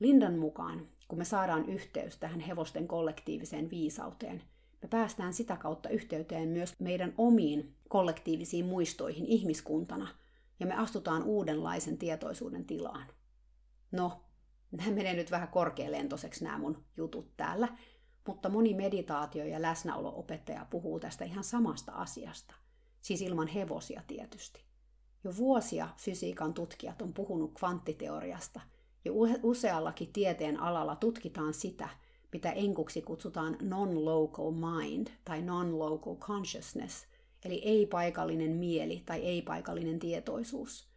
Lindan 0.00 0.38
mukaan, 0.38 0.88
kun 1.08 1.18
me 1.18 1.24
saadaan 1.24 1.68
yhteys 1.68 2.16
tähän 2.16 2.40
hevosten 2.40 2.88
kollektiiviseen 2.88 3.70
viisauteen, 3.70 4.42
me 4.82 4.88
päästään 4.88 5.32
sitä 5.32 5.56
kautta 5.56 5.88
yhteyteen 5.88 6.48
myös 6.48 6.74
meidän 6.78 7.14
omiin 7.18 7.74
kollektiivisiin 7.88 8.66
muistoihin 8.66 9.26
ihmiskuntana, 9.26 10.08
ja 10.60 10.66
me 10.66 10.74
astutaan 10.74 11.22
uudenlaisen 11.22 11.98
tietoisuuden 11.98 12.64
tilaan. 12.64 13.06
No, 13.92 14.20
nämä 14.72 14.90
menee 14.90 15.14
nyt 15.14 15.30
vähän 15.30 15.48
korkealentoiseksi 15.48 16.44
nämä 16.44 16.58
mun 16.58 16.84
jutut 16.96 17.36
täällä, 17.36 17.68
mutta 18.26 18.48
moni 18.48 18.74
meditaatio- 18.74 19.44
ja 19.44 19.62
läsnäolo-opettaja 19.62 20.66
puhuu 20.70 21.00
tästä 21.00 21.24
ihan 21.24 21.44
samasta 21.44 21.92
asiasta, 21.92 22.54
siis 23.00 23.22
ilman 23.22 23.48
hevosia 23.48 24.02
tietysti. 24.06 24.64
Jo 25.24 25.36
vuosia 25.36 25.88
fysiikan 25.96 26.54
tutkijat 26.54 27.02
on 27.02 27.14
puhunut 27.14 27.58
kvanttiteoriasta– 27.58 28.60
ja 29.04 29.12
useallakin 29.42 30.12
tieteen 30.12 30.60
alalla 30.60 30.96
tutkitaan 30.96 31.54
sitä, 31.54 31.88
mitä 32.32 32.50
enkuksi 32.52 33.02
kutsutaan 33.02 33.56
non-local 33.60 34.50
mind 34.50 35.08
tai 35.24 35.42
non-local 35.42 36.16
consciousness, 36.16 37.06
eli 37.44 37.62
ei-paikallinen 37.64 38.50
mieli 38.50 39.02
tai 39.06 39.20
ei-paikallinen 39.20 39.98
tietoisuus. 39.98 40.91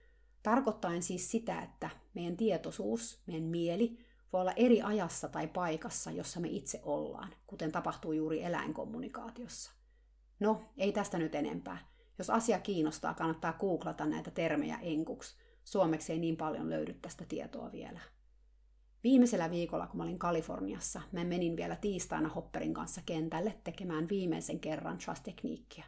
Tarkoittaen 0.45 1.03
siis 1.03 1.31
sitä, 1.31 1.61
että 1.61 1.89
meidän 2.13 2.37
tietoisuus, 2.37 3.21
meidän 3.27 3.43
mieli, 3.43 3.97
voi 4.33 4.41
olla 4.41 4.51
eri 4.51 4.81
ajassa 4.81 5.29
tai 5.29 5.47
paikassa, 5.47 6.11
jossa 6.11 6.39
me 6.39 6.47
itse 6.47 6.81
ollaan, 6.83 7.33
kuten 7.47 7.71
tapahtuu 7.71 8.11
juuri 8.11 8.43
eläinkommunikaatiossa. 8.43 9.71
No, 10.39 10.61
ei 10.77 10.91
tästä 10.91 11.17
nyt 11.17 11.35
enempää. 11.35 11.77
Jos 12.17 12.29
asia 12.29 12.59
kiinnostaa, 12.59 13.13
kannattaa 13.13 13.53
googlata 13.53 14.05
näitä 14.05 14.31
termejä 14.31 14.77
enkuksi, 14.81 15.35
Suomeksi 15.63 16.13
ei 16.13 16.19
niin 16.19 16.37
paljon 16.37 16.69
löydy 16.69 16.93
tästä 16.93 17.25
tietoa 17.27 17.71
vielä. 17.71 17.99
Viimeisellä 19.03 19.51
viikolla, 19.51 19.87
kun 19.87 19.97
mä 19.97 20.03
olin 20.03 20.19
Kaliforniassa, 20.19 21.01
mä 21.11 21.23
menin 21.23 21.57
vielä 21.57 21.75
tiistaina 21.75 22.29
Hopperin 22.29 22.73
kanssa 22.73 23.01
kentälle 23.05 23.57
tekemään 23.63 24.09
viimeisen 24.09 24.59
kerran 24.59 24.97
trust-tekniikkiä. 24.97 25.85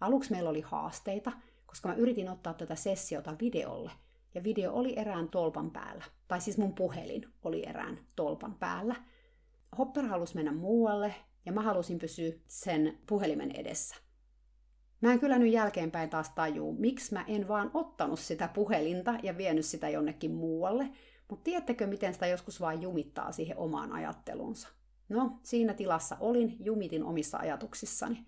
Aluksi 0.00 0.30
meillä 0.30 0.50
oli 0.50 0.60
haasteita, 0.60 1.32
koska 1.66 1.88
mä 1.88 1.94
yritin 1.94 2.28
ottaa 2.28 2.54
tätä 2.54 2.74
sessiota 2.74 3.36
videolle, 3.40 3.90
ja 4.34 4.44
video 4.44 4.72
oli 4.72 4.98
erään 4.98 5.28
tolpan 5.28 5.70
päällä. 5.70 6.04
Tai 6.28 6.40
siis 6.40 6.58
mun 6.58 6.74
puhelin 6.74 7.28
oli 7.42 7.66
erään 7.68 7.98
tolpan 8.16 8.54
päällä. 8.54 8.96
Hopper 9.78 10.06
halusi 10.06 10.34
mennä 10.34 10.52
muualle, 10.52 11.14
ja 11.46 11.52
mä 11.52 11.62
halusin 11.62 11.98
pysyä 11.98 12.32
sen 12.46 12.98
puhelimen 13.06 13.50
edessä. 13.50 13.96
Mä 15.00 15.12
en 15.12 15.20
kyllä 15.20 15.38
nyt 15.38 15.52
jälkeenpäin 15.52 16.10
taas 16.10 16.30
tajuu, 16.30 16.72
miksi 16.78 17.14
mä 17.14 17.24
en 17.28 17.48
vaan 17.48 17.70
ottanut 17.74 18.20
sitä 18.20 18.48
puhelinta 18.48 19.14
ja 19.22 19.36
vienyt 19.36 19.64
sitä 19.64 19.88
jonnekin 19.88 20.34
muualle, 20.34 20.88
mutta 21.28 21.44
tiedättekö, 21.44 21.86
miten 21.86 22.14
sitä 22.14 22.26
joskus 22.26 22.60
vaan 22.60 22.82
jumittaa 22.82 23.32
siihen 23.32 23.58
omaan 23.58 23.92
ajattelunsa? 23.92 24.68
No, 25.08 25.38
siinä 25.42 25.74
tilassa 25.74 26.16
olin, 26.20 26.56
jumitin 26.60 27.04
omissa 27.04 27.38
ajatuksissani. 27.38 28.26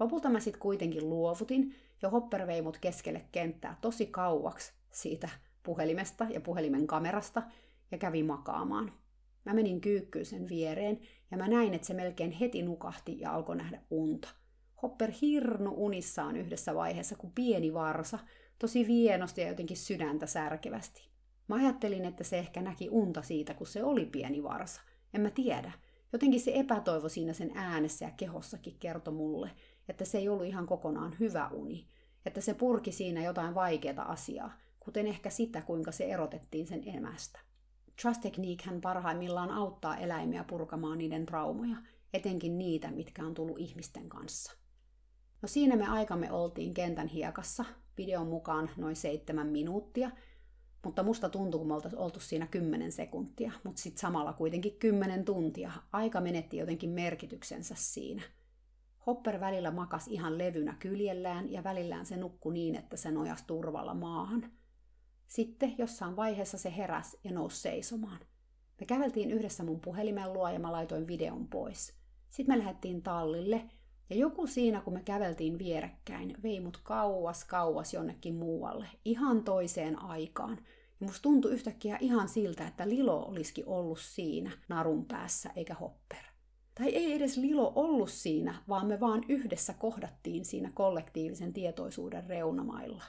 Lopulta 0.00 0.28
mä 0.28 0.40
sitten 0.40 0.60
kuitenkin 0.60 1.08
luovutin, 1.08 1.74
ja 2.02 2.10
Hopper 2.10 2.46
vei 2.46 2.62
mut 2.62 2.78
keskelle 2.78 3.24
kenttää 3.32 3.78
tosi 3.80 4.06
kauaksi 4.06 4.72
siitä 4.92 5.28
puhelimesta 5.62 6.26
ja 6.30 6.40
puhelimen 6.40 6.86
kamerasta, 6.86 7.42
ja 7.90 7.98
kävi 7.98 8.22
makaamaan. 8.22 8.92
Mä 9.44 9.54
menin 9.54 9.80
kyykkyyn 9.80 10.26
sen 10.26 10.48
viereen, 10.48 11.00
ja 11.30 11.36
mä 11.36 11.48
näin, 11.48 11.74
että 11.74 11.86
se 11.86 11.94
melkein 11.94 12.30
heti 12.30 12.62
nukahti 12.62 13.20
ja 13.20 13.34
alkoi 13.34 13.56
nähdä 13.56 13.80
unta– 13.90 14.28
Hopper 14.82 15.12
hirnu 15.22 15.74
unissaan 15.76 16.36
yhdessä 16.36 16.74
vaiheessa 16.74 17.16
kuin 17.16 17.32
pieni 17.32 17.74
varsa, 17.74 18.18
tosi 18.58 18.86
vienosti 18.86 19.40
ja 19.40 19.48
jotenkin 19.48 19.76
sydäntä 19.76 20.26
särkevästi. 20.26 21.08
Mä 21.48 21.54
ajattelin, 21.54 22.04
että 22.04 22.24
se 22.24 22.38
ehkä 22.38 22.62
näki 22.62 22.88
unta 22.90 23.22
siitä, 23.22 23.54
kun 23.54 23.66
se 23.66 23.84
oli 23.84 24.06
pieni 24.06 24.42
varsa. 24.42 24.80
En 25.14 25.20
mä 25.20 25.30
tiedä. 25.30 25.72
Jotenkin 26.12 26.40
se 26.40 26.52
epätoivo 26.54 27.08
siinä 27.08 27.32
sen 27.32 27.50
äänessä 27.54 28.04
ja 28.04 28.10
kehossakin 28.10 28.76
kertoi 28.78 29.14
mulle, 29.14 29.50
että 29.88 30.04
se 30.04 30.18
ei 30.18 30.28
ollut 30.28 30.46
ihan 30.46 30.66
kokonaan 30.66 31.16
hyvä 31.20 31.48
uni. 31.48 31.88
Että 32.26 32.40
se 32.40 32.54
purki 32.54 32.92
siinä 32.92 33.22
jotain 33.24 33.54
vaikeaa 33.54 34.12
asiaa, 34.12 34.52
kuten 34.80 35.06
ehkä 35.06 35.30
sitä, 35.30 35.62
kuinka 35.62 35.92
se 35.92 36.04
erotettiin 36.04 36.66
sen 36.66 36.82
emästä. 36.88 37.40
Trust 38.02 38.20
Technique 38.20 38.80
parhaimmillaan 38.82 39.50
auttaa 39.50 39.96
eläimiä 39.96 40.44
purkamaan 40.44 40.98
niiden 40.98 41.26
traumoja, 41.26 41.76
etenkin 42.12 42.58
niitä, 42.58 42.90
mitkä 42.90 43.26
on 43.26 43.34
tullut 43.34 43.58
ihmisten 43.58 44.08
kanssa. 44.08 44.52
No 45.42 45.48
siinä 45.48 45.76
me 45.76 45.86
aikamme 45.88 46.32
oltiin 46.32 46.74
kentän 46.74 47.08
hiekassa, 47.08 47.64
videon 47.96 48.26
mukaan 48.26 48.70
noin 48.76 48.96
seitsemän 48.96 49.46
minuuttia, 49.46 50.10
mutta 50.84 51.02
musta 51.02 51.28
tuntuu, 51.28 51.58
kun 51.58 51.68
me 51.68 51.74
oltaisiin 51.74 52.00
oltu 52.00 52.20
siinä 52.20 52.46
kymmenen 52.46 52.92
sekuntia, 52.92 53.52
mutta 53.64 53.82
sitten 53.82 54.00
samalla 54.00 54.32
kuitenkin 54.32 54.78
kymmenen 54.78 55.24
tuntia. 55.24 55.72
Aika 55.92 56.20
menetti 56.20 56.56
jotenkin 56.56 56.90
merkityksensä 56.90 57.74
siinä. 57.78 58.22
Hopper 59.06 59.40
välillä 59.40 59.70
makas 59.70 60.08
ihan 60.08 60.38
levynä 60.38 60.76
kyljellään 60.78 61.52
ja 61.52 61.64
välillään 61.64 62.06
se 62.06 62.16
nukkui 62.16 62.52
niin, 62.52 62.74
että 62.74 62.96
se 62.96 63.10
nojasi 63.10 63.44
turvalla 63.46 63.94
maahan. 63.94 64.50
Sitten 65.26 65.74
jossain 65.78 66.16
vaiheessa 66.16 66.58
se 66.58 66.76
heräs 66.76 67.16
ja 67.24 67.32
nousi 67.32 67.60
seisomaan. 67.60 68.18
Me 68.80 68.86
käveltiin 68.86 69.30
yhdessä 69.30 69.64
mun 69.64 69.80
puhelimen 69.80 70.32
luo 70.32 70.48
ja 70.48 70.58
mä 70.58 70.72
laitoin 70.72 71.06
videon 71.06 71.48
pois. 71.48 71.94
Sitten 72.30 72.54
me 72.54 72.58
lähdettiin 72.58 73.02
tallille 73.02 73.62
ja 74.10 74.16
joku 74.16 74.46
siinä, 74.46 74.80
kun 74.80 74.92
me 74.92 75.02
käveltiin 75.02 75.58
vierekkäin, 75.58 76.36
vei 76.42 76.60
mut 76.60 76.80
kauas 76.82 77.44
kauas 77.44 77.94
jonnekin 77.94 78.34
muualle, 78.34 78.86
ihan 79.04 79.44
toiseen 79.44 80.02
aikaan. 80.02 80.58
Ja 81.00 81.06
musta 81.06 81.22
tuntui 81.22 81.52
yhtäkkiä 81.52 81.98
ihan 82.00 82.28
siltä, 82.28 82.66
että 82.66 82.88
Lilo 82.88 83.24
olisikin 83.24 83.66
ollut 83.66 83.98
siinä 83.98 84.50
narun 84.68 85.04
päässä, 85.04 85.50
eikä 85.56 85.74
Hopper. 85.74 86.25
Tai 86.78 86.88
ei 86.88 87.12
edes 87.12 87.36
Lilo 87.36 87.72
ollut 87.74 88.10
siinä, 88.10 88.62
vaan 88.68 88.86
me 88.86 89.00
vaan 89.00 89.24
yhdessä 89.28 89.74
kohdattiin 89.74 90.44
siinä 90.44 90.70
kollektiivisen 90.74 91.52
tietoisuuden 91.52 92.26
reunamailla. 92.26 93.02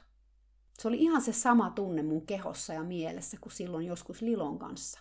Se 0.79 0.87
oli 0.87 0.97
ihan 0.97 1.21
se 1.21 1.33
sama 1.33 1.69
tunne 1.69 2.03
mun 2.03 2.25
kehossa 2.25 2.73
ja 2.73 2.83
mielessä 2.83 3.37
kuin 3.41 3.53
silloin 3.53 3.85
joskus 3.85 4.21
Lilon 4.21 4.59
kanssa. 4.59 4.99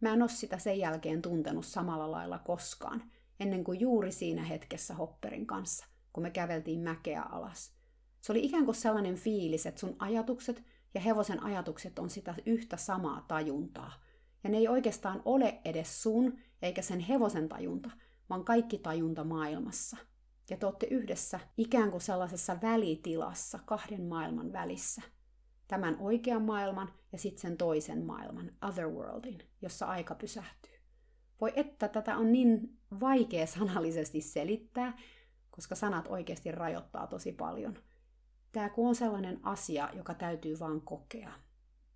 Mä 0.00 0.12
en 0.12 0.22
ole 0.22 0.30
sitä 0.30 0.58
sen 0.58 0.78
jälkeen 0.78 1.22
tuntenut 1.22 1.66
samalla 1.66 2.10
lailla 2.10 2.38
koskaan, 2.38 3.02
ennen 3.40 3.64
kuin 3.64 3.80
juuri 3.80 4.12
siinä 4.12 4.44
hetkessä 4.44 4.94
Hopperin 4.94 5.46
kanssa, 5.46 5.86
kun 6.12 6.22
me 6.22 6.30
käveltiin 6.30 6.80
mäkeä 6.80 7.22
alas. 7.22 7.72
Se 8.20 8.32
oli 8.32 8.44
ikään 8.44 8.64
kuin 8.64 8.74
sellainen 8.74 9.16
fiilis, 9.16 9.66
että 9.66 9.80
sun 9.80 9.96
ajatukset 9.98 10.64
ja 10.94 11.00
hevosen 11.00 11.42
ajatukset 11.42 11.98
on 11.98 12.10
sitä 12.10 12.34
yhtä 12.46 12.76
samaa 12.76 13.24
tajuntaa. 13.28 14.01
Ja 14.44 14.50
ne 14.50 14.56
ei 14.56 14.68
oikeastaan 14.68 15.22
ole 15.24 15.60
edes 15.64 16.02
sun 16.02 16.38
eikä 16.62 16.82
sen 16.82 17.00
hevosen 17.00 17.48
tajunta, 17.48 17.90
vaan 18.30 18.44
kaikki 18.44 18.78
tajunta 18.78 19.24
maailmassa. 19.24 19.96
Ja 20.50 20.56
te 20.56 20.66
olette 20.66 20.86
yhdessä 20.90 21.40
ikään 21.56 21.90
kuin 21.90 22.00
sellaisessa 22.00 22.56
välitilassa 22.62 23.58
kahden 23.64 24.02
maailman 24.02 24.52
välissä. 24.52 25.02
Tämän 25.68 25.96
oikean 26.00 26.42
maailman 26.42 26.92
ja 27.12 27.18
sitten 27.18 27.40
sen 27.40 27.56
toisen 27.56 28.04
maailman, 28.04 28.50
otherworldin, 28.62 29.38
jossa 29.62 29.86
aika 29.86 30.14
pysähtyy. 30.14 30.72
Voi 31.40 31.52
että 31.56 31.88
tätä 31.88 32.16
on 32.16 32.32
niin 32.32 32.78
vaikea 33.00 33.46
sanallisesti 33.46 34.20
selittää, 34.20 34.98
koska 35.50 35.74
sanat 35.74 36.06
oikeasti 36.08 36.52
rajoittaa 36.52 37.06
tosi 37.06 37.32
paljon. 37.32 37.78
Tämä 38.52 38.68
kun 38.68 38.88
on 38.88 38.94
sellainen 38.94 39.40
asia, 39.42 39.88
joka 39.92 40.14
täytyy 40.14 40.58
vaan 40.58 40.80
kokea. 40.80 41.32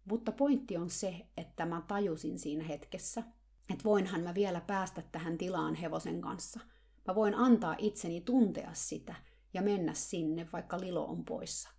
Mutta 0.07 0.33
pointti 0.33 0.77
on 0.77 0.91
se, 0.91 1.27
että 1.37 1.67
mä 1.67 1.83
tajusin 1.89 2.39
siinä 2.39 2.65
hetkessä, 2.65 3.23
että 3.71 3.85
voinhan 3.85 4.21
mä 4.21 4.35
vielä 4.35 4.61
päästä 4.61 5.03
tähän 5.13 5.39
tilaan 5.39 5.75
hevosen 5.75 6.21
kanssa. 6.21 6.61
Mä 7.07 7.15
voin 7.15 7.35
antaa 7.35 7.75
itseni 7.79 8.21
tuntea 8.21 8.71
sitä 8.73 9.15
ja 9.55 9.63
mennä 9.63 9.95
sinne, 9.95 10.49
vaikka 10.53 10.81
Lilo 10.81 11.07
on 11.07 11.25
poissa. 11.25 11.71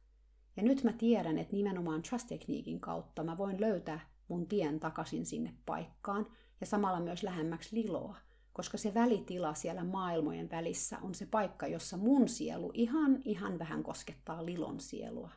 Ja 0.57 0.63
nyt 0.63 0.83
mä 0.83 0.93
tiedän, 0.93 1.37
että 1.37 1.55
nimenomaan 1.55 2.01
Trust-tekniikin 2.01 2.79
kautta 2.79 3.23
mä 3.23 3.37
voin 3.37 3.61
löytää 3.61 3.99
mun 4.27 4.47
tien 4.47 4.79
takaisin 4.79 5.25
sinne 5.25 5.53
paikkaan 5.65 6.27
ja 6.61 6.65
samalla 6.65 6.99
myös 6.99 7.23
lähemmäksi 7.23 7.75
Liloa 7.75 8.15
koska 8.57 8.77
se 8.77 8.93
välitila 8.93 9.53
siellä 9.53 9.83
maailmojen 9.83 10.49
välissä 10.51 10.99
on 11.01 11.15
se 11.15 11.25
paikka, 11.25 11.67
jossa 11.67 11.97
mun 11.97 12.27
sielu 12.27 12.71
ihan, 12.73 13.21
ihan 13.25 13.59
vähän 13.59 13.83
koskettaa 13.83 14.45
Lilon 14.45 14.79
sielua. 14.79 15.29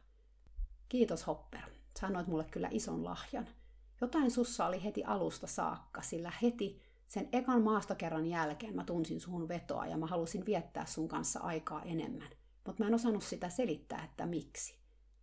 Kiitos 0.89 1.27
Hopper, 1.27 1.61
sanoit 1.99 2.27
mulle 2.27 2.45
kyllä 2.45 2.69
ison 2.71 3.05
lahjan. 3.05 3.49
Jotain 4.01 4.31
sussa 4.31 4.67
oli 4.67 4.85
heti 4.85 5.05
alusta 5.05 5.47
saakka, 5.47 6.03
sillä 6.03 6.33
heti 6.43 6.81
sen 7.09 7.29
ekan 7.33 7.63
maastokerran 7.63 8.27
jälkeen 8.27 8.77
mä 8.77 8.85
tunsin 8.85 9.21
sun 9.21 9.49
vetoa 9.49 9.87
ja 9.87 9.97
mä 9.97 10.07
halusin 10.07 10.47
viettää 10.47 10.87
sun 10.87 11.09
kanssa 11.09 11.41
aikaa 11.41 11.83
enemmän. 11.83 12.31
Mutta 12.67 12.83
mä 12.83 12.89
en 12.89 12.95
osannut 12.95 13.23
sitä 13.23 13.49
selittää, 13.49 14.05
että 14.05 14.27
miksi. 14.27 14.79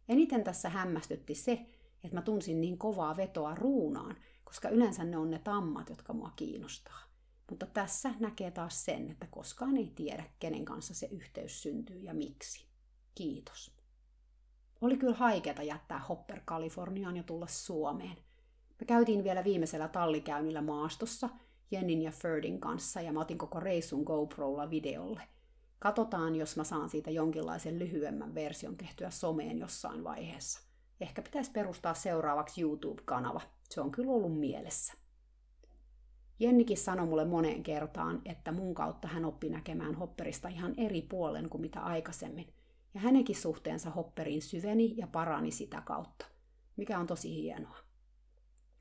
Eniten 0.10 0.44
tässä 0.44 0.70
hämmästytti 0.70 1.36
se, 1.36 1.52
että 2.04 2.18
mä 2.18 2.22
tunsin 2.22 2.62
niin 2.62 2.78
kovaa 2.78 3.18
vetoa 3.18 3.56
ruunaan, 3.56 4.16
koska 4.44 4.70
yleensä 4.70 5.04
ne 5.04 5.18
on 5.18 5.32
ne 5.32 5.40
tammat, 5.40 5.90
jotka 5.90 6.14
mua 6.14 6.32
kiinnostaa. 6.36 7.00
Mutta 7.50 7.66
tässä 7.66 8.14
näkee 8.20 8.52
taas 8.52 8.86
sen, 8.86 9.12
että 9.12 9.28
koskaan 9.28 9.78
ei 9.78 9.92
tiedä, 9.96 10.24
kenen 10.40 10.66
kanssa 10.66 10.94
se 10.94 11.08
yhteys 11.12 11.62
syntyy 11.62 12.00
ja 12.00 12.14
miksi. 12.14 12.68
Kiitos. 13.16 13.77
Oli 14.82 14.98
kyllä 14.98 15.16
haikeata 15.16 15.64
jättää 15.64 16.00
Hopper 16.00 16.42
Kaliforniaan 16.46 17.18
ja 17.18 17.24
tulla 17.24 17.48
Suomeen. 17.48 18.18
Me 18.80 18.86
käytiin 18.86 19.24
vielä 19.24 19.44
viimeisellä 19.44 19.88
tallikäynnillä 19.88 20.62
maastossa 20.62 21.30
Jennin 21.72 22.02
ja 22.02 22.12
Ferdin 22.12 22.60
kanssa 22.60 23.02
ja 23.02 23.14
mä 23.14 23.20
otin 23.20 23.38
koko 23.38 23.60
reissun 23.60 24.04
GoProlla 24.04 24.70
videolle. 24.70 25.22
Katsotaan, 25.80 26.36
jos 26.36 26.58
mä 26.58 26.64
saan 26.64 26.90
siitä 26.90 27.12
jonkinlaisen 27.12 27.80
lyhyemmän 27.80 28.36
version 28.36 28.78
tehtyä 28.78 29.10
someen 29.10 29.58
jossain 29.58 30.04
vaiheessa. 30.04 30.62
Ehkä 31.02 31.22
pitäisi 31.22 31.52
perustaa 31.52 31.94
seuraavaksi 31.94 32.62
YouTube-kanava. 32.62 33.42
Se 33.70 33.82
on 33.82 33.92
kyllä 33.92 34.12
ollut 34.12 34.40
mielessä. 34.40 34.94
Jennikin 36.40 36.78
sanoi 36.78 37.08
mulle 37.08 37.26
moneen 37.26 37.64
kertaan, 37.64 38.22
että 38.26 38.52
mun 38.52 38.76
kautta 38.76 39.08
hän 39.08 39.26
oppi 39.26 39.50
näkemään 39.50 39.96
Hopperista 39.96 40.48
ihan 40.48 40.74
eri 40.78 41.02
puolen 41.02 41.50
kuin 41.50 41.62
mitä 41.62 41.80
aikaisemmin. 41.80 42.54
Ja 42.98 43.02
hänenkin 43.02 43.36
suhteensa 43.36 43.90
Hopperiin 43.90 44.42
syveni 44.42 44.94
ja 44.98 45.08
parani 45.08 45.52
sitä 45.52 45.82
kautta, 45.82 46.26
mikä 46.78 47.00
on 47.00 47.08
tosi 47.08 47.36
hienoa. 47.36 47.78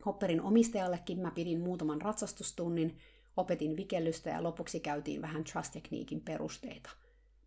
Hopperin 0.07 0.43
omistajallekin 0.43 1.19
mä 1.19 1.31
pidin 1.31 1.61
muutaman 1.61 2.03
ratsastustunnin, 2.03 2.99
opetin 3.37 3.77
vikellystä 3.77 4.31
ja 4.31 4.43
lopuksi 4.43 4.81
käytiin 4.81 5.23
vähän 5.23 5.45
trust-tekniikin 5.45 6.21
perusteita. 6.21 6.91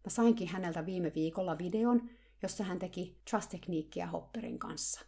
Mä 0.05 0.09
sainkin 0.09 0.47
häneltä 0.47 0.85
viime 0.85 1.11
viikolla 1.15 1.57
videon, 1.57 2.09
jossa 2.41 2.63
hän 2.63 2.79
teki 2.79 3.17
trust-tekniikkiä 3.29 4.07
Hopperin 4.07 4.59
kanssa. 4.59 5.01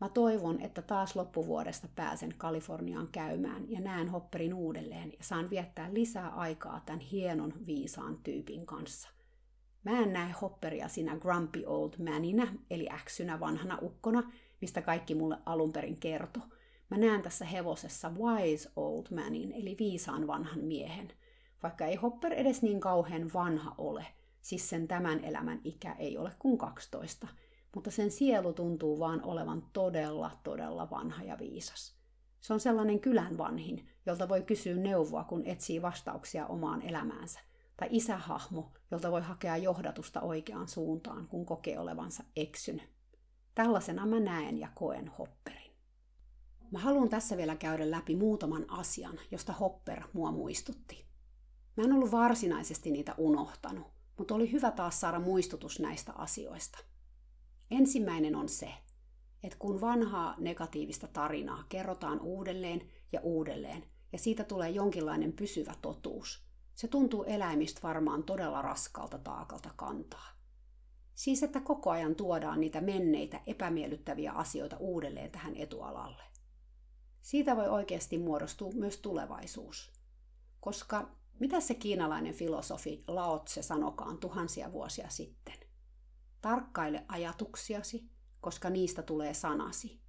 Mä 0.00 0.08
toivon, 0.08 0.60
että 0.60 0.82
taas 0.82 1.16
loppuvuodesta 1.16 1.88
pääsen 1.94 2.34
Kaliforniaan 2.38 3.08
käymään 3.08 3.70
ja 3.70 3.80
näen 3.80 4.08
Hopperin 4.08 4.54
uudelleen 4.54 5.12
ja 5.18 5.24
saan 5.24 5.50
viettää 5.50 5.94
lisää 5.94 6.28
aikaa 6.28 6.82
tämän 6.86 7.00
hienon 7.00 7.66
viisaan 7.66 8.18
tyypin 8.22 8.66
kanssa. 8.66 9.08
Mä 9.84 9.98
en 9.98 10.12
näe 10.12 10.32
Hopperia 10.32 10.88
sinä 10.88 11.16
grumpy 11.16 11.64
old 11.66 11.92
manina, 12.04 12.46
eli 12.70 12.88
äksynä 12.90 13.40
vanhana 13.40 13.78
ukkona, 13.82 14.32
mistä 14.60 14.82
kaikki 14.82 15.14
mulle 15.14 15.38
alun 15.46 15.72
perin 15.72 16.00
kertoi. 16.00 16.42
Mä 16.90 16.96
näen 16.96 17.22
tässä 17.22 17.44
hevosessa 17.44 18.10
wise 18.10 18.70
old 18.76 19.06
manin, 19.14 19.52
eli 19.52 19.76
viisaan 19.78 20.26
vanhan 20.26 20.60
miehen. 20.60 21.08
Vaikka 21.62 21.86
ei 21.86 21.96
Hopper 21.96 22.32
edes 22.32 22.62
niin 22.62 22.80
kauhean 22.80 23.30
vanha 23.34 23.74
ole, 23.78 24.06
siis 24.40 24.70
sen 24.70 24.88
tämän 24.88 25.24
elämän 25.24 25.60
ikä 25.64 25.92
ei 25.92 26.18
ole 26.18 26.32
kuin 26.38 26.58
12, 26.58 27.28
mutta 27.74 27.90
sen 27.90 28.10
sielu 28.10 28.52
tuntuu 28.52 28.98
vaan 28.98 29.22
olevan 29.22 29.62
todella, 29.72 30.30
todella 30.44 30.90
vanha 30.90 31.22
ja 31.22 31.38
viisas. 31.38 31.94
Se 32.40 32.52
on 32.52 32.60
sellainen 32.60 33.00
kylän 33.00 33.38
vanhin, 33.38 33.88
jolta 34.06 34.28
voi 34.28 34.42
kysyä 34.42 34.74
neuvoa, 34.74 35.24
kun 35.24 35.46
etsii 35.46 35.82
vastauksia 35.82 36.46
omaan 36.46 36.82
elämäänsä. 36.82 37.40
Tai 37.76 37.88
isähahmo, 37.90 38.72
jolta 38.90 39.10
voi 39.10 39.22
hakea 39.22 39.56
johdatusta 39.56 40.20
oikeaan 40.20 40.68
suuntaan, 40.68 41.28
kun 41.28 41.46
kokee 41.46 41.78
olevansa 41.78 42.24
eksynyt. 42.36 42.90
Tällaisena 43.54 44.06
mä 44.06 44.20
näen 44.20 44.58
ja 44.58 44.68
koen 44.74 45.08
Hopperin. 45.08 45.72
Mä 46.70 46.78
haluan 46.78 47.08
tässä 47.08 47.36
vielä 47.36 47.56
käydä 47.56 47.90
läpi 47.90 48.16
muutaman 48.16 48.70
asian, 48.70 49.18
josta 49.30 49.52
Hopper 49.52 50.02
mua 50.12 50.32
muistutti. 50.32 51.04
Mä 51.76 51.84
en 51.84 51.92
ollut 51.92 52.12
varsinaisesti 52.12 52.90
niitä 52.90 53.14
unohtanut, 53.18 53.86
mutta 54.18 54.34
oli 54.34 54.52
hyvä 54.52 54.70
taas 54.70 55.00
saada 55.00 55.18
muistutus 55.18 55.80
näistä 55.80 56.12
asioista– 56.12 56.78
Ensimmäinen 57.70 58.36
on 58.36 58.48
se, 58.48 58.68
että 59.42 59.58
kun 59.58 59.80
vanhaa 59.80 60.34
negatiivista 60.38 61.08
tarinaa 61.08 61.64
kerrotaan 61.68 62.20
uudelleen 62.20 62.90
ja 63.12 63.20
uudelleen, 63.20 63.84
ja 64.12 64.18
siitä 64.18 64.44
tulee 64.44 64.70
jonkinlainen 64.70 65.32
pysyvä 65.32 65.74
totuus, 65.82 66.43
Se 66.74 66.88
tuntuu 66.88 67.24
eläimistä 67.24 67.80
varmaan 67.82 68.22
todella 68.22 68.62
raskalta 68.62 69.18
taakalta 69.18 69.70
kantaa. 69.76 70.28
Siis 71.14 71.42
että 71.42 71.60
koko 71.60 71.90
ajan 71.90 72.14
tuodaan 72.14 72.60
niitä 72.60 72.80
menneitä 72.80 73.40
epämiellyttäviä 73.46 74.32
asioita 74.32 74.76
uudelleen 74.76 75.30
tähän 75.30 75.56
etualalle. 75.56 76.22
Siitä 77.22 77.56
voi 77.56 77.68
oikeasti 77.68 78.18
muodostua 78.18 78.72
myös 78.72 78.96
tulevaisuus. 78.98 79.92
Koska 80.60 81.10
mitä 81.40 81.60
se 81.60 81.74
kiinalainen 81.74 82.34
filosofi 82.34 83.04
Lao 83.08 83.38
Tse 83.38 83.62
sanokaan 83.62 84.18
tuhansia 84.18 84.72
vuosia 84.72 85.08
sitten? 85.08 85.54
Tarkkaile 86.40 87.04
ajatuksiasi, 87.08 88.10
koska 88.40 88.70
niistä 88.70 89.02
tulee 89.02 89.34
sanasi. 89.34 90.00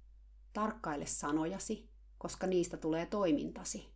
Tarkkaile 0.52 1.06
sanojasi, 1.06 1.90
koska 2.18 2.46
niistä 2.46 2.76
tulee 2.76 3.06
toimintasi. 3.06 3.94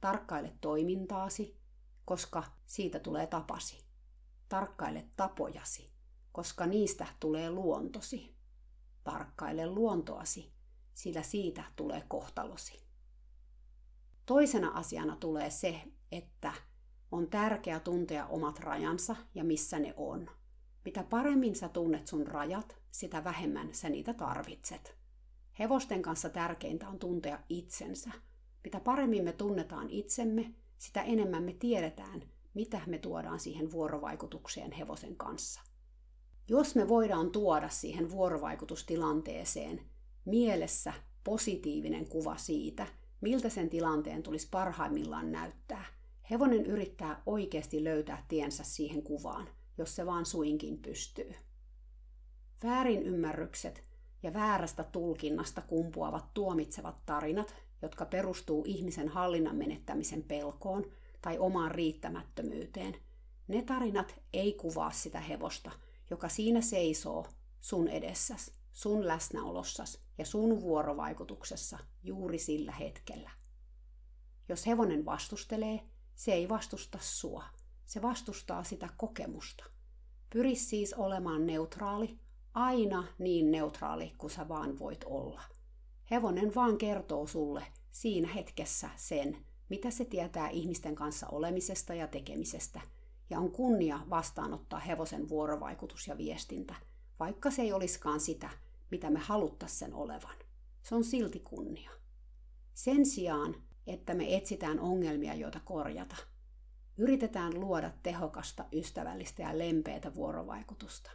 Tarkkaile 0.00 0.52
toimintaasi, 0.60 1.59
koska 2.04 2.44
siitä 2.66 2.98
tulee 2.98 3.26
tapasi. 3.26 3.84
Tarkkaile 4.48 5.08
tapojasi, 5.16 5.92
koska 6.32 6.66
niistä 6.66 7.06
tulee 7.20 7.50
luontosi. 7.50 8.34
Tarkkaile 9.04 9.66
luontoasi, 9.66 10.52
sillä 10.94 11.22
siitä 11.22 11.64
tulee 11.76 12.04
kohtalosi. 12.08 12.86
Toisena 14.26 14.68
asiana 14.68 15.16
tulee 15.16 15.50
se, 15.50 15.82
että 16.12 16.52
on 17.10 17.30
tärkeää 17.30 17.80
tuntea 17.80 18.26
omat 18.26 18.58
rajansa 18.58 19.16
ja 19.34 19.44
missä 19.44 19.78
ne 19.78 19.94
on. 19.96 20.30
Mitä 20.84 21.02
paremmin 21.02 21.56
sä 21.56 21.68
tunnet 21.68 22.06
sun 22.06 22.26
rajat, 22.26 22.76
sitä 22.90 23.24
vähemmän 23.24 23.74
sä 23.74 23.88
niitä 23.88 24.14
tarvitset. 24.14 24.96
Hevosten 25.58 26.02
kanssa 26.02 26.28
tärkeintä 26.28 26.88
on 26.88 26.98
tuntea 26.98 27.38
itsensä. 27.48 28.10
Mitä 28.64 28.80
paremmin 28.80 29.24
me 29.24 29.32
tunnetaan 29.32 29.90
itsemme, 29.90 30.54
sitä 30.80 31.02
enemmän 31.02 31.42
me 31.42 31.52
tiedetään, 31.52 32.22
mitä 32.54 32.80
me 32.86 32.98
tuodaan 32.98 33.40
siihen 33.40 33.72
vuorovaikutukseen 33.72 34.72
hevosen 34.72 35.16
kanssa. 35.16 35.60
Jos 36.48 36.74
me 36.74 36.88
voidaan 36.88 37.30
tuoda 37.30 37.68
siihen 37.68 38.10
vuorovaikutustilanteeseen 38.10 39.80
mielessä 40.24 40.92
positiivinen 41.24 42.08
kuva 42.08 42.36
siitä, 42.36 42.86
miltä 43.20 43.48
sen 43.48 43.70
tilanteen 43.70 44.22
tulisi 44.22 44.48
parhaimmillaan 44.50 45.32
näyttää, 45.32 45.84
hevonen 46.30 46.66
yrittää 46.66 47.22
oikeasti 47.26 47.84
löytää 47.84 48.24
tiensä 48.28 48.64
siihen 48.64 49.02
kuvaan, 49.02 49.48
jos 49.78 49.96
se 49.96 50.06
vaan 50.06 50.26
suinkin 50.26 50.78
pystyy. 50.78 51.34
Väärinymmärrykset 52.64 53.84
ja 54.22 54.32
väärästä 54.32 54.84
tulkinnasta 54.84 55.60
kumpuavat 55.60 56.34
tuomitsevat 56.34 57.06
tarinat, 57.06 57.54
jotka 57.82 58.06
perustuu 58.06 58.64
ihmisen 58.66 59.08
hallinnan 59.08 59.56
menettämisen 59.56 60.22
pelkoon 60.22 60.84
tai 61.22 61.38
omaan 61.38 61.70
riittämättömyyteen, 61.70 62.96
ne 63.48 63.62
tarinat 63.62 64.20
ei 64.32 64.52
kuvaa 64.52 64.90
sitä 64.90 65.20
hevosta, 65.20 65.70
joka 66.10 66.28
siinä 66.28 66.60
seisoo 66.60 67.26
sun 67.60 67.88
edessäs, 67.88 68.52
sun 68.72 69.06
läsnäolossas 69.06 70.00
ja 70.18 70.24
sun 70.24 70.60
vuorovaikutuksessa 70.60 71.78
juuri 72.02 72.38
sillä 72.38 72.72
hetkellä. 72.72 73.30
Jos 74.48 74.66
hevonen 74.66 75.04
vastustelee, 75.04 75.80
se 76.14 76.32
ei 76.32 76.48
vastusta 76.48 76.98
sua. 77.00 77.44
Se 77.86 78.02
vastustaa 78.02 78.64
sitä 78.64 78.88
kokemusta. 78.96 79.64
Pyri 80.32 80.54
siis 80.54 80.94
olemaan 80.94 81.46
neutraali, 81.46 82.18
aina 82.54 83.04
niin 83.18 83.50
neutraali 83.50 84.14
kuin 84.18 84.30
sä 84.30 84.48
vaan 84.48 84.78
voit 84.78 85.04
olla. 85.04 85.42
Hevonen 86.10 86.54
vaan 86.54 86.78
kertoo 86.78 87.26
sulle 87.26 87.66
siinä 87.90 88.28
hetkessä 88.28 88.90
sen, 88.96 89.36
mitä 89.68 89.90
se 89.90 90.04
tietää 90.04 90.48
ihmisten 90.48 90.94
kanssa 90.94 91.26
olemisesta 91.28 91.94
ja 91.94 92.06
tekemisestä, 92.06 92.80
ja 93.30 93.38
on 93.38 93.52
kunnia 93.52 94.00
vastaanottaa 94.10 94.80
hevosen 94.80 95.28
vuorovaikutus 95.28 96.08
ja 96.08 96.18
viestintä, 96.18 96.74
vaikka 97.20 97.50
se 97.50 97.62
ei 97.62 97.72
olisikaan 97.72 98.20
sitä, 98.20 98.50
mitä 98.90 99.10
me 99.10 99.18
haluttaisiin 99.18 99.78
sen 99.78 99.94
olevan. 99.94 100.36
Se 100.82 100.94
on 100.94 101.04
silti 101.04 101.40
kunnia. 101.40 101.90
Sen 102.74 103.06
sijaan, 103.06 103.54
että 103.86 104.14
me 104.14 104.36
etsitään 104.36 104.80
ongelmia, 104.80 105.34
joita 105.34 105.60
korjata, 105.64 106.16
yritetään 106.96 107.60
luoda 107.60 107.90
tehokasta, 108.02 108.64
ystävällistä 108.72 109.42
ja 109.42 109.58
lempeätä 109.58 110.14
vuorovaikutusta. 110.14 111.10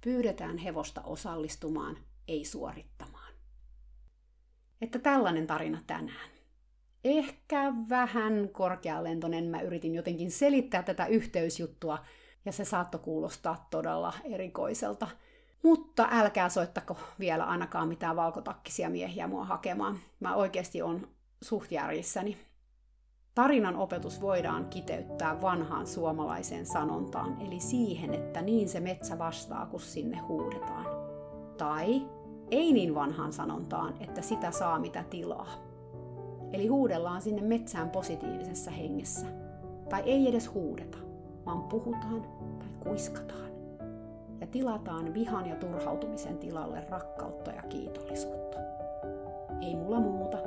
Pyydetään 0.00 0.58
hevosta 0.58 1.02
osallistumaan, 1.02 1.98
ei 2.28 2.44
suorittamaan. 2.44 3.23
Että 4.80 4.98
tällainen 4.98 5.46
tarina 5.46 5.82
tänään. 5.86 6.30
Ehkä 7.04 7.72
vähän 7.88 8.48
korkealentoinen. 8.52 9.44
Mä 9.44 9.60
yritin 9.60 9.94
jotenkin 9.94 10.30
selittää 10.30 10.82
tätä 10.82 11.06
yhteysjuttua, 11.06 11.98
ja 12.44 12.52
se 12.52 12.64
saattoi 12.64 13.00
kuulostaa 13.00 13.66
todella 13.70 14.12
erikoiselta. 14.24 15.08
Mutta 15.62 16.08
älkää 16.10 16.48
soittako 16.48 16.96
vielä 17.18 17.44
ainakaan 17.44 17.88
mitään 17.88 18.16
valkotakkisia 18.16 18.90
miehiä 18.90 19.26
mua 19.26 19.44
hakemaan. 19.44 19.98
Mä 20.20 20.34
oikeasti 20.34 20.82
on 20.82 21.08
suht 21.42 21.72
järjissäni. 21.72 22.36
Tarinan 23.34 23.76
opetus 23.76 24.20
voidaan 24.20 24.66
kiteyttää 24.68 25.40
vanhaan 25.40 25.86
suomalaiseen 25.86 26.66
sanontaan, 26.66 27.40
eli 27.40 27.60
siihen, 27.60 28.14
että 28.14 28.42
niin 28.42 28.68
se 28.68 28.80
metsä 28.80 29.18
vastaa, 29.18 29.66
kun 29.66 29.80
sinne 29.80 30.18
huudetaan. 30.18 30.86
Tai 31.56 32.08
ei 32.54 32.72
niin 32.72 32.94
vanhaan 32.94 33.32
sanontaan, 33.32 33.94
että 34.00 34.22
sitä 34.22 34.50
saa 34.50 34.78
mitä 34.78 35.04
tilaa. 35.10 35.48
Eli 36.52 36.66
huudellaan 36.66 37.22
sinne 37.22 37.42
metsään 37.42 37.90
positiivisessa 37.90 38.70
hengessä. 38.70 39.26
Tai 39.88 40.02
ei 40.06 40.28
edes 40.28 40.54
huudeta, 40.54 40.98
vaan 41.46 41.62
puhutaan 41.62 42.22
tai 42.58 42.68
kuiskataan. 42.84 43.50
Ja 44.40 44.46
tilataan 44.46 45.14
vihan 45.14 45.46
ja 45.46 45.56
turhautumisen 45.56 46.38
tilalle 46.38 46.86
rakkautta 46.90 47.50
ja 47.50 47.62
kiitollisuutta. 47.62 48.58
Ei 49.60 49.76
mulla 49.76 50.00
muuta. 50.00 50.38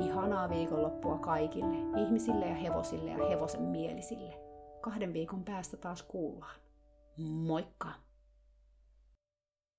Ihanaa 0.00 0.50
viikonloppua 0.50 1.18
kaikille, 1.18 1.76
ihmisille 2.02 2.48
ja 2.48 2.54
hevosille 2.54 3.10
ja 3.10 3.28
hevosen 3.28 3.62
mielisille. 3.62 4.34
Kahden 4.80 5.12
viikon 5.12 5.44
päästä 5.44 5.76
taas 5.76 6.02
kuullaan. 6.02 6.56
Moikka! 7.16 8.05